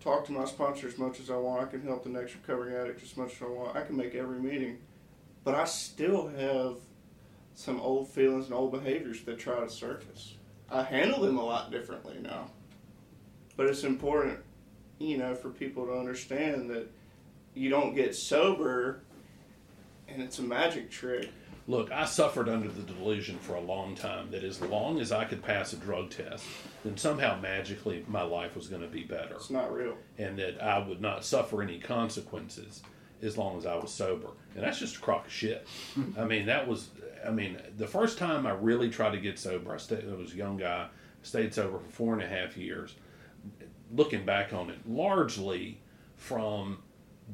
talk 0.00 0.24
to 0.26 0.32
my 0.32 0.44
sponsor 0.46 0.88
as 0.88 0.96
much 0.98 1.20
as 1.20 1.30
I 1.30 1.36
want. 1.36 1.62
I 1.62 1.66
can 1.66 1.82
help 1.82 2.04
the 2.04 2.08
next 2.10 2.34
recovering 2.34 2.74
addict 2.74 3.02
as 3.02 3.16
much 3.16 3.34
as 3.36 3.42
I 3.42 3.46
want. 3.46 3.76
I 3.76 3.82
can 3.82 3.96
make 3.96 4.14
every 4.14 4.38
meeting. 4.40 4.78
But 5.44 5.54
I 5.54 5.64
still 5.64 6.28
have 6.28 6.76
some 7.54 7.80
old 7.80 8.08
feelings 8.08 8.46
and 8.46 8.54
old 8.54 8.72
behaviors 8.72 9.22
that 9.22 9.38
try 9.38 9.60
to 9.60 9.68
surface. 9.68 10.34
I 10.70 10.82
handle 10.82 11.20
them 11.20 11.36
a 11.36 11.44
lot 11.44 11.70
differently 11.70 12.16
now. 12.20 12.48
But 13.56 13.66
it's 13.66 13.84
important, 13.84 14.38
you 14.98 15.18
know, 15.18 15.34
for 15.34 15.50
people 15.50 15.86
to 15.86 15.92
understand 15.92 16.70
that 16.70 16.90
you 17.54 17.68
don't 17.68 17.94
get 17.94 18.14
sober 18.14 19.00
and 20.08 20.22
it's 20.22 20.38
a 20.38 20.42
magic 20.42 20.90
trick. 20.90 21.30
Look, 21.68 21.92
I 21.92 22.06
suffered 22.06 22.48
under 22.48 22.68
the 22.68 22.82
delusion 22.82 23.38
for 23.38 23.54
a 23.54 23.60
long 23.60 23.94
time 23.94 24.30
that 24.32 24.42
as 24.42 24.60
long 24.60 24.98
as 24.98 25.12
I 25.12 25.24
could 25.24 25.42
pass 25.42 25.72
a 25.72 25.76
drug 25.76 26.10
test, 26.10 26.44
then 26.84 26.96
somehow 26.96 27.38
magically 27.40 28.04
my 28.08 28.22
life 28.22 28.56
was 28.56 28.66
going 28.66 28.82
to 28.82 28.88
be 28.88 29.04
better. 29.04 29.34
It's 29.34 29.50
not 29.50 29.72
real. 29.72 29.96
and 30.18 30.38
that 30.38 30.60
I 30.62 30.78
would 30.78 31.00
not 31.00 31.24
suffer 31.24 31.62
any 31.62 31.78
consequences 31.78 32.82
as 33.22 33.38
long 33.38 33.56
as 33.56 33.66
I 33.66 33.76
was 33.76 33.92
sober. 33.92 34.28
And 34.54 34.64
that's 34.64 34.78
just 34.78 34.96
a 34.96 35.00
crock 35.00 35.26
of 35.26 35.32
shit. 35.32 35.66
I 36.18 36.24
mean, 36.24 36.46
that 36.46 36.66
was, 36.66 36.90
I 37.26 37.30
mean, 37.30 37.58
the 37.76 37.86
first 37.86 38.18
time 38.18 38.46
I 38.46 38.50
really 38.50 38.90
tried 38.90 39.12
to 39.12 39.18
get 39.18 39.38
sober, 39.38 39.72
I, 39.72 39.78
stayed, 39.78 40.04
I 40.10 40.14
was 40.14 40.32
a 40.32 40.36
young 40.36 40.56
guy, 40.56 40.88
stayed 41.22 41.54
sober 41.54 41.78
for 41.78 41.90
four 41.90 42.12
and 42.14 42.22
a 42.22 42.26
half 42.26 42.56
years. 42.56 42.94
Looking 43.94 44.24
back 44.24 44.52
on 44.52 44.70
it, 44.70 44.78
largely 44.88 45.78
from 46.16 46.78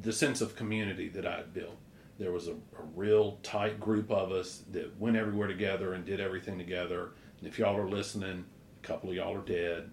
the 0.01 0.13
sense 0.13 0.41
of 0.41 0.55
community 0.55 1.09
that 1.09 1.25
I 1.25 1.37
had 1.37 1.53
built. 1.53 1.77
There 2.19 2.31
was 2.31 2.47
a, 2.47 2.51
a 2.53 2.83
real 2.95 3.39
tight 3.43 3.79
group 3.79 4.11
of 4.11 4.31
us 4.31 4.63
that 4.71 4.97
went 4.99 5.15
everywhere 5.15 5.47
together 5.47 5.93
and 5.93 6.05
did 6.05 6.19
everything 6.19 6.57
together. 6.57 7.11
And 7.39 7.47
if 7.47 7.57
y'all 7.57 7.77
are 7.77 7.89
listening, 7.89 8.45
a 8.83 8.87
couple 8.87 9.09
of 9.09 9.15
y'all 9.15 9.35
are 9.35 9.41
dead, 9.41 9.89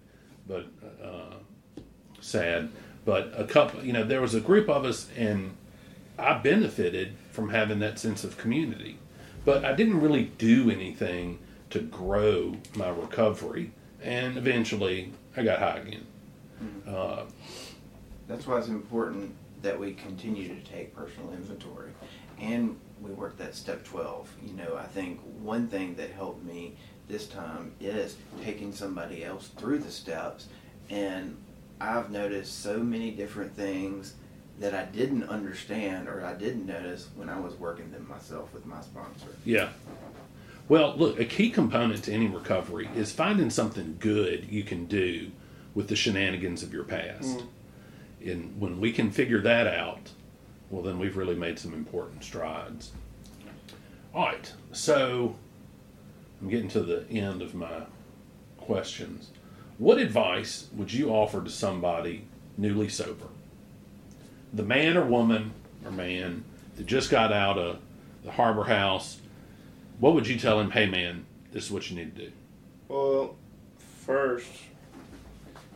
but 0.47 0.67
uh, 1.01 1.35
sad. 2.19 2.69
But 3.05 3.31
a 3.35 3.45
couple, 3.45 3.83
you 3.85 3.93
know, 3.93 4.03
there 4.03 4.21
was 4.21 4.35
a 4.35 4.41
group 4.41 4.67
of 4.67 4.83
us, 4.83 5.07
and 5.17 5.55
I 6.17 6.37
benefited 6.39 7.15
from 7.31 7.49
having 7.49 7.79
that 7.79 7.99
sense 7.99 8.23
of 8.23 8.37
community. 8.37 8.97
But 9.45 9.63
I 9.63 9.73
didn't 9.73 10.01
really 10.01 10.25
do 10.37 10.69
anything 10.69 11.39
to 11.69 11.79
grow 11.79 12.55
my 12.75 12.89
recovery, 12.89 13.71
and 14.01 14.37
eventually 14.37 15.13
I 15.35 15.43
got 15.43 15.59
high 15.59 15.77
again. 15.77 16.05
Uh, 16.87 17.23
That's 18.27 18.47
why 18.47 18.57
it's 18.57 18.67
important 18.67 19.35
that 19.61 19.79
we 19.79 19.93
continue 19.93 20.47
to 20.47 20.61
take 20.71 20.95
personal 20.95 21.31
inventory 21.33 21.91
and 22.39 22.79
we 23.01 23.11
work 23.11 23.37
that 23.37 23.55
step 23.55 23.83
12. 23.83 24.31
You 24.45 24.53
know, 24.53 24.75
I 24.77 24.85
think 24.85 25.19
one 25.41 25.67
thing 25.67 25.95
that 25.95 26.11
helped 26.11 26.43
me 26.43 26.75
this 27.07 27.27
time 27.27 27.71
is 27.79 28.17
taking 28.43 28.71
somebody 28.73 29.23
else 29.23 29.49
through 29.57 29.79
the 29.79 29.91
steps 29.91 30.47
and 30.89 31.35
I've 31.79 32.09
noticed 32.09 32.61
so 32.61 32.79
many 32.79 33.11
different 33.11 33.55
things 33.55 34.15
that 34.59 34.73
I 34.73 34.85
didn't 34.85 35.23
understand 35.23 36.07
or 36.07 36.25
I 36.25 36.33
didn't 36.33 36.65
notice 36.65 37.07
when 37.15 37.29
I 37.29 37.39
was 37.39 37.53
working 37.55 37.91
them 37.91 38.07
myself 38.09 38.53
with 38.53 38.65
my 38.65 38.81
sponsor. 38.81 39.27
Yeah. 39.45 39.69
Well, 40.67 40.95
look, 40.97 41.19
a 41.19 41.25
key 41.25 41.49
component 41.49 42.03
to 42.05 42.11
any 42.11 42.27
recovery 42.27 42.89
is 42.95 43.11
finding 43.11 43.49
something 43.49 43.97
good 43.99 44.45
you 44.49 44.63
can 44.63 44.85
do 44.85 45.31
with 45.73 45.87
the 45.87 45.95
shenanigans 45.95 46.63
of 46.63 46.73
your 46.73 46.83
past. 46.83 47.37
Mm-hmm. 47.37 48.29
And 48.29 48.59
when 48.59 48.81
we 48.81 48.91
can 48.91 49.11
figure 49.11 49.41
that 49.41 49.67
out, 49.67 50.09
well, 50.69 50.81
then 50.81 50.99
we've 50.99 51.15
really 51.15 51.35
made 51.35 51.59
some 51.59 51.73
important 51.73 52.23
strides. 52.23 52.91
All 54.13 54.25
right, 54.25 54.51
so 54.71 55.35
I'm 56.41 56.49
getting 56.49 56.69
to 56.69 56.81
the 56.81 57.07
end 57.09 57.41
of 57.41 57.53
my 57.53 57.83
questions. 58.57 59.29
What 59.77 59.99
advice 59.99 60.67
would 60.73 60.91
you 60.91 61.11
offer 61.11 61.43
to 61.43 61.49
somebody 61.49 62.25
newly 62.57 62.89
sober? 62.89 63.27
The 64.53 64.63
man 64.63 64.97
or 64.97 65.05
woman 65.05 65.53
or 65.85 65.91
man 65.91 66.43
that 66.75 66.85
just 66.85 67.09
got 67.09 67.31
out 67.31 67.57
of 67.57 67.79
the 68.23 68.31
harbor 68.31 68.63
house, 68.63 69.19
what 69.99 70.13
would 70.13 70.27
you 70.27 70.37
tell 70.37 70.59
him? 70.59 70.71
Hey, 70.71 70.85
man, 70.85 71.25
this 71.51 71.65
is 71.65 71.71
what 71.71 71.89
you 71.89 71.95
need 71.95 72.15
to 72.15 72.25
do. 72.25 72.31
Well, 72.87 73.35
first 74.05 74.47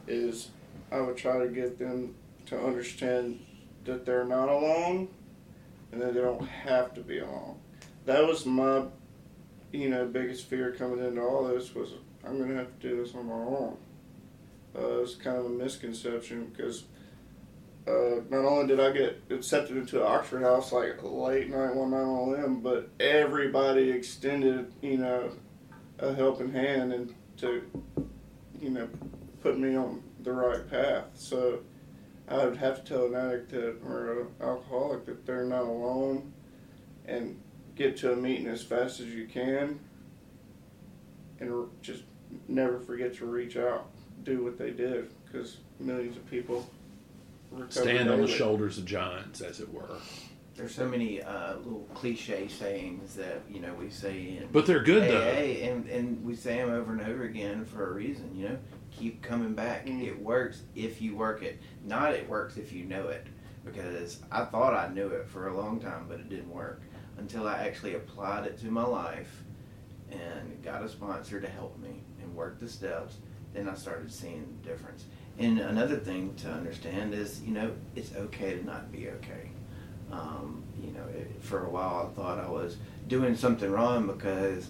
is 0.08 0.50
I 0.92 1.02
would 1.02 1.18
try 1.18 1.40
to 1.40 1.48
get 1.48 1.80
them 1.80 2.16
to 2.48 2.60
understand 2.60 3.46
that 3.86 4.06
they're 4.06 4.26
not 4.26 4.50
alone 4.50 5.08
and 5.92 6.02
that 6.02 6.14
they 6.14 6.22
don't 6.22 6.46
have 6.48 6.94
to 6.94 7.02
be 7.02 7.20
alone. 7.20 7.58
That 8.06 8.26
was 8.26 8.46
my, 8.46 8.86
you 9.72 9.90
know, 9.90 10.06
biggest 10.06 10.46
fear 10.46 10.72
coming 10.72 11.04
into 11.04 11.22
all 11.22 11.46
this 11.46 11.74
was 11.74 11.94
I'm 12.26 12.38
going 12.38 12.50
to 12.50 12.56
have 12.56 12.80
to 12.80 12.90
do 12.90 13.04
this 13.04 13.16
on 13.16 13.28
my 13.28 13.34
own. 13.34 13.78
Uh, 14.76 14.98
it 14.98 15.02
was 15.02 15.16
kind 15.16 15.38
of 15.38 15.46
a 15.46 15.50
misconception 15.50 16.52
because 16.56 16.84
uh, 17.88 18.22
not 18.30 18.46
only 18.46 18.68
did 18.68 18.80
I 18.80 18.92
get 18.92 19.24
accepted 19.30 19.78
into 19.78 20.06
Oxford 20.06 20.44
house 20.44 20.72
like 20.72 21.02
late 21.02 21.50
night 21.50 21.76
one 21.76 21.92
night 21.92 21.98
on 21.98 22.32
limb, 22.32 22.62
but 22.62 22.90
everybody 23.00 23.90
extended, 23.90 24.72
you 24.82 24.98
know, 24.98 25.32
a 26.00 26.14
helping 26.14 26.52
hand 26.52 26.94
and 26.94 27.14
to, 27.38 27.64
you 28.60 28.70
know, 28.70 28.88
put 29.42 29.58
me 29.58 29.76
on 29.76 30.04
the 30.22 30.32
right 30.32 30.70
path. 30.70 31.06
So 31.16 31.62
I 32.28 32.46
would 32.46 32.58
have 32.58 32.84
to 32.84 32.94
tell 32.94 33.06
an 33.08 33.16
addict 33.16 33.50
that, 33.52 33.78
or 33.84 34.22
an 34.22 34.28
alcoholic 34.42 35.06
that 35.06 35.26
they're 35.26 35.46
not 35.46 35.64
alone 35.64 36.34
and 37.06 37.40
get 37.76 37.98
to 37.98 38.14
a 38.14 38.16
meeting 38.16 38.48
as 38.48 38.62
fast 38.62 39.00
as 39.00 39.08
you 39.08 39.26
can 39.26 39.80
and 41.40 41.68
just 41.82 42.04
never 42.48 42.80
forget 42.80 43.16
to 43.16 43.26
reach 43.26 43.58
out, 43.58 43.90
do 44.24 44.44
what 44.44 44.60
they 44.60 44.70
did 44.70 45.10
because 45.26 45.58
millions 45.80 46.16
of 46.16 46.30
people 46.30 46.70
Stand 47.70 48.10
on 48.10 48.22
the 48.22 48.28
daily. 48.28 48.38
shoulders 48.38 48.78
of 48.78 48.86
giants, 48.86 49.42
as 49.42 49.60
it 49.60 49.72
were. 49.72 49.90
There's 50.56 50.76
so 50.76 50.88
many 50.88 51.22
uh, 51.22 51.56
little 51.58 51.88
cliche 51.94 52.48
sayings 52.48 53.16
that 53.16 53.42
you 53.50 53.62
know 53.62 53.74
we 53.74 53.90
say 53.90 54.38
in 54.38 54.50
But 54.52 54.66
they're 54.66 54.84
good 54.84 55.10
though. 55.10 55.22
And 55.22 55.88
and 55.88 56.24
we 56.24 56.36
say 56.36 56.58
them 56.58 56.70
over 56.70 56.92
and 56.92 57.02
over 57.02 57.24
again 57.24 57.66
for 57.66 57.90
a 57.90 57.94
reason. 57.94 58.36
You 58.36 58.50
know, 58.50 58.58
keep 58.92 59.22
coming 59.22 59.54
back. 59.54 59.86
Mm. 59.86 60.06
It 60.06 60.22
works 60.22 60.64
if 60.76 61.02
you 61.02 61.16
work 61.16 61.42
it. 61.42 61.62
Not 61.86 62.14
it 62.14 62.28
works 62.30 62.58
if 62.58 62.72
you 62.72 62.86
know 62.86 63.08
it. 63.08 63.28
Because 63.66 64.20
I 64.32 64.46
thought 64.46 64.74
I 64.74 64.92
knew 64.94 65.08
it 65.08 65.28
for 65.28 65.48
a 65.48 65.56
long 65.56 65.80
time, 65.80 66.06
but 66.10 66.20
it 66.20 66.30
didn't 66.30 66.50
work 66.50 66.82
until 67.18 67.48
I 67.48 67.60
actually 67.60 67.94
applied 67.94 68.46
it 68.46 68.58
to 68.60 68.68
my 68.68 68.84
life 68.84 69.44
and 70.12 70.62
got 70.64 70.84
a 70.84 70.90
sponsor 70.90 71.40
to 71.40 71.48
help 71.48 71.78
me 71.80 72.04
and 72.22 72.36
work 72.36 72.60
the 72.60 72.68
steps. 72.68 73.18
Then 73.54 73.70
I 73.70 73.76
started 73.76 74.12
seeing 74.12 74.58
the 74.62 74.70
difference. 74.70 75.06
And 75.40 75.60
another 75.60 75.98
thing 75.98 76.36
to 76.38 76.50
understand 76.50 77.14
is, 77.14 77.42
you 77.42 77.54
know, 77.54 77.72
it's 77.96 78.16
okay 78.16 78.58
to 78.58 78.66
not 78.66 78.92
be 78.92 79.10
okay. 79.10 79.50
Um, 80.12 80.64
you 80.82 80.92
know, 80.92 81.06
it, 81.16 81.32
for 81.42 81.66
a 81.66 81.70
while 81.70 82.12
I 82.12 82.16
thought 82.16 82.38
I 82.38 82.50
was 82.50 82.78
doing 83.08 83.36
something 83.36 83.72
wrong 83.72 84.08
because, 84.08 84.70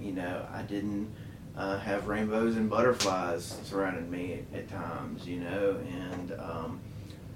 you 0.00 0.12
know, 0.12 0.46
I 0.52 0.62
didn't 0.62 1.12
uh, 1.56 1.78
have 1.78 2.06
rainbows 2.08 2.56
and 2.56 2.70
butterflies 2.70 3.58
surrounding 3.64 4.10
me 4.10 4.40
at, 4.52 4.58
at 4.60 4.68
times, 4.68 5.26
you 5.26 5.40
know, 5.40 5.76
and 5.90 6.32
um, 6.38 6.80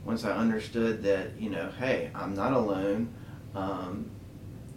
once 0.04 0.24
I 0.24 0.32
understood 0.32 1.02
that, 1.02 1.38
you 1.38 1.50
know, 1.50 1.70
hey, 1.78 2.10
I'm 2.14 2.34
not 2.34 2.52
alone, 2.52 3.12
um, 3.54 4.10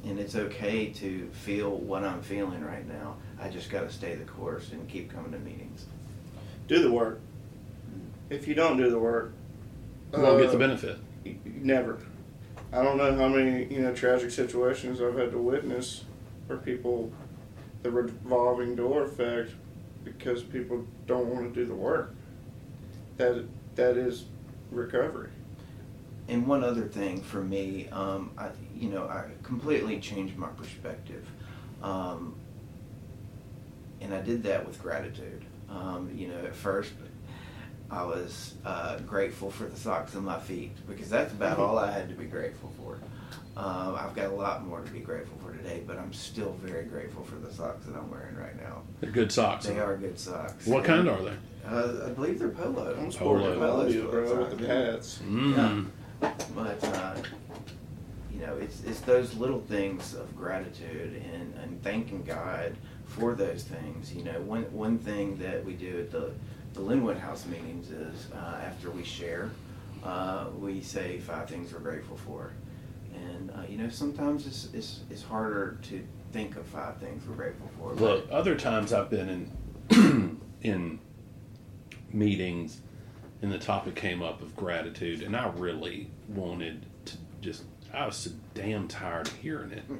and 0.03 0.19
it's 0.19 0.35
okay 0.35 0.87
to 0.87 1.29
feel 1.31 1.71
what 1.71 2.03
I'm 2.03 2.21
feeling 2.21 2.63
right 2.63 2.87
now. 2.87 3.15
I 3.39 3.49
just 3.49 3.69
got 3.69 3.81
to 3.81 3.91
stay 3.91 4.15
the 4.15 4.25
course 4.25 4.71
and 4.71 4.87
keep 4.87 5.11
coming 5.11 5.31
to 5.31 5.39
meetings. 5.39 5.85
Do 6.67 6.81
the 6.81 6.91
work. 6.91 7.21
If 8.29 8.47
you 8.47 8.55
don't 8.55 8.77
do 8.77 8.89
the 8.89 8.99
work, 8.99 9.33
You 10.13 10.21
won't 10.21 10.39
get 10.41 10.49
the 10.51 10.55
uh, 10.57 10.59
benefit. 10.59 10.97
y- 11.25 11.35
y- 11.45 11.51
Never. 11.61 11.99
I 12.73 12.83
don't 12.83 12.97
know 12.97 13.15
how 13.15 13.27
many 13.27 13.65
you 13.73 13.81
know 13.81 13.93
tragic 13.93 14.31
situations 14.31 14.99
I've 15.01 15.17
had 15.17 15.31
to 15.31 15.37
witness 15.37 16.03
where 16.47 16.57
people 16.57 17.11
the 17.83 17.91
revolving 17.91 18.75
door 18.75 19.03
effect 19.05 19.51
because 20.03 20.41
people 20.43 20.85
don't 21.07 21.27
want 21.27 21.53
to 21.53 21.59
do 21.59 21.65
the 21.65 21.75
work. 21.75 22.13
That 23.17 23.45
that 23.75 23.97
is 23.97 24.25
recovery. 24.71 25.29
And 26.27 26.47
one 26.47 26.63
other 26.63 26.87
thing 26.87 27.21
for 27.21 27.41
me, 27.41 27.87
um, 27.91 28.31
I, 28.35 28.49
you 28.75 28.89
know, 28.89 29.03
I 29.03 29.25
completely 29.43 29.99
changed 29.99 30.35
my 30.37 30.47
perspective. 30.47 31.23
Um, 31.83 32.33
and 34.01 34.11
I 34.13 34.21
did 34.21 34.41
that 34.43 34.65
with 34.65 34.81
gratitude. 34.81 35.43
Um, 35.69 36.09
you 36.15 36.27
know, 36.29 36.39
at 36.39 36.55
first, 36.55 36.93
I 37.91 38.03
was 38.03 38.55
uh, 38.65 38.97
grateful 38.99 39.51
for 39.51 39.65
the 39.65 39.77
socks 39.77 40.15
on 40.15 40.25
my 40.25 40.39
feet 40.39 40.71
because 40.87 41.09
that's 41.09 41.31
about 41.33 41.59
all 41.59 41.77
I 41.77 41.91
had 41.91 42.09
to 42.09 42.15
be 42.15 42.25
grateful 42.25 42.71
for. 42.77 42.97
Um, 43.57 43.95
I've 43.95 44.13
got 44.15 44.31
a 44.31 44.35
lot 44.35 44.65
more 44.65 44.81
to 44.81 44.91
be 44.91 44.99
grateful 44.99 45.37
for 45.37 45.55
today, 45.55 45.81
but 45.87 45.97
I'm 45.97 46.11
still 46.11 46.53
very 46.61 46.83
grateful 46.83 47.23
for 47.23 47.35
the 47.35 47.53
socks 47.53 47.85
that 47.85 47.95
I'm 47.95 48.11
wearing 48.11 48.35
right 48.35 48.55
now. 48.61 48.81
They're 48.99 49.11
good 49.11 49.31
socks. 49.31 49.65
They 49.65 49.79
are 49.79 49.95
good 49.95 50.19
socks. 50.19 50.67
What 50.67 50.83
kind 50.83 51.07
are 51.07 51.21
they? 51.21 51.35
Uh, 51.65 52.07
I 52.07 52.09
believe 52.09 52.37
they're 52.37 52.49
polo. 52.49 52.91
I'm 52.91 52.95
Polo. 52.95 53.09
sporting 53.11 53.59
Polo 53.59 53.85
you, 53.87 54.03
bro, 54.03 54.39
with 54.39 54.57
the 54.57 54.65
pads. 54.65 55.19
Mm. 55.23 55.87
but 56.53 56.83
uh, 56.83 57.15
you 58.31 58.39
know 58.41 58.55
it's 58.57 58.83
it's 58.83 58.99
those 59.01 59.35
little 59.35 59.61
things 59.61 60.13
of 60.13 60.35
gratitude 60.35 61.21
and, 61.33 61.53
and 61.55 61.81
thanking 61.81 62.23
God 62.23 62.75
for 63.05 63.33
those 63.33 63.63
things. 63.63 64.13
You 64.13 64.23
know, 64.25 64.41
one 64.41 64.63
one 64.73 64.99
thing 64.99 65.37
that 65.37 65.63
we 65.63 65.73
do 65.73 65.99
at 65.99 66.11
the 66.11 66.33
the 66.75 66.81
Linwood 66.81 67.17
House 67.17 67.45
meetings 67.45 67.89
is 67.89 68.27
uh, 68.33 68.61
after 68.65 68.91
we 68.91 69.03
share, 69.03 69.49
uh, 70.03 70.47
we 70.59 70.81
say 70.81 71.19
five 71.19 71.49
things 71.49 71.73
we're 71.73 71.79
grateful 71.79 72.17
for, 72.17 72.51
and 73.13 73.49
uh, 73.51 73.63
you 73.67 73.77
know 73.77 73.89
sometimes 73.89 74.45
it's, 74.45 74.67
it's 74.73 74.99
it's 75.09 75.23
harder 75.23 75.77
to 75.83 76.05
think 76.31 76.57
of 76.57 76.65
five 76.67 76.97
things 76.97 77.25
we're 77.27 77.35
grateful 77.35 77.69
for. 77.79 77.93
Look, 77.93 78.27
other 78.29 78.55
times 78.55 78.91
I've 78.93 79.09
been 79.09 79.49
in 79.89 80.41
in 80.61 80.99
meetings 82.11 82.81
and 83.41 83.51
the 83.51 83.59
topic 83.59 83.95
came 83.95 84.21
up 84.21 84.41
of 84.41 84.55
gratitude 84.55 85.21
and 85.21 85.35
I 85.35 85.49
really 85.49 86.09
wanted 86.27 86.85
to 87.05 87.17
just 87.41 87.63
I 87.93 88.05
was 88.05 88.17
so 88.17 88.31
damn 88.53 88.87
tired 88.87 89.27
of 89.27 89.35
hearing 89.35 89.71
it. 89.71 89.83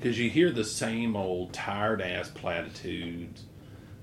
Because 0.00 0.18
you 0.18 0.30
hear 0.30 0.50
the 0.50 0.64
same 0.64 1.14
old 1.14 1.52
tired 1.52 2.02
ass 2.02 2.28
platitudes, 2.28 3.44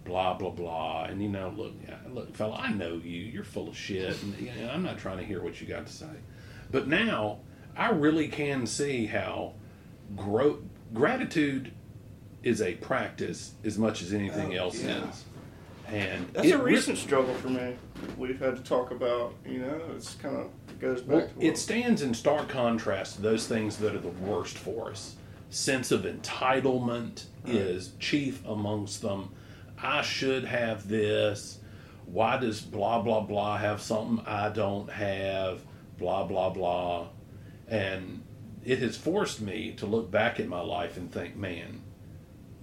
blah 0.10 0.34
blah 0.34 0.50
blah, 0.50 1.04
and 1.04 1.22
you 1.22 1.30
know, 1.30 1.54
look, 1.56 1.74
look, 2.12 2.36
fella, 2.36 2.56
I 2.56 2.74
know 2.74 2.96
you. 2.96 3.22
You're 3.22 3.44
full 3.44 3.70
of 3.70 3.78
shit, 3.78 4.22
and 4.24 4.36
you 4.40 4.52
know, 4.60 4.70
I'm 4.72 4.82
not 4.84 4.98
trying 4.98 5.20
to 5.20 5.24
hear 5.24 5.42
what 5.44 5.62
you 5.62 5.68
got 5.68 5.86
to 5.86 5.94
say. 5.94 6.08
But 6.72 6.88
now 6.88 7.40
I 7.78 7.92
really 7.92 8.28
can 8.28 8.66
see 8.66 9.06
how 9.06 9.54
gro- 10.16 10.64
gratitude 10.94 11.72
is 12.42 12.60
a 12.62 12.74
practice 12.76 13.54
as 13.64 13.78
much 13.78 14.02
as 14.02 14.12
anything 14.14 14.54
Oh, 14.56 14.64
else 14.64 14.82
yeah. 14.84 15.08
is. 15.10 15.24
And 15.88 16.28
That's 16.34 16.48
it 16.48 16.52
a 16.52 16.58
re- 16.58 16.74
recent 16.74 16.98
struggle 16.98 17.34
for 17.36 17.50
me. 17.50 17.76
We've 18.18 18.40
had 18.40 18.56
to 18.56 18.64
talk 18.64 18.90
about. 18.92 19.36
You 19.46 19.60
know, 19.60 19.82
it's 19.96 20.16
kind 20.16 20.36
of 20.38 20.48
it 20.70 20.80
goes 20.80 21.02
back 21.02 21.08
Well, 21.18 21.28
to 21.40 21.46
it 21.46 21.58
stands 21.58 22.02
in 22.02 22.14
stark 22.16 22.50
contrast 22.50 23.16
to 23.18 23.22
those 23.22 23.48
things 23.48 23.78
that 23.78 23.94
are 23.96 24.00
the 24.00 24.08
worst 24.10 24.58
for 24.58 24.90
us. 24.92 25.16
Sense 25.52 25.92
of 25.92 26.02
entitlement 26.02 27.26
is 27.46 27.94
chief 28.00 28.44
amongst 28.46 29.02
them. 29.02 29.30
I 29.82 30.02
should 30.02 30.46
have 30.46 30.88
this. 30.88 31.60
Why 32.06 32.38
does 32.38 32.62
blah 32.62 33.02
blah 33.02 33.22
blah 33.22 33.58
have 33.58 33.82
something 33.82 34.26
I 34.26 34.50
don't 34.50 34.90
have? 34.90 35.62
Blah 35.98 36.26
blah 36.26 36.50
blah. 36.50 37.08
And 37.68 38.24
it 38.66 38.80
has 38.80 38.98
forced 38.98 39.42
me 39.42 39.74
to 39.78 39.86
look 39.86 40.12
back 40.12 40.40
at 40.40 40.48
my 40.48 40.62
life 40.62 40.98
and 40.98 41.12
think, 41.12 41.36
man, 41.36 41.82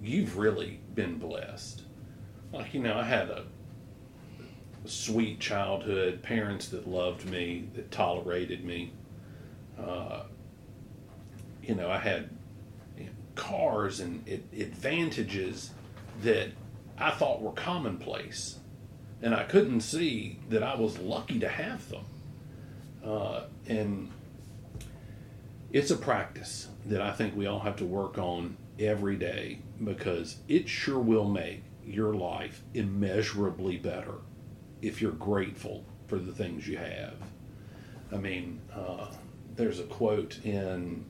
you've 0.03 0.37
really 0.37 0.81
been 0.95 1.19
blessed. 1.19 1.83
Like, 2.53 2.75
you 2.75 2.81
know, 2.81 2.99
I 2.99 3.05
had 3.05 3.31
a 3.31 3.45
sweet 4.85 5.41
childhood, 5.41 6.23
parents 6.23 6.69
that 6.69 6.89
loved 6.89 7.29
me, 7.29 7.69
that 7.75 7.91
tolerated 7.91 8.64
me. 8.64 8.93
Uh, 9.79 10.25
you 11.62 11.75
know, 11.75 11.91
I 11.91 11.99
had 11.99 12.31
cars 13.35 14.01
and 14.01 14.27
ad- 14.29 14.43
advantages 14.59 15.71
that 16.23 16.49
I 16.99 17.11
thought 17.11 17.43
were 17.43 17.53
commonplace, 17.53 18.59
and 19.23 19.35
I 19.35 19.45
couldn't 19.45 19.81
see 19.81 20.39
that 20.49 20.63
I 20.63 20.77
was 20.77 20.99
lucky 20.99 21.39
to 21.41 21.49
have 21.49 21.89
them. 21.91 22.05
Uh, 23.05 23.43
and 23.69 24.11
it's 25.73 25.91
a 25.91 25.97
practice 25.97 26.69
that 26.87 27.01
I 27.01 27.13
think 27.13 27.37
we 27.37 27.47
all 27.47 27.61
have 27.61 27.77
to 27.77 27.85
work 27.85 28.19
on 28.19 28.57
every 28.79 29.17
day 29.17 29.59
because 29.83 30.39
it 30.49 30.69
sure 30.69 30.99
will 30.99 31.29
make 31.29 31.63
your 31.85 32.15
life 32.15 32.63
immeasurably 32.75 33.77
better 33.77 34.15
if 34.83 35.01
you're 35.01 35.13
grateful 35.13 35.85
for 36.07 36.19
the 36.19 36.33
things 36.33 36.67
you 36.67 36.79
have. 36.79 37.15
I 38.13 38.17
mean, 38.17 38.61
uh, 38.75 39.09
there's 39.55 39.81
a 39.81 39.85
quote 39.85 40.39
in 40.45 41.05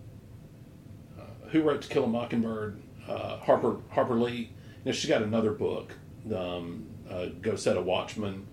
uh, 1.19 1.49
Who 1.51 1.63
Wrote 1.63 1.83
to 1.83 1.89
Kill 1.89 2.05
a 2.05 2.09
Mockingbird? 2.09 2.81
Uh, 3.07 3.39
Harper 3.39 3.77
Harper 3.91 4.15
Lee. 4.15 4.51
Know, 4.87 4.93
she's 4.93 5.11
got 5.11 5.23
another 5.23 5.51
book, 5.51 5.93
um, 6.33 6.87
uh, 7.11 7.27
Go 7.43 7.57
Set 7.57 7.77
a 7.77 7.81
Watchman, 7.81 8.47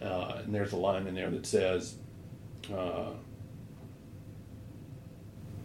uh, 0.00 0.42
and 0.44 0.54
there's 0.54 0.72
a 0.72 0.76
line 0.76 1.08
in 1.08 1.16
there 1.16 1.28
that 1.28 1.44
says, 1.44 1.96
uh, 2.72 3.10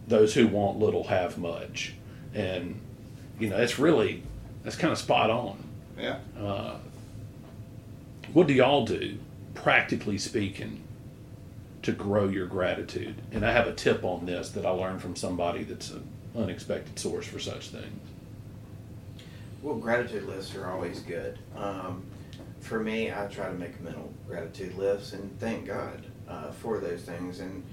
"Those 0.08 0.34
who 0.34 0.48
want 0.48 0.80
little 0.80 1.04
have 1.04 1.38
much," 1.38 1.94
and 2.34 2.80
you 3.38 3.48
know, 3.48 3.58
that's 3.58 3.78
really 3.78 4.24
that's 4.64 4.74
kind 4.74 4.92
of 4.92 4.98
spot 4.98 5.30
on. 5.30 5.62
yeah. 5.96 6.18
Uh, 6.36 6.78
what 8.32 8.48
do 8.48 8.54
y'all 8.54 8.84
do, 8.84 9.18
practically 9.54 10.18
speaking, 10.18 10.82
to 11.82 11.92
grow 11.92 12.26
your 12.26 12.46
gratitude? 12.46 13.22
And 13.30 13.46
I 13.46 13.52
have 13.52 13.68
a 13.68 13.72
tip 13.72 14.02
on 14.02 14.26
this 14.26 14.50
that 14.50 14.66
I 14.66 14.70
learned 14.70 15.00
from 15.00 15.14
somebody 15.14 15.62
that's 15.62 15.92
an 15.92 16.02
unexpected 16.36 16.98
source 16.98 17.26
for 17.26 17.38
such 17.38 17.68
things. 17.68 18.00
Well, 19.62 19.74
gratitude 19.74 20.24
lists 20.28 20.54
are 20.54 20.70
always 20.70 21.00
good. 21.00 21.38
Um, 21.56 22.04
for 22.60 22.78
me, 22.78 23.10
I 23.10 23.26
try 23.26 23.46
to 23.46 23.54
make 23.54 23.80
mental 23.80 24.12
gratitude 24.26 24.76
lists 24.76 25.14
and 25.14 25.36
thank 25.40 25.66
God 25.66 26.04
uh, 26.28 26.52
for 26.52 26.78
those 26.78 27.02
things. 27.02 27.40
And 27.40 27.64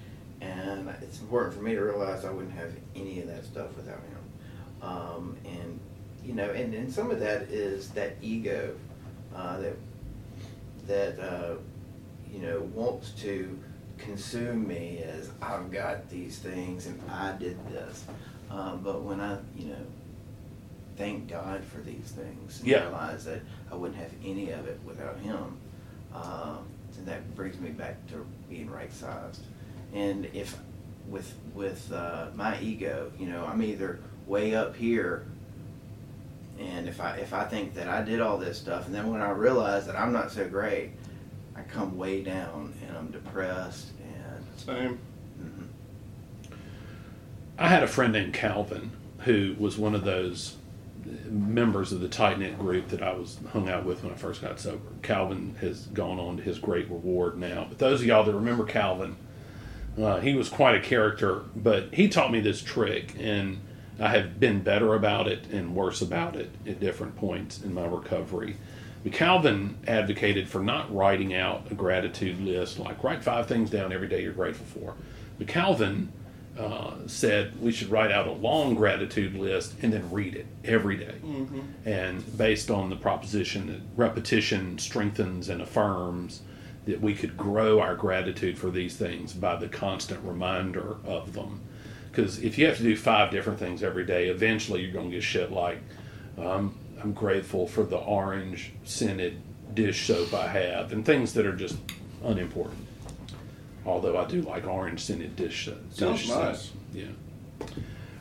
and 0.41 0.89
it's 1.01 1.21
important 1.21 1.53
for 1.53 1.61
me 1.61 1.73
to 1.75 1.81
realize 1.81 2.25
I 2.25 2.31
wouldn't 2.31 2.55
have 2.55 2.71
any 2.95 3.21
of 3.21 3.27
that 3.27 3.45
stuff 3.45 3.75
without 3.77 3.99
Him. 3.99 4.81
Um, 4.81 5.37
and 5.45 5.79
you 6.23 6.33
know, 6.33 6.49
and, 6.49 6.73
and 6.73 6.91
some 6.91 7.11
of 7.11 7.19
that 7.19 7.43
is 7.43 7.89
that 7.91 8.15
ego 8.21 8.75
uh, 9.35 9.59
that 9.59 9.75
that 10.87 11.19
uh, 11.19 11.55
you 12.31 12.39
know 12.39 12.61
wants 12.73 13.11
to 13.21 13.59
consume 13.99 14.67
me 14.67 15.03
as 15.05 15.29
I've 15.41 15.71
got 15.71 16.09
these 16.09 16.39
things 16.39 16.87
and 16.87 16.99
I 17.09 17.33
did 17.37 17.57
this. 17.67 18.05
Um, 18.49 18.81
but 18.83 19.01
when 19.01 19.19
I, 19.21 19.37
you 19.55 19.69
know, 19.69 19.85
thank 20.97 21.27
God 21.29 21.63
for 21.63 21.81
these 21.81 22.11
things 22.11 22.59
and 22.59 22.67
Yeah. 22.67 22.83
realize 22.83 23.25
that 23.25 23.41
I 23.71 23.75
wouldn't 23.75 23.99
have 23.99 24.11
any 24.23 24.51
of 24.51 24.65
it 24.67 24.79
without 24.85 25.17
Him. 25.19 25.57
Um, 26.13 26.59
and 26.97 27.05
that 27.07 27.35
brings 27.35 27.59
me 27.59 27.69
back 27.71 28.05
to 28.07 28.25
being 28.49 28.69
right 28.69 28.91
sized. 28.93 29.41
And 29.93 30.25
if 30.33 30.57
with 31.07 31.33
with 31.53 31.91
uh, 31.91 32.27
my 32.35 32.59
ego, 32.61 33.11
you 33.19 33.27
know, 33.27 33.45
I'm 33.45 33.61
either 33.61 33.99
way 34.25 34.55
up 34.55 34.75
here, 34.75 35.25
and 36.59 36.87
if 36.87 36.99
I 37.01 37.17
if 37.17 37.33
I 37.33 37.43
think 37.45 37.73
that 37.75 37.87
I 37.89 38.01
did 38.01 38.21
all 38.21 38.37
this 38.37 38.57
stuff, 38.57 38.85
and 38.87 38.95
then 38.95 39.11
when 39.11 39.21
I 39.21 39.29
realize 39.31 39.85
that 39.87 39.95
I'm 39.97 40.13
not 40.13 40.31
so 40.31 40.47
great, 40.47 40.91
I 41.55 41.61
come 41.63 41.97
way 41.97 42.23
down 42.23 42.73
and 42.87 42.97
I'm 42.97 43.11
depressed 43.11 43.87
and. 44.01 44.45
Same. 44.57 44.99
mhm. 45.41 45.67
I 47.57 47.67
had 47.67 47.83
a 47.83 47.87
friend 47.87 48.13
named 48.13 48.33
Calvin 48.33 48.91
who 49.19 49.55
was 49.59 49.77
one 49.77 49.93
of 49.95 50.03
those 50.05 50.55
members 51.29 51.91
of 51.91 51.99
the 52.01 52.07
tight 52.07 52.39
knit 52.39 52.57
group 52.57 52.89
that 52.89 53.01
I 53.01 53.13
was 53.13 53.37
hung 53.51 53.69
out 53.69 53.85
with 53.85 54.03
when 54.03 54.11
I 54.13 54.15
first 54.15 54.41
got 54.41 54.59
sober. 54.59 54.87
Calvin 55.01 55.55
has 55.61 55.85
gone 55.87 56.19
on 56.19 56.37
to 56.37 56.43
his 56.43 56.59
great 56.59 56.89
reward 56.89 57.37
now. 57.37 57.65
But 57.67 57.77
those 57.77 58.01
of 58.01 58.07
y'all 58.07 58.23
that 58.23 58.33
remember 58.33 58.65
Calvin, 58.65 59.15
uh, 60.01 60.19
he 60.19 60.33
was 60.33 60.49
quite 60.49 60.75
a 60.75 60.81
character, 60.81 61.43
but 61.55 61.93
he 61.93 62.07
taught 62.07 62.31
me 62.31 62.39
this 62.39 62.61
trick, 62.61 63.15
and 63.19 63.59
I 63.99 64.09
have 64.09 64.39
been 64.39 64.61
better 64.61 64.93
about 64.93 65.27
it 65.27 65.45
and 65.51 65.75
worse 65.75 66.01
about 66.01 66.35
it 66.35 66.51
at 66.67 66.79
different 66.79 67.15
points 67.15 67.61
in 67.61 67.73
my 67.73 67.85
recovery. 67.85 68.57
But 69.03 69.13
Calvin 69.13 69.77
advocated 69.87 70.49
for 70.49 70.59
not 70.59 70.93
writing 70.93 71.33
out 71.33 71.67
a 71.69 71.75
gratitude 71.75 72.39
list, 72.41 72.79
like 72.79 73.03
write 73.03 73.23
five 73.23 73.47
things 73.47 73.69
down 73.69 73.93
every 73.93 74.07
day 74.07 74.23
you're 74.23 74.33
grateful 74.33 74.65
for. 74.65 74.95
But 75.37 75.47
Calvin 75.47 76.11
uh, 76.57 76.93
said 77.07 77.59
we 77.61 77.71
should 77.71 77.89
write 77.89 78.11
out 78.11 78.27
a 78.27 78.31
long 78.31 78.75
gratitude 78.75 79.35
list 79.35 79.73
and 79.81 79.91
then 79.91 80.09
read 80.11 80.35
it 80.35 80.47
every 80.63 80.97
day. 80.97 81.15
And 81.85 82.37
based 82.37 82.71
on 82.71 82.89
the 82.89 82.95
proposition 82.95 83.67
that 83.67 83.81
repetition 83.97 84.77
strengthens 84.77 85.49
and 85.49 85.61
affirms, 85.61 86.41
that 86.85 87.01
we 87.01 87.13
could 87.15 87.35
grow 87.35 87.79
our 87.79 87.95
gratitude 87.95 88.57
for 88.57 88.69
these 88.69 88.95
things 88.95 89.33
by 89.33 89.55
the 89.55 89.67
constant 89.67 90.23
reminder 90.23 90.97
of 91.05 91.33
them. 91.33 91.61
Because 92.09 92.39
if 92.39 92.57
you 92.57 92.65
have 92.67 92.77
to 92.77 92.83
do 92.83 92.95
five 92.95 93.31
different 93.31 93.59
things 93.59 93.83
every 93.83 94.05
day, 94.05 94.27
eventually 94.29 94.81
you're 94.81 94.93
going 94.93 95.09
to 95.09 95.15
get 95.15 95.23
shit 95.23 95.51
like, 95.51 95.79
um, 96.37 96.77
I'm 97.01 97.11
grateful 97.11 97.67
for 97.67 97.83
the 97.83 97.97
orange 97.97 98.71
scented 98.85 99.41
dish 99.73 100.07
soap 100.07 100.33
I 100.33 100.47
have, 100.47 100.93
and 100.93 101.05
things 101.05 101.33
that 101.33 101.45
are 101.45 101.55
just 101.55 101.77
unimportant. 102.23 102.84
Although 103.85 104.17
I 104.17 104.25
do 104.25 104.41
like 104.41 104.65
orange 104.65 105.01
scented 105.01 105.35
dish 105.35 105.65
soap. 105.91 106.13
Dish 106.15 106.29
nice. 106.29 106.71
Yeah. 106.93 107.05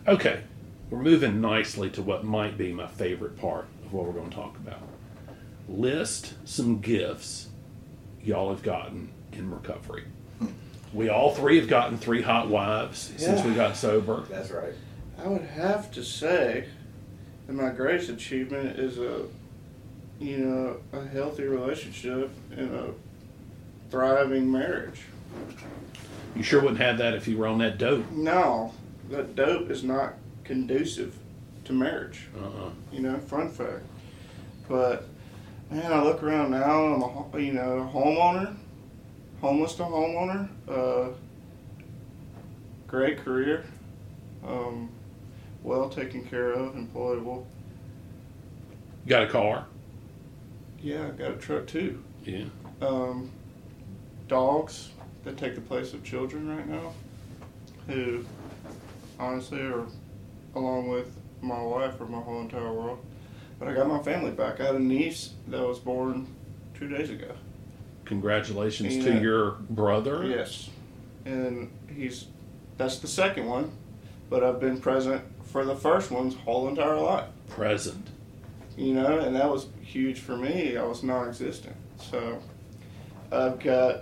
Okay, 0.07 0.43
we're 0.91 1.03
moving 1.03 1.41
nicely 1.41 1.89
to 1.91 2.03
what 2.03 2.25
might 2.25 2.59
be 2.59 2.73
my 2.73 2.87
favorite 2.87 3.39
part 3.39 3.67
of 3.85 3.93
what 3.93 4.05
we're 4.05 4.13
going 4.13 4.29
to 4.31 4.37
talk 4.37 4.57
about. 4.57 4.83
List 5.69 6.35
some 6.45 6.81
gifts 6.81 7.49
y'all 8.23 8.51
have 8.51 8.63
gotten 8.63 9.11
in 9.33 9.51
recovery. 9.51 10.05
We 10.93 11.09
all 11.09 11.35
three 11.35 11.59
have 11.59 11.69
gotten 11.69 11.99
three 11.99 12.23
hot 12.23 12.49
wives 12.49 13.13
since 13.17 13.43
we 13.45 13.55
got 13.55 13.77
sober. 13.77 14.25
That's 14.31 14.51
right. 14.51 14.75
I 15.19 15.27
would 15.27 15.43
have 15.43 15.91
to 15.93 16.05
say 16.05 16.67
that 17.47 17.53
my 17.53 17.71
greatest 17.71 18.11
achievement 18.11 18.79
is 18.79 18.99
a, 18.99 19.23
you 20.21 20.39
know, 20.39 20.77
a 20.93 21.05
healthy 21.09 21.45
relationship 21.45 22.31
and 22.57 22.75
a 22.75 22.91
thriving 23.91 24.51
marriage. 24.53 25.01
You 26.35 26.43
sure 26.43 26.61
wouldn't 26.61 26.81
have 26.81 26.99
that 26.99 27.15
if 27.15 27.29
you 27.29 27.39
were 27.39 27.47
on 27.47 27.59
that 27.59 27.79
dope. 27.79 28.11
No, 28.11 28.73
that 29.11 29.37
dope 29.37 29.71
is 29.71 29.85
not 29.85 30.15
conducive 30.43 31.17
to 31.65 31.73
marriage. 31.73 32.29
Uh-uh. 32.37 32.71
You 32.93 33.01
know, 33.01 33.19
fun 33.19 33.49
fact. 33.49 33.85
But 34.69 35.07
man, 35.71 35.93
I 35.93 36.03
look 36.03 36.23
around 36.23 36.51
now. 36.51 36.95
I'm 36.95 37.03
a 37.03 37.41
you 37.41 37.53
know 37.53 37.91
homeowner, 37.93 38.57
homeless 39.41 39.75
to 39.77 39.85
homeowner. 39.85 40.49
Uh, 40.69 41.15
great 42.89 43.19
career. 43.19 43.65
Um, 44.47 44.91
well 45.63 45.89
taken 45.89 46.25
care 46.25 46.53
of, 46.53 46.75
employable. 46.75 47.45
You 49.05 49.11
got 49.11 49.23
a 49.23 49.29
car? 49.29 49.67
Yeah, 50.81 51.07
I 51.07 51.11
got 51.11 51.31
a 51.33 51.37
truck 51.37 51.67
too. 51.67 52.03
Yeah. 52.25 52.45
Um, 52.83 53.31
dogs 54.29 54.91
that 55.25 55.37
take 55.37 55.55
the 55.55 55.61
place 55.61 55.93
of 55.95 56.05
children 56.05 56.49
right 56.55 56.69
now, 56.69 56.93
who 57.89 58.25
honestly 59.19 59.61
are, 59.61 59.85
along 60.55 60.89
with 60.89 61.15
my 61.41 61.61
wife, 61.63 62.01
are 62.01 62.07
my 62.07 62.21
whole 62.21 62.41
entire 62.41 62.73
world. 62.73 63.05
But 63.59 63.69
I 63.69 63.75
got 63.75 63.87
my 63.87 64.03
family 64.03 64.31
back. 64.33 64.61
I 64.61 64.67
had 64.67 64.75
a 64.75 64.81
niece 64.81 65.31
that 65.49 65.61
was 65.67 65.79
born 65.79 66.27
two 66.79 66.89
days 66.89 67.11
ago. 67.11 67.31
Congratulations 68.05 68.97
Yeah. 68.97 69.05
to 69.05 69.17
uh, 69.19 69.21
your 69.21 69.51
brother. 69.71 70.25
Yes, 70.27 70.69
and 71.25 71.71
he's 71.95 72.27
that's 72.77 72.99
the 72.99 73.07
second 73.09 73.47
one, 73.47 73.71
but 74.29 74.43
I've 74.45 74.61
been 74.61 74.79
present 74.81 75.23
for 75.45 75.65
the 75.65 75.77
first 75.77 76.11
one's 76.11 76.35
whole 76.35 76.69
entire 76.69 76.97
life. 77.01 77.29
Present. 77.49 78.09
you 78.77 78.93
know, 78.93 79.21
and 79.21 79.37
that 79.37 79.49
was 79.49 79.69
huge 79.83 80.19
for 80.19 80.37
me. 80.37 80.77
I 80.77 80.83
was 80.83 81.05
non-existent, 81.05 81.77
so 82.01 82.41
I've 83.31 83.61
got, 83.61 84.01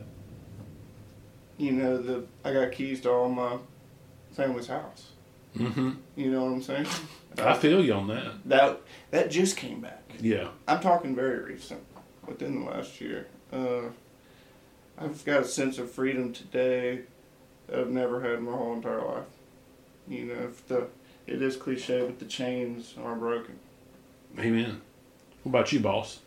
you 1.62 1.70
know, 1.70 1.96
the 1.96 2.24
I 2.44 2.52
got 2.52 2.72
keys 2.72 3.00
to 3.02 3.10
all 3.10 3.28
my 3.28 3.56
family's 4.32 4.66
house. 4.66 5.12
Mm-hmm. 5.56 5.92
You 6.16 6.30
know 6.32 6.44
what 6.44 6.52
I'm 6.52 6.62
saying? 6.62 6.86
I 7.38 7.54
feel 7.54 7.84
you 7.84 7.94
on 7.94 8.08
that. 8.08 8.32
that 8.46 8.80
that 9.12 9.30
just 9.30 9.56
came 9.56 9.80
back. 9.80 10.02
Yeah. 10.20 10.48
I'm 10.66 10.80
talking 10.80 11.14
very 11.14 11.38
recent, 11.38 11.84
within 12.26 12.60
the 12.60 12.70
last 12.70 13.00
year. 13.00 13.28
Uh, 13.52 13.82
I've 14.98 15.24
got 15.24 15.42
a 15.42 15.44
sense 15.44 15.78
of 15.78 15.90
freedom 15.90 16.32
today 16.32 17.02
that 17.68 17.78
I've 17.78 17.90
never 17.90 18.20
had 18.20 18.34
in 18.38 18.44
my 18.44 18.52
whole 18.52 18.74
entire 18.74 19.04
life. 19.04 19.24
You 20.08 20.24
know, 20.24 20.42
if 20.42 20.66
the 20.66 20.88
it 21.28 21.40
is 21.40 21.56
cliche, 21.56 22.04
but 22.04 22.18
the 22.18 22.24
chains 22.24 22.94
are 23.00 23.14
broken. 23.14 23.58
Amen. 24.36 24.80
What 25.44 25.50
about 25.50 25.72
you, 25.72 25.78
boss? 25.78 26.18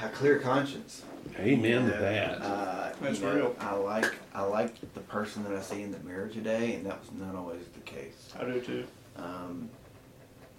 A 0.00 0.08
clear 0.08 0.38
conscience. 0.38 1.02
Amen 1.38 1.86
You 1.86 1.92
to 1.92 1.98
that. 1.98 2.40
Uh, 2.42 2.92
That's 3.00 3.20
you 3.20 3.26
know, 3.26 3.34
real. 3.34 3.56
I 3.60 3.74
like 3.74 4.14
I 4.34 4.42
like 4.42 4.80
the 4.94 5.00
person 5.00 5.44
that 5.44 5.52
I 5.52 5.60
see 5.60 5.82
in 5.82 5.90
the 5.92 5.98
mirror 6.00 6.28
today, 6.28 6.74
and 6.74 6.86
that 6.86 7.00
was 7.00 7.10
not 7.12 7.34
always 7.34 7.62
the 7.74 7.80
case. 7.80 8.32
I 8.38 8.44
do 8.44 8.60
too. 8.60 8.84
Um, 9.16 9.68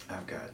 I've 0.08 0.26
got 0.26 0.50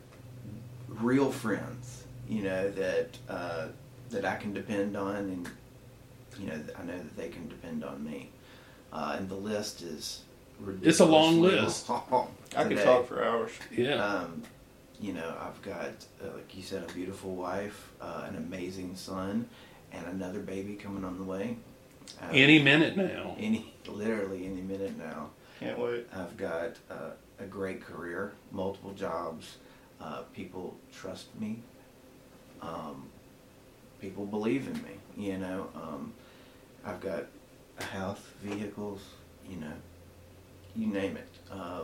real 0.88 1.30
friends, 1.30 2.04
you 2.28 2.42
know 2.42 2.70
that 2.70 3.08
uh, 3.28 3.68
that 4.10 4.24
I 4.24 4.36
can 4.36 4.52
depend 4.52 4.96
on, 4.96 5.16
and 5.16 5.48
you 6.38 6.46
know 6.48 6.60
I 6.78 6.84
know 6.84 6.96
that 6.96 7.16
they 7.16 7.28
can 7.28 7.48
depend 7.48 7.84
on 7.84 8.04
me. 8.04 8.30
Uh, 8.92 9.16
and 9.18 9.28
the 9.28 9.34
list 9.34 9.80
is 9.82 10.22
It's 10.82 11.00
a 11.00 11.04
long 11.06 11.40
list. 11.40 11.88
long 12.10 12.28
I 12.56 12.64
could 12.64 12.78
talk 12.78 13.06
for 13.08 13.24
hours. 13.24 13.52
yeah. 13.74 13.94
Um, 13.94 14.42
you 15.00 15.12
know, 15.12 15.34
I've 15.40 15.60
got, 15.62 15.90
uh, 16.22 16.32
like 16.36 16.56
you 16.56 16.62
said, 16.62 16.88
a 16.88 16.92
beautiful 16.92 17.34
wife, 17.34 17.90
uh, 18.00 18.24
an 18.28 18.36
amazing 18.36 18.94
son, 18.94 19.48
and 19.92 20.06
another 20.06 20.40
baby 20.40 20.74
coming 20.74 21.04
on 21.04 21.18
the 21.18 21.24
way. 21.24 21.56
Uh, 22.20 22.28
Any 22.32 22.58
minute 22.58 22.96
now. 22.96 23.34
any, 23.38 23.72
literally 23.86 24.46
any 24.46 24.60
minute 24.60 24.96
now. 24.98 25.30
Can't 25.60 25.78
wait. 25.78 26.06
I've 26.14 26.36
got 26.36 26.76
uh, 26.90 27.10
a 27.38 27.44
great 27.44 27.80
career, 27.80 28.32
multiple 28.50 28.92
jobs. 28.92 29.56
Uh, 30.00 30.22
people 30.34 30.76
trust 30.92 31.26
me. 31.38 31.60
Um, 32.60 33.08
people 34.00 34.26
believe 34.26 34.66
in 34.66 34.74
me. 34.82 34.98
You 35.16 35.38
know, 35.38 35.68
um, 35.74 36.12
I've 36.84 37.00
got 37.00 37.26
a 37.78 37.84
house, 37.84 38.20
vehicles. 38.42 39.00
You 39.48 39.56
know, 39.58 39.72
you 40.74 40.86
name 40.88 41.16
it. 41.16 41.28
Uh, 41.50 41.82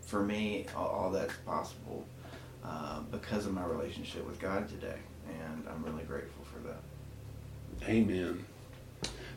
for 0.00 0.22
me, 0.22 0.66
all, 0.76 0.88
all 0.88 1.10
that's 1.10 1.34
possible 1.46 2.06
uh, 2.64 3.00
because 3.10 3.46
of 3.46 3.52
my 3.52 3.64
relationship 3.64 4.26
with 4.26 4.38
God 4.40 4.68
today, 4.68 4.98
and 5.28 5.64
I'm 5.68 5.82
really 5.84 6.04
grateful 6.04 6.44
for 6.44 6.58
that. 6.68 6.80
Amen. 7.88 8.44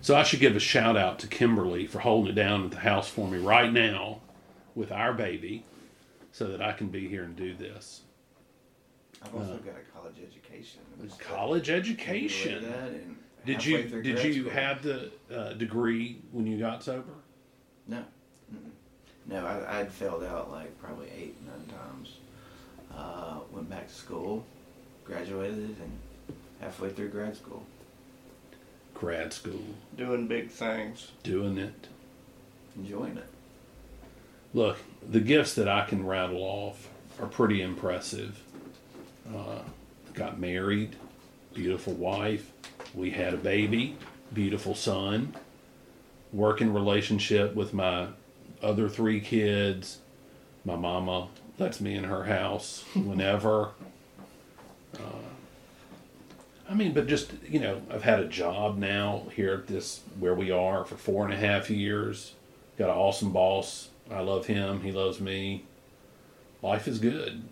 So 0.01 0.15
I 0.15 0.23
should 0.23 0.39
give 0.39 0.55
a 0.55 0.59
shout 0.59 0.95
out 0.95 1.19
to 1.19 1.27
Kimberly 1.27 1.87
for 1.87 1.99
holding 1.99 2.31
it 2.31 2.35
down 2.35 2.63
at 2.65 2.71
the 2.71 2.77
house 2.77 3.07
for 3.09 3.27
me 3.27 3.39
right 3.39 3.71
now 3.71 4.19
with 4.75 4.91
our 4.91 5.13
baby 5.13 5.63
so 6.31 6.47
that 6.47 6.61
I 6.61 6.73
can 6.73 6.87
be 6.87 7.07
here 7.07 7.23
and 7.23 7.35
do 7.35 7.55
this. 7.55 8.01
I've 9.23 9.33
also 9.33 9.53
Uh, 9.53 9.57
got 9.57 9.75
a 9.75 9.97
college 9.97 10.15
education. 10.21 10.81
College 11.19 11.65
Can 11.65 11.75
you 11.75 11.95
believe 11.97 12.03
education. 12.03 13.17
Did 13.45 13.63
you 13.65 14.01
did 14.01 14.35
you 14.35 14.49
have 14.49 14.83
the 14.83 15.11
uh, 15.33 15.53
degree 15.53 16.19
when 16.31 16.45
you 16.47 16.57
got 16.59 16.83
sober? 16.83 17.13
No. 17.87 18.03
Mm-mm. 18.53 18.71
No, 19.27 19.45
I, 19.45 19.79
I'd 19.79 19.91
failed 19.91 20.23
out 20.23 20.51
like 20.51 20.77
probably 20.79 21.09
eight, 21.17 21.35
nine 21.45 21.65
times. 21.79 22.17
Uh, 22.95 23.39
went 23.51 23.69
back 23.69 23.87
to 23.87 23.93
school, 23.93 24.45
graduated, 25.03 25.57
and 25.57 25.99
halfway 26.59 26.89
through 26.89 27.09
grad 27.09 27.35
school. 27.35 27.65
Grad 28.95 29.33
school, 29.33 29.61
Doing 29.97 30.27
big 30.27 30.49
things. 30.49 31.11
doing 31.23 31.57
it. 31.57 31.87
Enjoying 32.77 33.17
it. 33.17 33.27
Look, 34.53 34.77
the 35.07 35.19
gifts 35.19 35.53
that 35.55 35.67
I 35.67 35.85
can 35.85 36.05
rattle 36.05 36.41
off 36.41 36.89
are 37.19 37.27
pretty 37.27 37.61
impressive. 37.61 38.41
Uh, 39.33 39.59
got 40.13 40.39
married, 40.39 40.95
beautiful 41.53 41.93
wife, 41.93 42.51
we 42.93 43.11
had 43.11 43.33
a 43.33 43.37
baby, 43.37 43.97
beautiful 44.33 44.75
son, 44.75 45.35
working 46.31 46.73
relationship 46.73 47.53
with 47.53 47.73
my 47.73 48.07
other 48.63 48.87
three 48.87 49.19
kids. 49.19 49.99
My 50.63 50.75
mama 50.77 51.27
lets 51.59 51.79
me 51.81 51.95
in 51.95 52.05
her 52.05 52.23
house 52.25 52.83
whenever. 52.95 53.71
Uh, 54.95 54.99
I 56.69 56.73
mean, 56.73 56.93
but 56.93 57.07
just 57.07 57.31
you 57.47 57.59
know, 57.59 57.81
I've 57.91 58.03
had 58.03 58.19
a 58.19 58.27
job 58.27 58.77
now 58.77 59.23
here 59.35 59.53
at 59.53 59.67
this 59.67 60.01
where 60.19 60.33
we 60.33 60.51
are 60.51 60.83
for 60.85 60.95
four 60.95 61.25
and 61.25 61.33
a 61.33 61.37
half 61.37 61.69
years. 61.69 62.33
Got 62.77 62.89
an 62.89 62.97
awesome 62.97 63.31
boss. 63.31 63.89
I 64.11 64.21
love 64.21 64.45
him. 64.47 64.81
He 64.81 64.91
loves 64.91 65.19
me. 65.19 65.63
Life 66.61 66.87
is 66.87 66.99
good. 66.99 67.43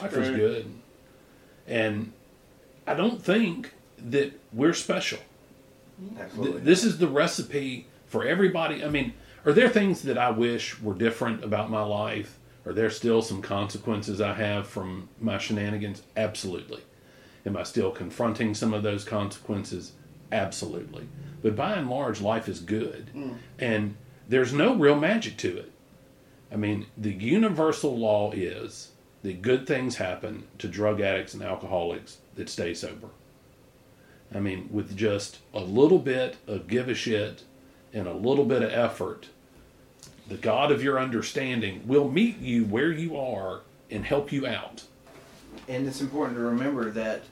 Life 0.00 0.16
is 0.16 0.30
good. 0.30 0.66
And 1.66 2.12
I 2.86 2.94
don't 2.94 3.22
think 3.22 3.72
that 3.98 4.32
we're 4.52 4.74
special. 4.74 5.20
Absolutely. 6.18 6.52
Th- 6.52 6.64
this 6.64 6.84
is 6.84 6.98
the 6.98 7.08
recipe 7.08 7.86
for 8.06 8.24
everybody. 8.26 8.84
I 8.84 8.88
mean, 8.88 9.14
are 9.44 9.52
there 9.52 9.68
things 9.68 10.02
that 10.02 10.18
I 10.18 10.30
wish 10.30 10.80
were 10.80 10.94
different 10.94 11.44
about 11.44 11.70
my 11.70 11.82
life? 11.82 12.38
Are 12.66 12.72
there 12.72 12.90
still 12.90 13.22
some 13.22 13.42
consequences 13.42 14.20
I 14.20 14.34
have 14.34 14.66
from 14.66 15.08
my 15.20 15.38
shenanigans? 15.38 16.02
Absolutely. 16.16 16.80
Am 17.46 17.56
I 17.56 17.62
still 17.62 17.90
confronting 17.90 18.54
some 18.54 18.72
of 18.72 18.82
those 18.82 19.04
consequences? 19.04 19.92
Absolutely. 20.32 21.08
But 21.42 21.54
by 21.54 21.74
and 21.74 21.90
large, 21.90 22.20
life 22.20 22.48
is 22.48 22.60
good. 22.60 23.10
Mm. 23.14 23.36
And 23.58 23.96
there's 24.28 24.52
no 24.52 24.74
real 24.74 24.96
magic 24.96 25.36
to 25.38 25.58
it. 25.58 25.70
I 26.50 26.56
mean, 26.56 26.86
the 26.96 27.12
universal 27.12 27.96
law 27.98 28.30
is 28.32 28.92
that 29.22 29.42
good 29.42 29.66
things 29.66 29.96
happen 29.96 30.44
to 30.58 30.68
drug 30.68 31.00
addicts 31.00 31.34
and 31.34 31.42
alcoholics 31.42 32.18
that 32.36 32.48
stay 32.48 32.72
sober. 32.74 33.08
I 34.34 34.40
mean, 34.40 34.68
with 34.70 34.96
just 34.96 35.38
a 35.52 35.60
little 35.60 35.98
bit 35.98 36.36
of 36.46 36.66
give 36.66 36.88
a 36.88 36.94
shit 36.94 37.44
and 37.92 38.06
a 38.08 38.14
little 38.14 38.44
bit 38.44 38.62
of 38.62 38.72
effort, 38.72 39.28
the 40.28 40.36
God 40.36 40.72
of 40.72 40.82
your 40.82 40.98
understanding 40.98 41.86
will 41.86 42.10
meet 42.10 42.38
you 42.38 42.64
where 42.64 42.90
you 42.90 43.16
are 43.16 43.60
and 43.90 44.04
help 44.04 44.32
you 44.32 44.46
out. 44.46 44.84
and 45.68 45.86
it's 45.86 46.00
important 46.00 46.36
to 46.36 46.42
remember 46.42 46.90
that 46.90 47.22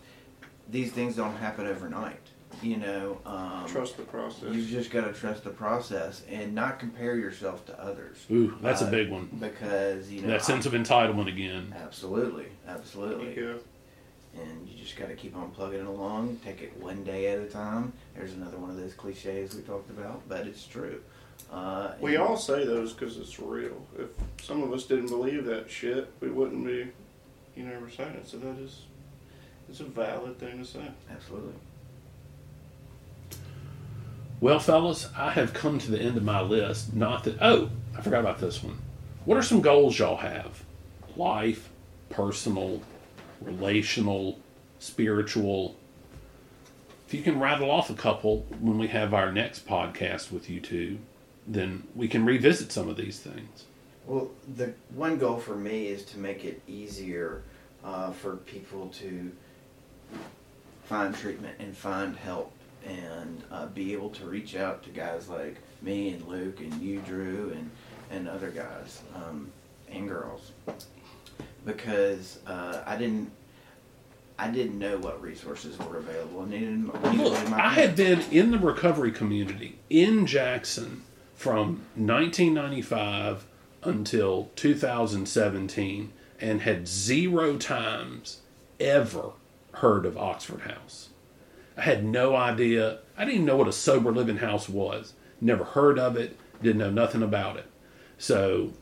these 0.71 0.93
things 0.93 1.17
don't 1.17 1.37
happen 1.37 1.67
overnight. 1.67 2.19
You 2.63 2.77
know, 2.77 3.19
um, 3.25 3.65
Trust 3.67 3.97
the 3.97 4.03
process. 4.05 4.55
You 4.55 4.65
just 4.65 4.91
got 4.91 5.07
to 5.07 5.13
trust 5.13 5.43
the 5.43 5.51
process 5.51 6.23
and 6.31 6.55
not 6.55 6.79
compare 6.79 7.17
yourself 7.17 7.65
to 7.67 7.83
others. 7.83 8.19
Ooh, 8.31 8.57
that's 8.61 8.83
a 8.83 8.87
Uh, 8.87 8.91
big 8.91 9.11
one. 9.11 9.29
Because 9.41 10.11
you 10.13 10.21
know 10.23 10.29
That 10.29 10.45
sense 10.45 10.67
of 10.67 10.73
entitlement 10.75 11.29
again. 11.29 11.75
absolutely, 11.83 12.47
absolutely, 12.69 13.35
yeah. 13.43 13.55
and 14.41 14.69
you 14.69 14.79
just 14.79 14.97
got 14.97 15.09
to 15.09 15.15
keep 15.15 15.35
on 15.37 15.51
plugging 15.51 15.81
it 15.81 15.87
along. 15.87 16.39
Take 16.45 16.61
it 16.63 16.77
one 16.81 17.03
day 17.05 17.29
at 17.33 17.39
a 17.41 17.47
time. 17.47 17.93
There's 18.15 18.35
another 18.35 18.59
one 18.59 18.71
of 18.71 18.77
those 18.77 18.95
cliches 18.95 19.55
we 19.55 19.63
talked 19.63 19.91
about, 19.91 20.23
but 20.29 20.47
it's 20.47 20.67
true. 20.67 21.01
Uh, 21.51 21.93
We 22.01 22.17
all 22.17 22.37
say 22.37 22.65
those 22.65 22.93
because 22.93 23.17
it's 23.19 23.41
real. 23.41 23.87
If 23.99 24.09
some 24.43 24.63
of 24.63 24.73
us 24.73 24.85
didn't 24.85 25.09
believe 25.09 25.45
that 25.47 25.71
shit, 25.71 26.11
we 26.21 26.29
wouldn't 26.31 26.65
be, 26.65 26.87
you 27.57 27.65
know, 27.65 27.75
reciting 27.81 28.17
it. 28.17 28.29
So 28.29 28.37
that 28.39 28.59
is, 28.59 28.83
it's 29.73 29.81
a 29.81 29.85
valid 29.85 30.39
thing 30.39 30.59
to 30.59 30.65
say. 30.67 30.87
absolutely. 31.11 31.55
Well, 34.39 34.59
fellas, 34.59 35.09
I 35.17 35.31
have 35.31 35.55
come 35.55 35.79
to 35.79 35.91
the 35.91 35.99
end 35.99 36.19
of 36.19 36.23
my 36.23 36.43
list. 36.43 36.95
Not 36.95 37.25
that, 37.25 37.39
oh, 37.41 37.71
I 37.97 38.03
forgot 38.03 38.21
about 38.21 38.39
this 38.39 38.63
one. 38.63 38.77
What 39.25 39.39
are 39.39 39.43
some 39.43 39.63
goals 39.63 39.99
y'all 39.99 40.19
have? 40.19 40.63
Life, 41.17 41.71
personal, 42.11 42.83
relational, 43.41 44.39
spiritual. 44.79 45.75
If 47.07 47.15
you 47.15 47.23
can 47.23 47.41
rattle 47.41 47.71
off 47.71 47.89
a 47.89 47.95
couple 47.95 48.45
when 48.61 48.77
we 48.77 48.89
have 48.89 49.15
our 49.15 49.33
next 49.33 49.67
podcast 49.67 50.31
with 50.31 50.51
you 50.51 50.61
two, 50.61 50.99
then 51.47 51.85
we 51.95 52.09
can 52.09 52.27
revisit 52.27 52.73
some 52.73 52.91
of 52.91 52.99
these 52.99 53.21
things. 53.21 53.65
Well, 54.07 54.33
the 54.55 54.75
one 54.95 55.17
goal 55.17 55.39
for 55.39 55.57
me 55.57 55.87
is 55.87 56.05
to 56.07 56.19
make 56.19 56.45
it 56.45 56.61
easier 56.67 57.43
uh, 57.83 58.11
for 58.11 58.37
people 58.37 58.89
to 58.99 59.33
find 60.85 61.15
treatment 61.15 61.57
and 61.59 61.77
find 61.77 62.17
help 62.17 62.53
and 62.85 63.43
uh, 63.51 63.67
be 63.67 63.93
able 63.93 64.11
to 64.11 64.25
reach 64.27 64.57
out 64.57 64.83
to 64.83 64.91
guys 64.91 65.29
like 65.29 65.57
me 65.81 66.11
and 66.11 66.27
Luke 66.27 66.61
and 66.61 66.81
you, 66.81 67.01
Drew, 67.01 67.53
and, 67.55 67.71
and 68.11 68.29
other 68.29 68.51
guys 68.51 69.03
um, 69.15 69.51
and 69.91 70.09
girls. 70.09 70.53
Because 71.65 72.39
uh, 72.47 72.83
I 72.87 72.97
didn't. 72.97 73.31
I 74.39 74.51
didn't 74.51 74.77
know 74.79 74.99
what 74.99 75.23
resources 75.23 75.79
were 75.79 75.99
available, 75.99 76.45
my- 76.89 77.13
Look, 77.13 77.39
I 77.53 77.75
had 77.75 77.95
been 77.95 78.23
in 78.33 78.51
the 78.51 78.59
recovery 78.59 79.13
community 79.13 79.79
in 79.89 80.27
Jackson 80.27 81.03
from 81.37 81.83
1995 81.95 83.45
until 83.85 84.51
2017 84.57 86.13
and 86.41 86.63
had 86.63 86.89
zero 86.89 87.57
times 87.57 88.41
ever 88.81 89.33
heard 89.73 90.07
of 90.07 90.17
Oxford 90.17 90.61
House. 90.63 91.11
I 91.77 91.83
had 91.83 92.05
no 92.05 92.37
idea. 92.37 92.99
I 93.17 93.25
didn't 93.25 93.35
even 93.35 93.47
know 93.47 93.57
what 93.57 93.69
a 93.69 93.73
sober 93.73 94.13
living 94.13 94.39
house 94.39 94.69
was. 94.69 95.15
Never 95.41 95.65
heard 95.65 95.99
of 95.99 96.17
it. 96.17 96.37
Didn't 96.63 96.79
know 96.79 96.91
nothing 96.91 97.23
about 97.23 97.57
it. 97.57 97.67
So, 98.19 98.73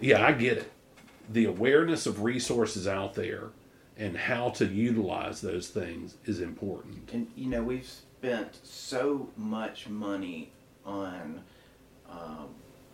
yeah, 0.00 0.24
I 0.24 0.32
get 0.32 0.58
it. 0.58 0.70
The 1.30 1.46
awareness 1.46 2.06
of 2.06 2.22
resources 2.22 2.86
out 2.86 3.14
there 3.14 3.50
and 3.96 4.16
how 4.16 4.50
to 4.50 4.66
utilize 4.66 5.40
those 5.40 5.68
things 5.68 6.16
is 6.24 6.40
important. 6.40 7.10
And 7.12 7.28
you 7.36 7.46
know, 7.46 7.62
we've 7.62 7.86
spent 7.86 8.58
so 8.62 9.28
much 9.36 9.88
money 9.88 10.50
on 10.84 11.42
um, 12.10 12.48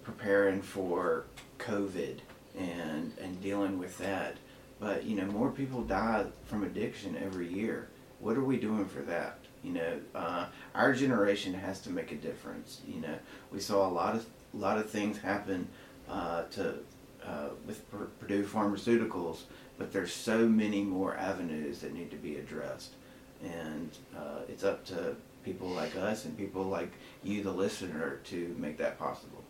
preparing 0.05 0.62
for 0.62 1.24
COVID 1.59 2.18
and 2.59 3.12
and 3.20 3.40
dealing 3.42 3.78
with 3.78 3.98
that. 3.98 4.36
But 4.80 5.04
you 5.04 5.16
know, 5.16 5.26
more 5.26 5.50
people 5.50 5.82
die 5.82 6.24
from 6.46 6.64
addiction 6.64 7.16
every 7.22 7.46
year. 7.46 7.88
What 8.18 8.36
are 8.36 8.44
we 8.44 8.56
doing 8.56 8.86
for 8.86 9.02
that? 9.02 9.38
You 9.62 9.72
know, 9.72 10.00
uh, 10.14 10.46
our 10.74 10.94
generation 10.94 11.52
has 11.54 11.80
to 11.82 11.90
make 11.90 12.12
a 12.12 12.16
difference. 12.16 12.80
You 12.86 13.00
know, 13.00 13.14
we 13.52 13.60
saw 13.60 13.86
a 13.86 13.92
lot 13.92 14.14
of 14.14 14.26
a 14.54 14.56
lot 14.56 14.78
of 14.78 14.88
things 14.88 15.18
happen 15.18 15.68
uh, 16.08 16.44
to 16.52 16.74
uh, 17.24 17.48
with 17.66 17.88
Pur- 17.90 18.08
Purdue 18.18 18.44
Pharmaceuticals, 18.44 19.42
but 19.78 19.92
there's 19.92 20.12
so 20.12 20.48
many 20.48 20.82
more 20.82 21.16
avenues 21.16 21.80
that 21.80 21.92
need 21.92 22.10
to 22.10 22.16
be 22.16 22.36
addressed 22.36 22.94
and 23.42 23.90
uh, 24.16 24.40
it's 24.48 24.64
up 24.64 24.84
to 24.86 25.16
people 25.44 25.68
like 25.68 25.96
us 25.96 26.24
and 26.24 26.36
people 26.36 26.64
like 26.64 26.92
you, 27.22 27.42
the 27.42 27.50
listener, 27.50 28.20
to 28.24 28.54
make 28.58 28.76
that 28.78 28.98
possible. 28.98 29.42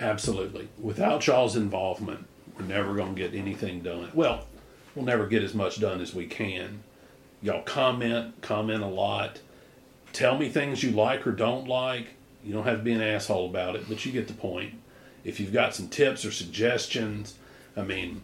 Absolutely. 0.00 0.68
Without 0.80 1.26
y'all's 1.26 1.56
involvement, 1.56 2.26
we're 2.58 2.66
never 2.66 2.94
going 2.94 3.14
to 3.14 3.20
get 3.20 3.34
anything 3.34 3.80
done. 3.80 4.10
Well, 4.14 4.46
we'll 4.94 5.04
never 5.04 5.26
get 5.26 5.42
as 5.42 5.54
much 5.54 5.80
done 5.80 6.00
as 6.00 6.14
we 6.14 6.26
can. 6.26 6.82
Y'all 7.42 7.62
comment, 7.62 8.40
comment 8.40 8.82
a 8.82 8.86
lot. 8.86 9.40
Tell 10.12 10.36
me 10.36 10.48
things 10.48 10.82
you 10.82 10.90
like 10.90 11.26
or 11.26 11.32
don't 11.32 11.68
like. 11.68 12.08
You 12.44 12.52
don't 12.52 12.64
have 12.64 12.78
to 12.78 12.84
be 12.84 12.92
an 12.92 13.02
asshole 13.02 13.46
about 13.46 13.76
it, 13.76 13.88
but 13.88 14.04
you 14.04 14.12
get 14.12 14.26
the 14.26 14.34
point. 14.34 14.74
If 15.24 15.38
you've 15.38 15.52
got 15.52 15.74
some 15.74 15.88
tips 15.88 16.24
or 16.24 16.32
suggestions, 16.32 17.34
I 17.76 17.82
mean, 17.82 18.22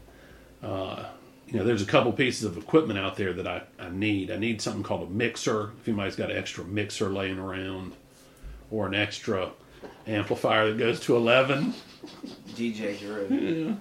uh, 0.62 1.04
you 1.46 1.58
know, 1.58 1.64
there's 1.64 1.82
a 1.82 1.86
couple 1.86 2.12
pieces 2.12 2.44
of 2.44 2.56
equipment 2.56 2.98
out 2.98 3.16
there 3.16 3.32
that 3.34 3.46
I, 3.46 3.62
I 3.78 3.90
need. 3.90 4.30
I 4.30 4.36
need 4.36 4.60
something 4.60 4.82
called 4.82 5.08
a 5.08 5.10
mixer. 5.12 5.72
If 5.80 5.88
anybody's 5.88 6.16
got 6.16 6.30
an 6.30 6.36
extra 6.36 6.64
mixer 6.64 7.10
laying 7.10 7.38
around, 7.38 7.92
or 8.70 8.86
an 8.86 8.94
extra 8.94 9.50
amplifier 10.06 10.70
that 10.70 10.78
goes 10.78 11.00
to 11.00 11.16
11. 11.16 11.74
DJ 12.54 12.98
Drew. 12.98 13.76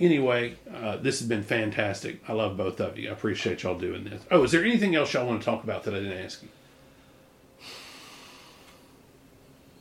Anyway, 0.00 0.54
uh, 0.72 0.96
this 0.98 1.18
has 1.18 1.28
been 1.28 1.42
fantastic. 1.42 2.20
I 2.28 2.32
love 2.32 2.56
both 2.56 2.80
of 2.80 2.96
you. 2.98 3.08
I 3.08 3.12
appreciate 3.12 3.64
y'all 3.64 3.78
doing 3.78 4.04
this. 4.04 4.22
Oh, 4.30 4.44
is 4.44 4.52
there 4.52 4.64
anything 4.64 4.94
else 4.94 5.12
y'all 5.12 5.26
want 5.26 5.40
to 5.40 5.44
talk 5.44 5.64
about 5.64 5.82
that 5.84 5.94
I 5.94 5.98
didn't 5.98 6.24
ask 6.24 6.42
you? 6.42 6.48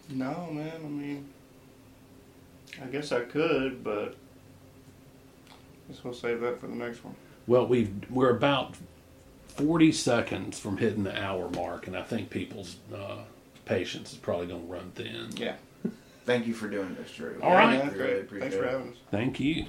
No, 0.09 0.49
man. 0.51 0.71
I 0.75 0.87
mean, 0.87 1.29
I 2.81 2.87
guess 2.87 3.11
I 3.11 3.21
could, 3.21 3.83
but 3.83 4.15
I 5.49 5.91
guess 5.93 6.03
we'll 6.03 6.13
save 6.13 6.41
that 6.41 6.59
for 6.59 6.67
the 6.67 6.75
next 6.75 7.03
one. 7.03 7.13
Well, 7.45 7.67
we've 7.67 8.09
we're 8.09 8.29
about 8.31 8.75
forty 9.49 9.91
seconds 9.91 10.57
from 10.57 10.77
hitting 10.77 11.03
the 11.03 11.21
hour 11.21 11.49
mark, 11.49 11.87
and 11.87 11.95
I 11.95 12.03
think 12.03 12.29
people's 12.29 12.77
uh, 12.93 13.17
patience 13.65 14.13
is 14.13 14.17
probably 14.17 14.47
going 14.47 14.65
to 14.65 14.73
run 14.73 14.91
thin. 14.95 15.29
Yeah. 15.35 15.55
Thank 16.27 16.45
you 16.45 16.53
for 16.53 16.67
doing 16.67 16.93
this, 16.95 17.09
Drew. 17.11 17.39
All 17.41 17.53
right. 17.53 17.89
Really 17.95 18.23
Thanks 18.41 18.53
for 18.53 18.67
having 18.67 18.89
us. 18.89 18.97
Thank 19.11 19.39
you. 19.39 19.65